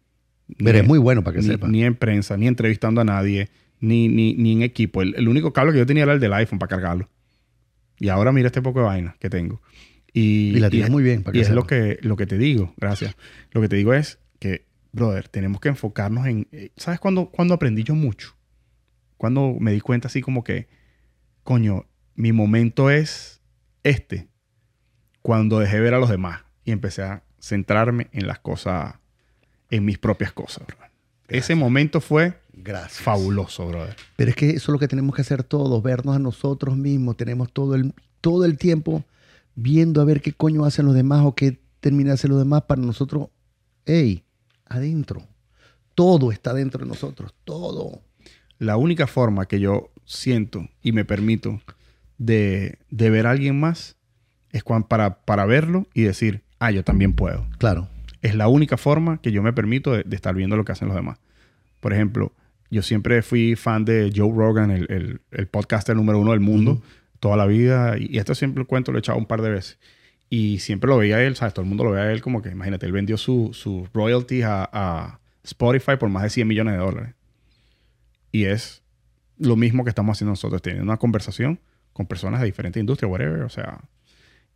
[0.57, 1.67] Pero ni, es muy bueno para que ni, sepa.
[1.67, 5.01] ni en prensa, ni entrevistando a nadie, ni, ni, ni en equipo.
[5.01, 7.09] El, el único cable que yo tenía era el del iPhone para cargarlo.
[7.99, 9.61] Y ahora mira este poco de vaina que tengo.
[10.13, 11.67] Y, Y la tienes es- muy bien, para y que es lo sepa.
[11.67, 13.15] que, lo que te digo, gracias.
[13.51, 16.47] Lo que te digo es que brother, tenemos que enfocarnos en...
[16.53, 18.35] eh, ¿Sabes cuándo, cuándo aprendí yo mucho?
[19.17, 20.67] Cuando me di cuenta así como que,
[21.43, 21.85] coño,
[22.15, 23.41] mi momento es
[23.83, 24.29] este.
[25.21, 28.95] Cuando dejé ver a los demás y empecé a centrarme en las cosas,
[29.69, 30.65] en mis propias cosas.
[31.27, 33.01] Ese momento fue Gracias.
[33.01, 33.95] fabuloso, brother.
[34.15, 37.17] Pero es que eso es lo que tenemos que hacer todos, vernos a nosotros mismos.
[37.17, 39.03] Tenemos todo el, todo el tiempo
[39.55, 42.63] viendo a ver qué coño hacen los demás o qué termina de hacer los demás
[42.63, 43.29] para nosotros.
[43.85, 44.23] ¡Ey!
[44.65, 45.21] Adentro.
[45.93, 47.33] Todo está dentro de nosotros.
[47.43, 48.01] Todo.
[48.57, 51.61] La única forma que yo siento y me permito
[52.17, 53.95] de, de ver a alguien más
[54.51, 57.45] es cuan- para, para verlo y decir, ah, yo también puedo.
[57.57, 57.87] Claro.
[58.21, 60.87] Es la única forma que yo me permito de, de estar viendo lo que hacen
[60.87, 61.19] los demás.
[61.79, 62.31] Por ejemplo,
[62.71, 66.71] yo siempre fui fan de Joe Rogan, el, el, el podcaster número uno del mundo,
[66.71, 66.81] Ujú.
[67.19, 67.95] toda la vida.
[67.99, 69.77] Y esto siempre el cuento lo he echado un par de veces.
[70.29, 71.53] Y siempre lo veía él, ¿sabes?
[71.53, 74.69] Todo el mundo lo veía él como que, imagínate, él vendió su, su royalties a,
[74.73, 77.13] a Spotify por más de 100 millones de dólares.
[78.31, 78.81] Y es
[79.37, 81.59] lo mismo que estamos haciendo nosotros, teniendo una conversación
[81.93, 83.81] con personas de diferentes industrias, whatever, o sea.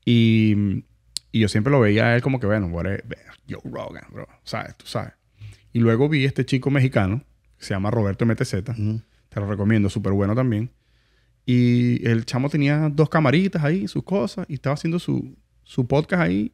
[0.05, 0.83] Y,
[1.31, 3.05] y yo siempre lo veía a él como que, bueno, whatever,
[3.49, 4.75] Joe Rogan, bro, ¿sabes?
[4.77, 5.13] Tú sabes.
[5.71, 7.23] Y luego vi este chico mexicano,
[7.57, 10.71] que se llama Roberto MTZ, te lo recomiendo, súper bueno también.
[11.45, 16.23] Y el chamo tenía dos camaritas ahí, sus cosas, y estaba haciendo su, su podcast
[16.23, 16.53] ahí.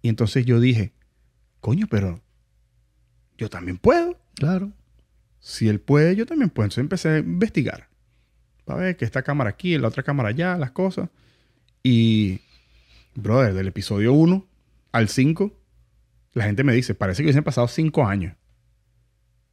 [0.00, 0.92] Y entonces yo dije,
[1.60, 2.20] coño, pero
[3.38, 4.18] yo también puedo.
[4.34, 4.72] Claro.
[5.38, 6.66] Si él puede, yo también puedo.
[6.66, 7.88] Entonces empecé a investigar.
[8.64, 11.08] Para ver que esta cámara aquí, la otra cámara allá, las cosas.
[11.82, 12.40] Y,
[13.14, 14.46] brother, del episodio 1
[14.92, 15.52] al 5,
[16.34, 18.34] la gente me dice, parece que hubiesen pasado 5 años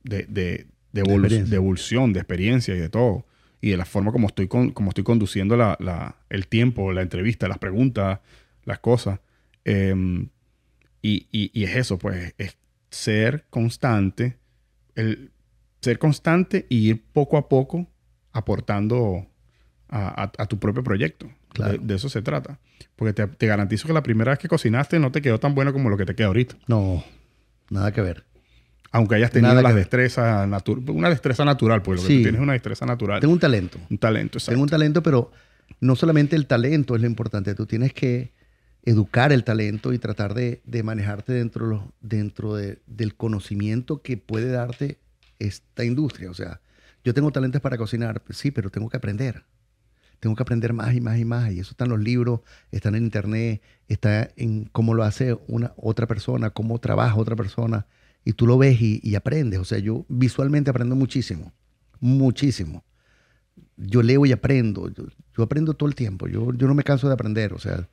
[0.03, 1.49] de, de, de, evolu- experiencia.
[1.49, 3.26] de evolución, de experiencia y de todo.
[3.61, 7.02] Y de la forma como estoy, con, como estoy conduciendo la, la- el tiempo, la
[7.02, 8.19] entrevista, las preguntas,
[8.64, 9.19] las cosas.
[9.65, 10.30] Em,
[11.02, 12.57] y, y- y es eso, pues, es
[12.90, 14.38] ser constante,
[14.95, 15.31] el
[15.81, 17.88] ser constante y ir poco a poco
[18.31, 19.27] aportando
[19.90, 21.30] a, a- a tu propio proyecto.
[21.53, 21.73] Claro.
[21.73, 22.59] De, de eso se trata.
[22.95, 25.73] Porque te, te garantizo que la primera vez que cocinaste no te quedó tan bueno
[25.73, 26.55] como lo que te queda ahorita.
[26.67, 27.03] No,
[27.69, 28.26] nada que ver.
[28.91, 30.89] Aunque hayas tenido Nada las destrezas naturales.
[30.89, 33.19] Una destreza natural, pues lo que tú tienes es una destreza natural.
[33.21, 33.77] Tengo un talento.
[33.89, 34.51] un talento, exacto.
[34.51, 35.31] Tengo un talento, pero
[35.80, 37.53] no solamente el talento es lo importante.
[37.53, 38.34] Tú tienes que
[38.84, 44.17] educar el talento y tratar de, de manejarte dentro, los- dentro de- del conocimiento que
[44.17, 44.97] puede darte
[45.38, 46.31] esta industria.
[46.31, 46.59] O sea,
[47.03, 49.43] yo tengo talentos para cocinar, sí, pero tengo que aprender.
[50.20, 51.52] Tengo que aprender más y más y más.
[51.52, 52.41] Y eso está en los libros,
[52.72, 57.88] está en internet, está en cómo lo hace una otra persona, cómo trabaja otra persona.
[58.26, 59.60] Y tú lo ves y, y aprendes.
[59.60, 61.54] O sea, yo visualmente aprendo muchísimo.
[62.00, 62.84] Muchísimo
[63.78, 64.90] yo leo y aprendo.
[64.90, 65.06] Yo,
[65.36, 66.28] yo aprendo todo el tiempo.
[66.28, 67.54] Yo, yo no me canso de aprender.
[67.54, 67.88] O sea,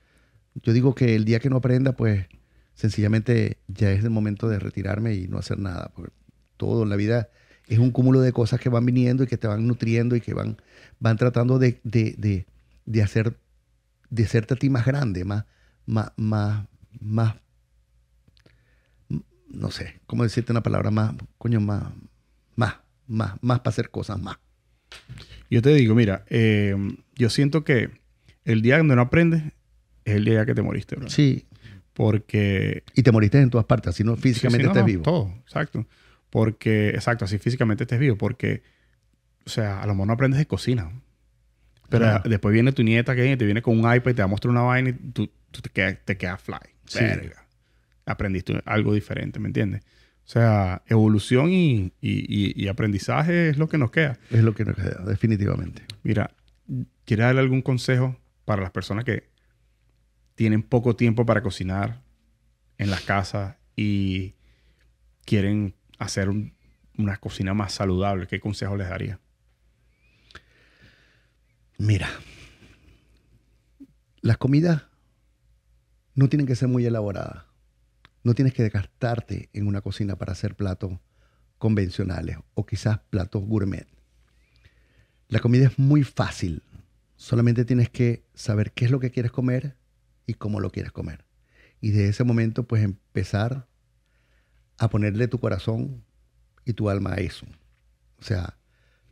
[0.54, 2.26] yo digo que el día que no aprenda, pues
[2.74, 5.92] sencillamente ya es el momento de retirarme y no hacer nada.
[5.94, 6.12] Porque
[6.56, 7.28] todo en la vida
[7.66, 10.34] es un cúmulo de cosas que van viniendo y que te van nutriendo y que
[10.34, 10.56] van,
[10.98, 12.46] van tratando de, de, de,
[12.84, 13.38] de hacer,
[14.10, 15.44] de hacerte a ti más grande, más,
[15.86, 16.66] más, más,
[17.00, 17.36] más,
[19.48, 21.84] no sé, ¿cómo decirte una palabra más, coño, más,
[22.54, 24.38] más, más, más para hacer cosas más.
[25.50, 26.76] Yo te digo, mira, eh,
[27.14, 27.90] yo siento que
[28.44, 29.42] el día donde no aprendes
[30.04, 31.08] es el día que te moriste, bro.
[31.08, 31.46] Sí,
[31.92, 34.86] Porque Y te moriste en todas partes, así no físicamente Sí, sí, no, estés no,
[34.86, 35.02] vivo.
[35.02, 35.86] Todo, exacto.
[36.30, 38.16] Porque, exacto, así físicamente estés vivo.
[38.16, 38.62] Porque,
[39.46, 40.90] o sea, a lo mejor no aprendes de cocina.
[41.88, 44.24] Pero después viene tu nieta que viene, te viene con un iPad y te va
[44.24, 46.58] a mostrar una vaina y tú, tú te, quedas, te fly.
[46.84, 46.98] Sí.
[46.98, 47.46] Verga.
[48.04, 49.82] Aprendiste algo diferente, ¿me entiendes?
[50.24, 54.18] O sea, evolución y, y- y- y aprendizaje es lo que nos queda.
[54.30, 55.82] Es lo que nos queda, definitivamente.
[56.02, 56.32] Mira,
[57.04, 59.28] ¿quieres darle algún consejo para las personas que
[60.34, 62.00] tienen poco tiempo para cocinar
[62.78, 64.34] en las casas y
[65.24, 66.52] quieren hacer un-
[66.98, 68.26] una cocina más saludable?
[68.26, 69.20] ¿Qué consejo les daría?
[71.78, 72.08] Mira,
[74.22, 74.84] las comidas
[76.14, 77.44] no tienen que ser muy elaboradas.
[78.24, 80.98] No tienes que gastarte en una cocina para hacer platos
[81.58, 83.86] convencionales o quizás platos gourmet.
[85.28, 86.62] La comida es muy fácil.
[87.16, 89.76] Solamente tienes que saber qué es lo que quieres comer
[90.26, 91.26] y cómo lo quieres comer.
[91.82, 93.68] Y de ese momento, pues empezar
[94.78, 96.04] a ponerle tu corazón
[96.64, 97.46] y tu alma a eso.
[98.18, 98.58] O sea,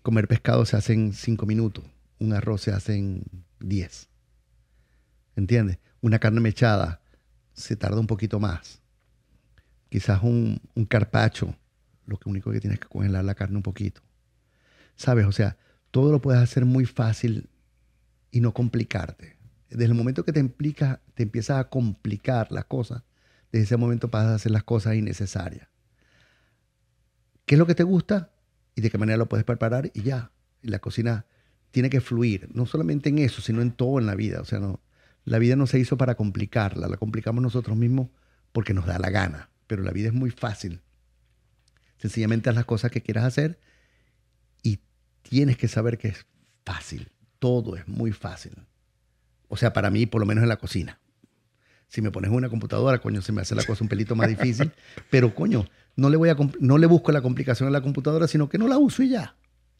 [0.03, 1.85] comer pescado se hace en cinco minutos,
[2.19, 3.25] un arroz se hace en
[3.61, 4.09] diez.
[5.37, 5.79] ¿Entiendes?
[6.01, 7.01] Una carne mechada
[7.53, 8.81] se tarda un poquito más.
[9.89, 11.55] Quizás un, un carpacho,
[12.07, 14.03] lo único que tienes que congelar la carne un poquito.
[14.97, 15.27] ¿Sabes?
[15.27, 15.57] O sea,
[15.91, 17.49] todo lo puedes hacer muy fácil
[18.31, 19.37] y no complicarte.
[19.71, 23.03] Desde el momento que te implica, te empiezas a complicar las cosas,
[23.51, 25.69] desde ese momento pasas a hacer las cosas innecesarias.
[27.47, 28.31] qué es lo que te gusta
[28.75, 30.33] y de qué manera lo puedes preparar y ya.
[30.63, 31.27] Y la cocina
[31.75, 34.41] tiene que fluir, no solamente en eso, sino en todo en la vida.
[34.41, 34.81] O sea, no,
[35.25, 38.11] la vida no se hizo para complicarla, la complicamos nosotros mismos
[38.53, 40.83] porque nos da la gana, pero la vida es muy fácil.
[41.99, 43.59] Sencillamente haz las cosas que quieras hacer
[44.63, 44.79] y
[45.23, 46.27] tienes que saber que es
[46.65, 47.11] fácil.
[47.41, 48.53] Todo es muy fácil.
[49.49, 51.01] O sea, para mí, por lo menos en la cocina.
[51.89, 54.71] Si me pones una computadora, coño, se me hace la cosa un pelito más difícil.
[55.11, 58.49] pero, coño, no le, voy a no le busco la complicación a la computadora, sino
[58.49, 59.35] que no la uso y ya.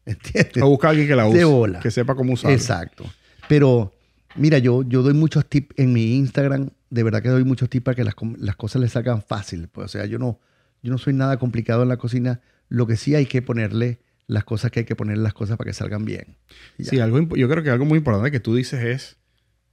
[0.05, 0.63] ¿Entiendes?
[0.63, 1.79] O buscar a alguien que la use.
[1.81, 2.55] Que sepa cómo usarla.
[2.55, 3.05] Exacto.
[3.47, 3.93] Pero,
[4.35, 6.69] mira, yo, yo doy muchos tips en mi Instagram.
[6.89, 9.67] De verdad que doy muchos tips para que las, las cosas le salgan fácil.
[9.67, 10.39] Pues, o sea, yo no,
[10.81, 12.41] yo no soy nada complicado en la cocina.
[12.69, 15.69] Lo que sí hay que ponerle las cosas que hay que poner las cosas para
[15.69, 16.37] que salgan bien.
[16.79, 19.17] Sí, algo, yo creo que algo muy importante que tú dices es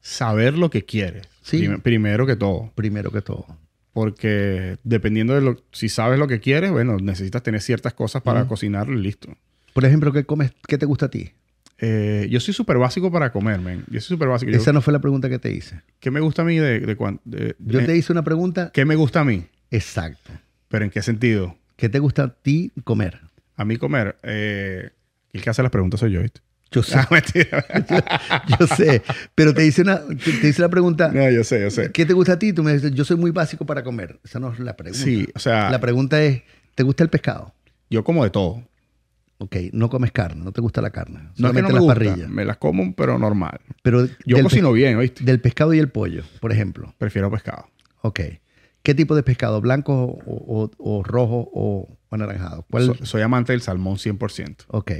[0.00, 1.26] saber lo que quieres.
[1.42, 1.68] Sí.
[1.82, 2.72] primero que todo.
[2.74, 3.46] Primero que todo.
[3.92, 8.46] Porque dependiendo de lo, si sabes lo que quieres, bueno, necesitas tener ciertas cosas para
[8.46, 9.36] cocinarlo y listo.
[9.72, 10.52] Por ejemplo, ¿qué comes?
[10.66, 11.32] ¿Qué te gusta a ti?
[11.78, 13.84] Eh, yo soy súper básico para comer, man.
[13.90, 14.52] Yo soy súper básico.
[14.52, 15.80] Esa no fue la pregunta que te hice.
[15.98, 18.70] ¿Qué me gusta a mí de, de, Yo te hice una pregunta.
[18.72, 19.46] ¿Qué me gusta a mí?
[19.70, 20.30] Exacto.
[20.68, 21.56] ¿Pero en qué sentido?
[21.76, 23.20] ¿Qué te gusta a ti comer?
[23.56, 24.16] A mí comer.
[24.22, 24.90] Eh,
[25.32, 26.40] el que hace las preguntas soy yo, ¿viste?
[26.70, 26.98] Yo sé.
[26.98, 29.02] Ah, yo, sé.
[29.34, 31.10] Pero te hice, una, te, hice la pregunta.
[31.12, 31.90] No, yo sé, yo sé.
[31.90, 32.52] ¿Qué te gusta a ti?
[32.52, 34.20] Tú me dices, yo soy muy básico para comer.
[34.24, 35.04] Esa no es la pregunta.
[35.04, 35.70] Sí, o sea.
[35.70, 36.42] La pregunta es,
[36.74, 37.54] ¿te gusta el pescado?
[37.90, 38.62] Yo como de todo.
[39.42, 41.30] Ok, no comes carne, no te gusta la carne.
[41.36, 42.30] No es que no me las parrillas.
[42.30, 43.60] Me las como, pero normal.
[43.82, 45.24] Pero yo cocino bien, ¿oíste?
[45.24, 46.94] Del pescado y el pollo, por ejemplo.
[46.96, 47.66] Prefiero pescado.
[48.02, 48.20] Ok.
[48.84, 49.60] ¿Qué tipo de pescado?
[49.60, 52.64] ¿Blanco o, rojo o anaranjado?
[53.02, 54.66] soy amante del salmón 100%.
[54.68, 54.92] Ok.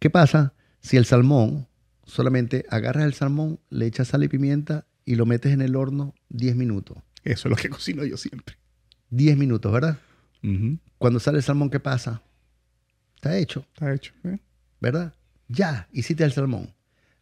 [0.00, 1.68] ¿Qué pasa si el salmón,
[2.04, 6.16] solamente agarras el salmón, le echas sal y pimienta y lo metes en el horno
[6.30, 6.98] 10 minutos?
[7.22, 8.56] Eso es lo que cocino yo siempre.
[9.10, 9.98] 10 minutos, ¿verdad?
[10.98, 12.22] Cuando sale el salmón, ¿qué pasa?
[13.18, 13.66] Está hecho.
[13.74, 14.14] Está hecho.
[14.22, 14.38] ¿eh?
[14.78, 15.12] ¿Verdad?
[15.48, 16.72] Ya, hiciste el salmón.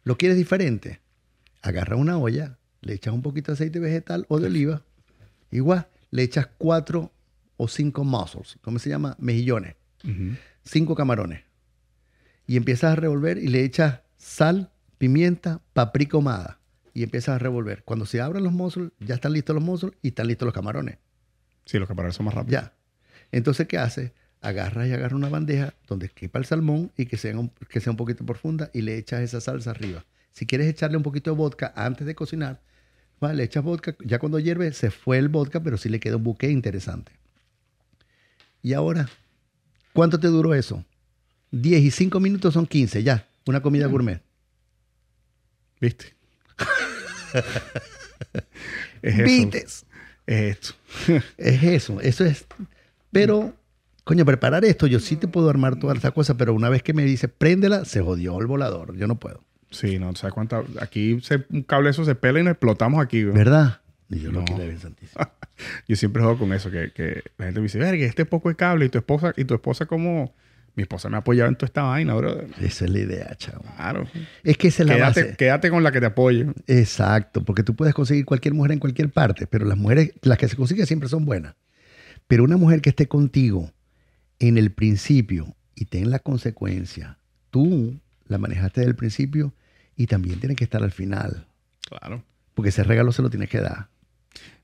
[0.03, 1.01] ¿Lo quieres diferente?
[1.63, 4.83] Agarra una olla, le echas un poquito de aceite vegetal o de oliva
[5.49, 7.11] Igual, le echas cuatro
[7.55, 9.15] o cinco mussels, ¿cómo se llama?
[9.17, 9.75] Mejillones.
[10.63, 11.41] Cinco camarones.
[12.45, 14.69] Y empiezas a revolver y le echas sal,
[14.99, 16.59] pimienta, paprika ahumada.
[16.93, 17.83] Y empiezas a revolver.
[17.83, 20.99] Cuando se abren los mussels, ya están listos los mussels y están listos los camarones.
[21.65, 22.61] Sí, los camarones son más rápidos.
[22.61, 22.73] Ya.
[23.31, 24.11] Entonces, ¿qué haces?
[24.47, 27.91] Agarras y agarras una bandeja donde quepa el salmón y que sea, un, que sea
[27.91, 30.05] un poquito profunda y le echas esa salsa arriba.
[30.31, 32.61] Si quieres echarle un poquito de vodka antes de cocinar,
[33.19, 36.23] le echas vodka, ya cuando hierve se fue el vodka, pero sí le queda un
[36.23, 37.11] buque interesante.
[38.61, 39.09] Y ahora,
[39.91, 40.85] ¿cuánto te duró eso?
[41.51, 44.21] 10 y 5 minutos son 15, ya, una comida gourmet.
[45.81, 46.15] ¿Viste?
[49.01, 49.57] es ¿Viste?
[49.59, 49.85] Es
[50.27, 50.73] esto.
[51.37, 52.45] es eso, eso es.
[53.11, 53.53] Pero,
[54.07, 56.93] coño, preparar esto, yo sí te puedo armar toda esa cosa, pero una vez que
[56.93, 59.43] me dice préndela, se jodió el volador, yo no puedo.
[59.69, 60.63] Sí, no, ¿sabes cuánta?
[60.79, 63.81] Aquí se, un cable eso se pela y nos explotamos aquí, ¿Verdad?
[64.07, 64.45] yo no.
[65.89, 68.55] yo siempre juego con eso, que, que la gente me dice, verga, este poco de
[68.55, 70.33] cable y tu esposa, y tu esposa como...
[70.75, 72.39] Mi esposa me ha apoyado en toda esta vaina, bro.
[72.61, 73.63] Esa es la idea, chavo.
[73.75, 74.07] Claro.
[74.43, 75.35] Es que esa es la quédate, base.
[75.35, 76.45] Quédate con la que te apoye.
[76.67, 80.47] Exacto, porque tú puedes conseguir cualquier mujer en cualquier parte, pero las mujeres, las que
[80.47, 81.55] se consiguen siempre son buenas.
[82.27, 83.73] Pero una mujer que esté contigo
[84.39, 87.17] en el principio y ten la consecuencia,
[87.49, 89.53] tú la manejaste desde el principio
[89.95, 91.47] y también tiene que estar al final.
[91.81, 92.23] Claro.
[92.53, 93.89] Porque ese regalo se lo tienes que dar.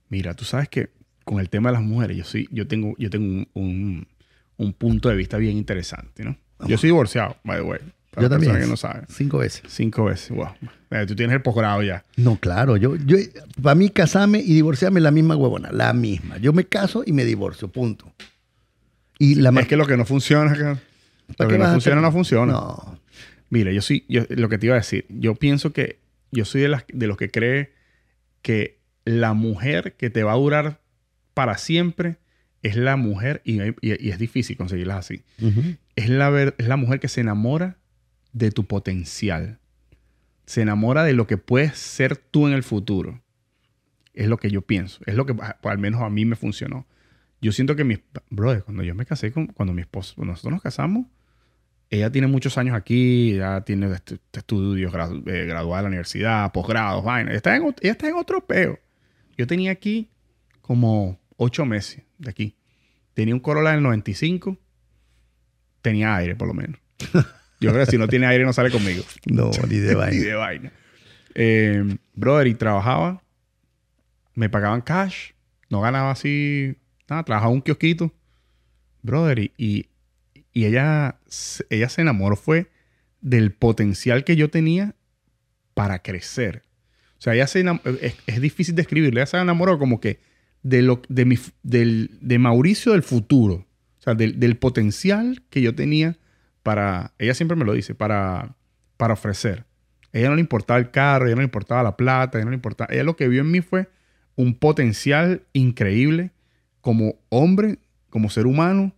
[0.09, 0.89] Mira, tú sabes que
[1.23, 4.07] con el tema de las mujeres, yo sí, yo tengo, yo tengo un,
[4.77, 6.37] punto de vista bien interesante, ¿no?
[6.67, 7.79] Yo soy divorciado, by the way.
[8.19, 8.57] yo también.
[8.59, 9.03] Que no sabe.
[9.09, 9.63] Cinco veces.
[9.67, 10.47] Cinco veces, wow.
[11.07, 12.05] tú tienes el posgrado ya.
[12.15, 12.77] No, claro.
[12.77, 13.17] Yo, yo,
[13.61, 16.37] para mí, casarme y divorciarme es la misma huevona, la misma.
[16.37, 18.13] Yo me caso y me divorcio, punto.
[19.23, 22.51] Y la es que lo que no funciona, lo que no funciona, no funciona.
[22.51, 22.99] No.
[23.49, 25.99] Mira, yo sí, yo, lo que te iba a decir, yo pienso que
[26.33, 27.71] yo soy de, las, de los que cree
[28.41, 30.81] que la mujer que te va a durar
[31.33, 32.17] para siempre
[32.63, 35.23] es la mujer, y, es difícil conseguirlas así,
[35.95, 37.77] es, la es la mujer que se enamora
[38.33, 39.57] de tu potencial,
[40.45, 43.21] se enamora de lo que puedes ser tú en el futuro.
[44.13, 45.33] Es lo que yo pienso, es lo que
[45.63, 46.85] al menos a mí me funcionó.
[47.43, 47.99] Yo siento que mis,
[48.29, 51.07] brother, cuando yo me casé con, cuando mi esposo, nosotros nos casamos,
[51.89, 53.87] ella tiene muchos años aquí, ya tiene
[54.31, 54.93] estudios
[55.27, 57.31] eh, graduados de la universidad, posgrados, vaina.
[57.31, 58.79] Ella está, en, ella está en otro peo.
[59.37, 60.09] Yo tenía aquí
[60.61, 62.55] como ocho meses de aquí.
[63.13, 64.57] Tenía un Corolla del 95.
[65.81, 66.79] Tenía aire, por lo menos.
[67.59, 69.03] Yo creo que si no tiene aire no sale conmigo.
[69.25, 70.17] No, ni de vaina.
[70.17, 70.71] ni de vaina.
[71.35, 73.21] Eh, brother, y trabajaba.
[74.33, 75.31] Me pagaban cash.
[75.69, 76.75] No ganaba así.
[77.13, 78.11] Nada, trabajaba un kiosquito.
[79.01, 79.87] Brother, y
[80.53, 82.69] y ella, se- ella se enamoró fue
[83.21, 84.95] del potencial que yo tenía
[85.73, 86.61] para crecer.
[87.17, 87.61] O sea, ella se
[88.01, 89.19] es, es difícil describirlo.
[89.19, 90.19] Ella se enamoró como que
[90.61, 93.65] de, lo, de, mi, del, de Mauricio del futuro.
[93.99, 96.17] O sea, del, del potencial que yo tenía
[96.61, 97.13] para...
[97.17, 98.55] Ella siempre me lo dice, para,
[98.97, 99.65] para ofrecer.
[100.11, 102.51] Ella no le importaba el carro, a ella no le importaba la plata, ella no
[102.51, 102.93] le importaba...
[102.93, 103.89] Ella lo que vio en mí fue
[104.35, 106.31] un potencial increíble
[106.83, 107.79] como hombre,
[108.11, 108.93] como ser humano.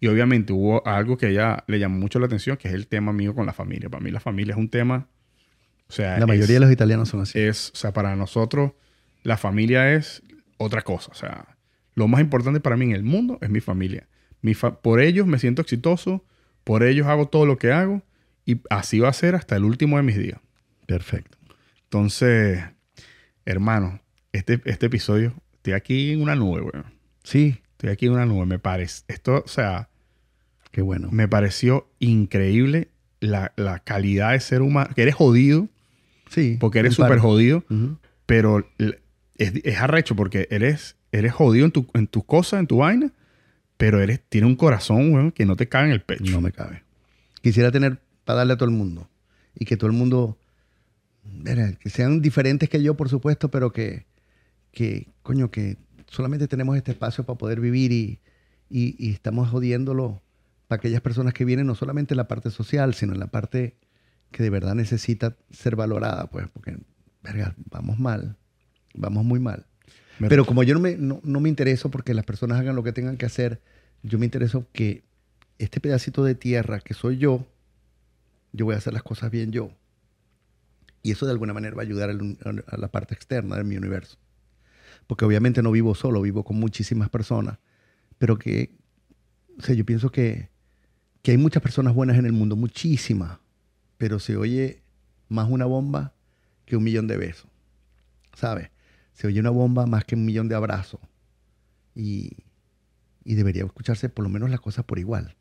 [0.00, 2.86] Y obviamente hubo algo que a ella le llamó mucho la atención, que es el
[2.88, 3.88] tema mío con la familia.
[3.88, 5.06] Para mí la familia es un tema...
[5.88, 7.38] O sea, La mayoría es- de los italianos son así.
[7.38, 8.72] es, o sea, para nosotros
[9.22, 10.22] la familia es
[10.56, 11.12] otra cosa.
[11.12, 11.56] O sea,
[11.94, 14.08] lo más importante para mí en el mundo es mi familia.
[14.42, 16.24] Mi fa- por ellos me siento exitoso,
[16.64, 18.02] por ellos hago todo lo que hago
[18.44, 20.40] y así va a ser hasta el último de mis días.
[20.86, 21.38] Perfecto.
[21.84, 22.62] Entonces,
[23.44, 24.00] hermano,
[24.32, 26.95] este, este episodio, estoy aquí en una nube, weón.
[27.26, 29.02] Sí, Estoy aquí en una nube, me parece.
[29.08, 29.90] Esto, o sea,
[30.70, 31.08] qué bueno.
[31.10, 32.88] me pareció increíble
[33.20, 34.90] la, la calidad de ser humano.
[34.94, 35.68] Que eres jodido,
[36.30, 36.56] Sí.
[36.58, 37.64] porque eres súper jodido.
[38.24, 42.78] Pero es, es arrecho porque eres, eres jodido en tu, en tu cosa, en tu
[42.78, 43.12] vaina,
[43.76, 46.32] pero eres, tiene un corazón, weón, que no te cabe en el pecho.
[46.32, 46.82] No me cabe.
[47.42, 49.06] Quisiera tener para darle a todo el mundo.
[49.54, 50.38] Y que todo el mundo,
[51.24, 54.06] verá, que sean diferentes que yo, por supuesto, pero que,
[54.72, 55.76] que coño, que
[56.08, 58.20] solamente tenemos este espacio para poder vivir y,
[58.70, 60.22] y, y estamos jodiéndolo
[60.68, 63.76] para aquellas personas que vienen, no solamente en la parte social, sino en la parte
[64.32, 66.76] que de verdad necesita ser valorada, pues, porque,
[67.22, 68.36] verga, vamos mal,
[68.94, 69.66] vamos muy mal.
[70.18, 72.82] Me- Pero como yo no me, no, no me intereso porque las personas hagan lo
[72.82, 73.60] que tengan que hacer,
[74.02, 75.04] yo me intereso que
[75.58, 77.46] este pedacito de tierra que soy yo,
[78.52, 79.70] yo voy a hacer las cosas bien yo.
[81.02, 84.18] Y eso de alguna manera va a ayudar a la parte externa de mi universo.
[85.06, 87.58] Porque obviamente no vivo solo, vivo con muchísimas personas.
[88.18, 88.76] Pero que,
[89.58, 90.50] o sea, yo pienso que,
[91.22, 93.38] que hay muchas personas buenas en el mundo, muchísimas.
[93.98, 94.82] Pero se oye
[95.28, 96.14] más una bomba
[96.64, 97.50] que un millón de besos.
[98.34, 98.70] ¿Sabes?
[99.14, 101.00] Se oye una bomba más que un millón de abrazos.
[101.94, 102.36] Y,
[103.24, 105.36] y debería escucharse por lo menos las cosas por igual.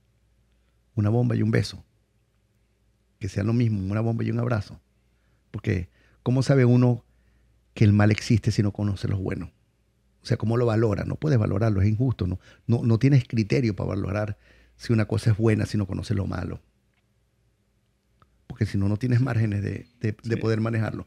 [0.95, 1.83] Una bomba y un beso.
[3.19, 4.79] Que sean lo mismo, una bomba y un abrazo.
[5.51, 5.89] Porque,
[6.23, 7.03] ¿cómo sabe uno
[7.73, 9.49] que el mal existe si no conoce los buenos?
[10.25, 11.03] O sea, ¿cómo lo valora?
[11.05, 12.25] No puedes valorarlo, es injusto.
[12.25, 14.39] No, no, no tienes criterio para valorar
[14.75, 16.61] si una cosa es buena si no conoces lo malo.
[18.47, 21.05] Porque si no, no tienes márgenes de, de- poder manejarlo.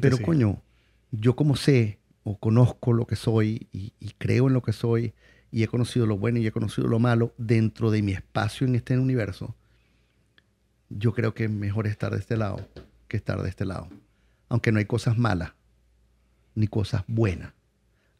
[0.00, 0.62] Pero coño,
[1.10, 5.12] yo como sé o conozco lo que soy y, y creo en lo que soy
[5.50, 8.74] y he conocido lo bueno y he conocido lo malo dentro de mi espacio en
[8.76, 9.54] este universo,
[10.88, 12.66] yo creo que es mejor estar de este lado
[13.08, 13.88] que estar de este lado.
[14.48, 15.52] Aunque no hay cosas malas
[16.54, 17.52] ni cosas buenas,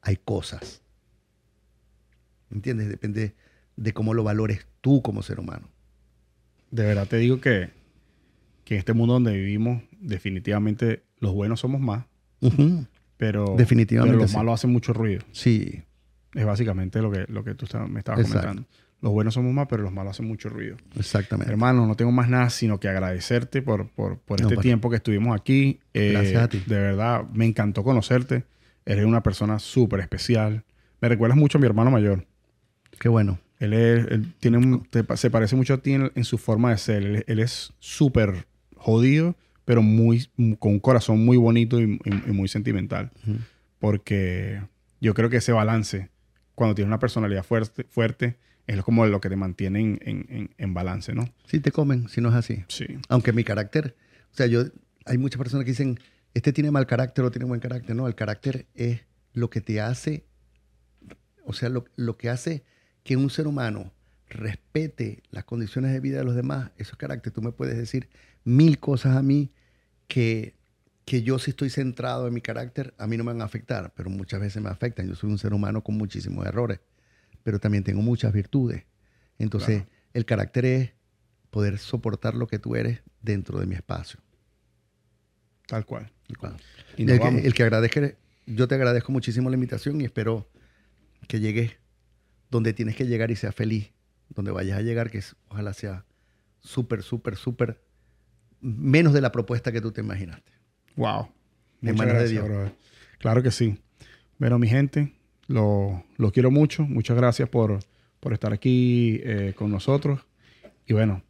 [0.04, 0.82] hay cosas.
[2.50, 2.88] ¿Entiendes?
[2.88, 3.34] Depende
[3.76, 5.68] de cómo lo valores tú como ser humano.
[6.70, 7.70] De verdad te digo que,
[8.64, 12.04] que en este mundo donde vivimos, definitivamente los buenos somos más,
[13.16, 14.36] pero, Definitivamente pero los sí.
[14.36, 15.22] malos hacen mucho ruido.
[15.32, 15.82] Sí,
[16.34, 18.40] Es básicamente lo que, lo que tú estabas- me estabas Exacto.
[18.48, 18.68] comentando.
[19.00, 20.76] Los buenos somos más, pero los malos hacen mucho ruido.
[20.98, 21.50] exactamente.
[21.52, 24.62] Hermano, no tengo más nada sino que agradecerte por, por, por este pues.
[24.64, 25.78] tiempo que estuvimos aquí.
[25.92, 26.62] Eh, Gracias a ti.
[26.66, 28.44] De verdad, me encantó conocerte.
[28.86, 30.64] Eres una persona súper especial.
[31.00, 32.26] Me recuerdas mucho a mi hermano mayor.
[33.00, 33.38] Qué bueno.
[33.58, 36.70] Él, es- él tiene un- te se parece mucho a ti en, en su forma
[36.70, 37.02] de ser.
[37.02, 38.46] Él, él es súper
[38.76, 40.26] jodido, pero muy,
[40.58, 43.10] con un corazón muy bonito y, y- y muy sentimental.
[43.78, 44.62] Porque
[45.00, 46.10] yo creo que ese balance,
[46.54, 48.36] cuando tienes una personalidad fuerte, fuerte
[48.66, 51.28] es como lo que te mantiene en, en- en- en balance, ¿no?
[51.46, 52.64] Sí te comen, si no es así.
[52.68, 52.86] Sí.
[53.08, 53.94] Aunque mi carácter,
[54.32, 54.62] o sea, yo,
[55.04, 55.98] hay muchas personas que dicen,
[56.34, 57.94] este tiene mal carácter o tiene buen carácter.
[57.96, 59.00] No, el carácter es
[59.32, 60.26] lo que te hace,
[61.44, 62.64] o sea, lo, lo que hace
[63.02, 63.92] que un ser humano
[64.28, 67.32] respete las condiciones de vida de los demás, eso es carácter.
[67.32, 68.08] Tú me puedes decir
[68.44, 69.52] mil cosas a mí
[70.08, 70.56] que,
[71.04, 73.92] que yo si estoy centrado en mi carácter, a mí no me van a afectar,
[73.94, 75.08] pero muchas veces me afectan.
[75.08, 76.80] Yo soy un ser humano con muchísimos errores,
[77.42, 78.84] pero también tengo muchas virtudes.
[79.38, 79.90] Entonces, Claro.
[80.14, 80.90] el carácter es
[81.50, 84.18] poder soportar lo que tú eres dentro de mi espacio.
[85.66, 86.10] Tal cual.
[86.96, 88.12] Y El que, el que agradezca,
[88.46, 90.48] yo te agradezco muchísimo la invitación y espero
[91.28, 91.72] que llegues
[92.50, 93.90] donde tienes que llegar y seas feliz.
[94.28, 96.04] Donde vayas a llegar, que ojalá sea
[96.60, 97.80] súper, súper, súper
[98.60, 100.50] menos de la propuesta que tú te imaginaste.
[100.96, 101.28] Wow.
[101.80, 102.44] Muchas de gracias, Dios.
[102.44, 102.72] brother.
[103.18, 103.78] Claro que sí.
[104.38, 105.12] Bueno, mi gente,
[105.46, 106.82] lo, lo quiero mucho.
[106.82, 107.80] Muchas gracias por,
[108.20, 110.20] por estar aquí eh, con nosotros.
[110.86, 111.22] Y bueno,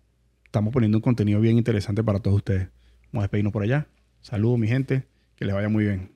[0.45, 2.69] estamos poniendo un contenido bien interesante para todos ustedes.
[3.13, 3.87] Vamos a despedirnos por allá.
[4.25, 5.05] Saludos, mi gente.
[5.37, 6.14] Que les vaya muy bien.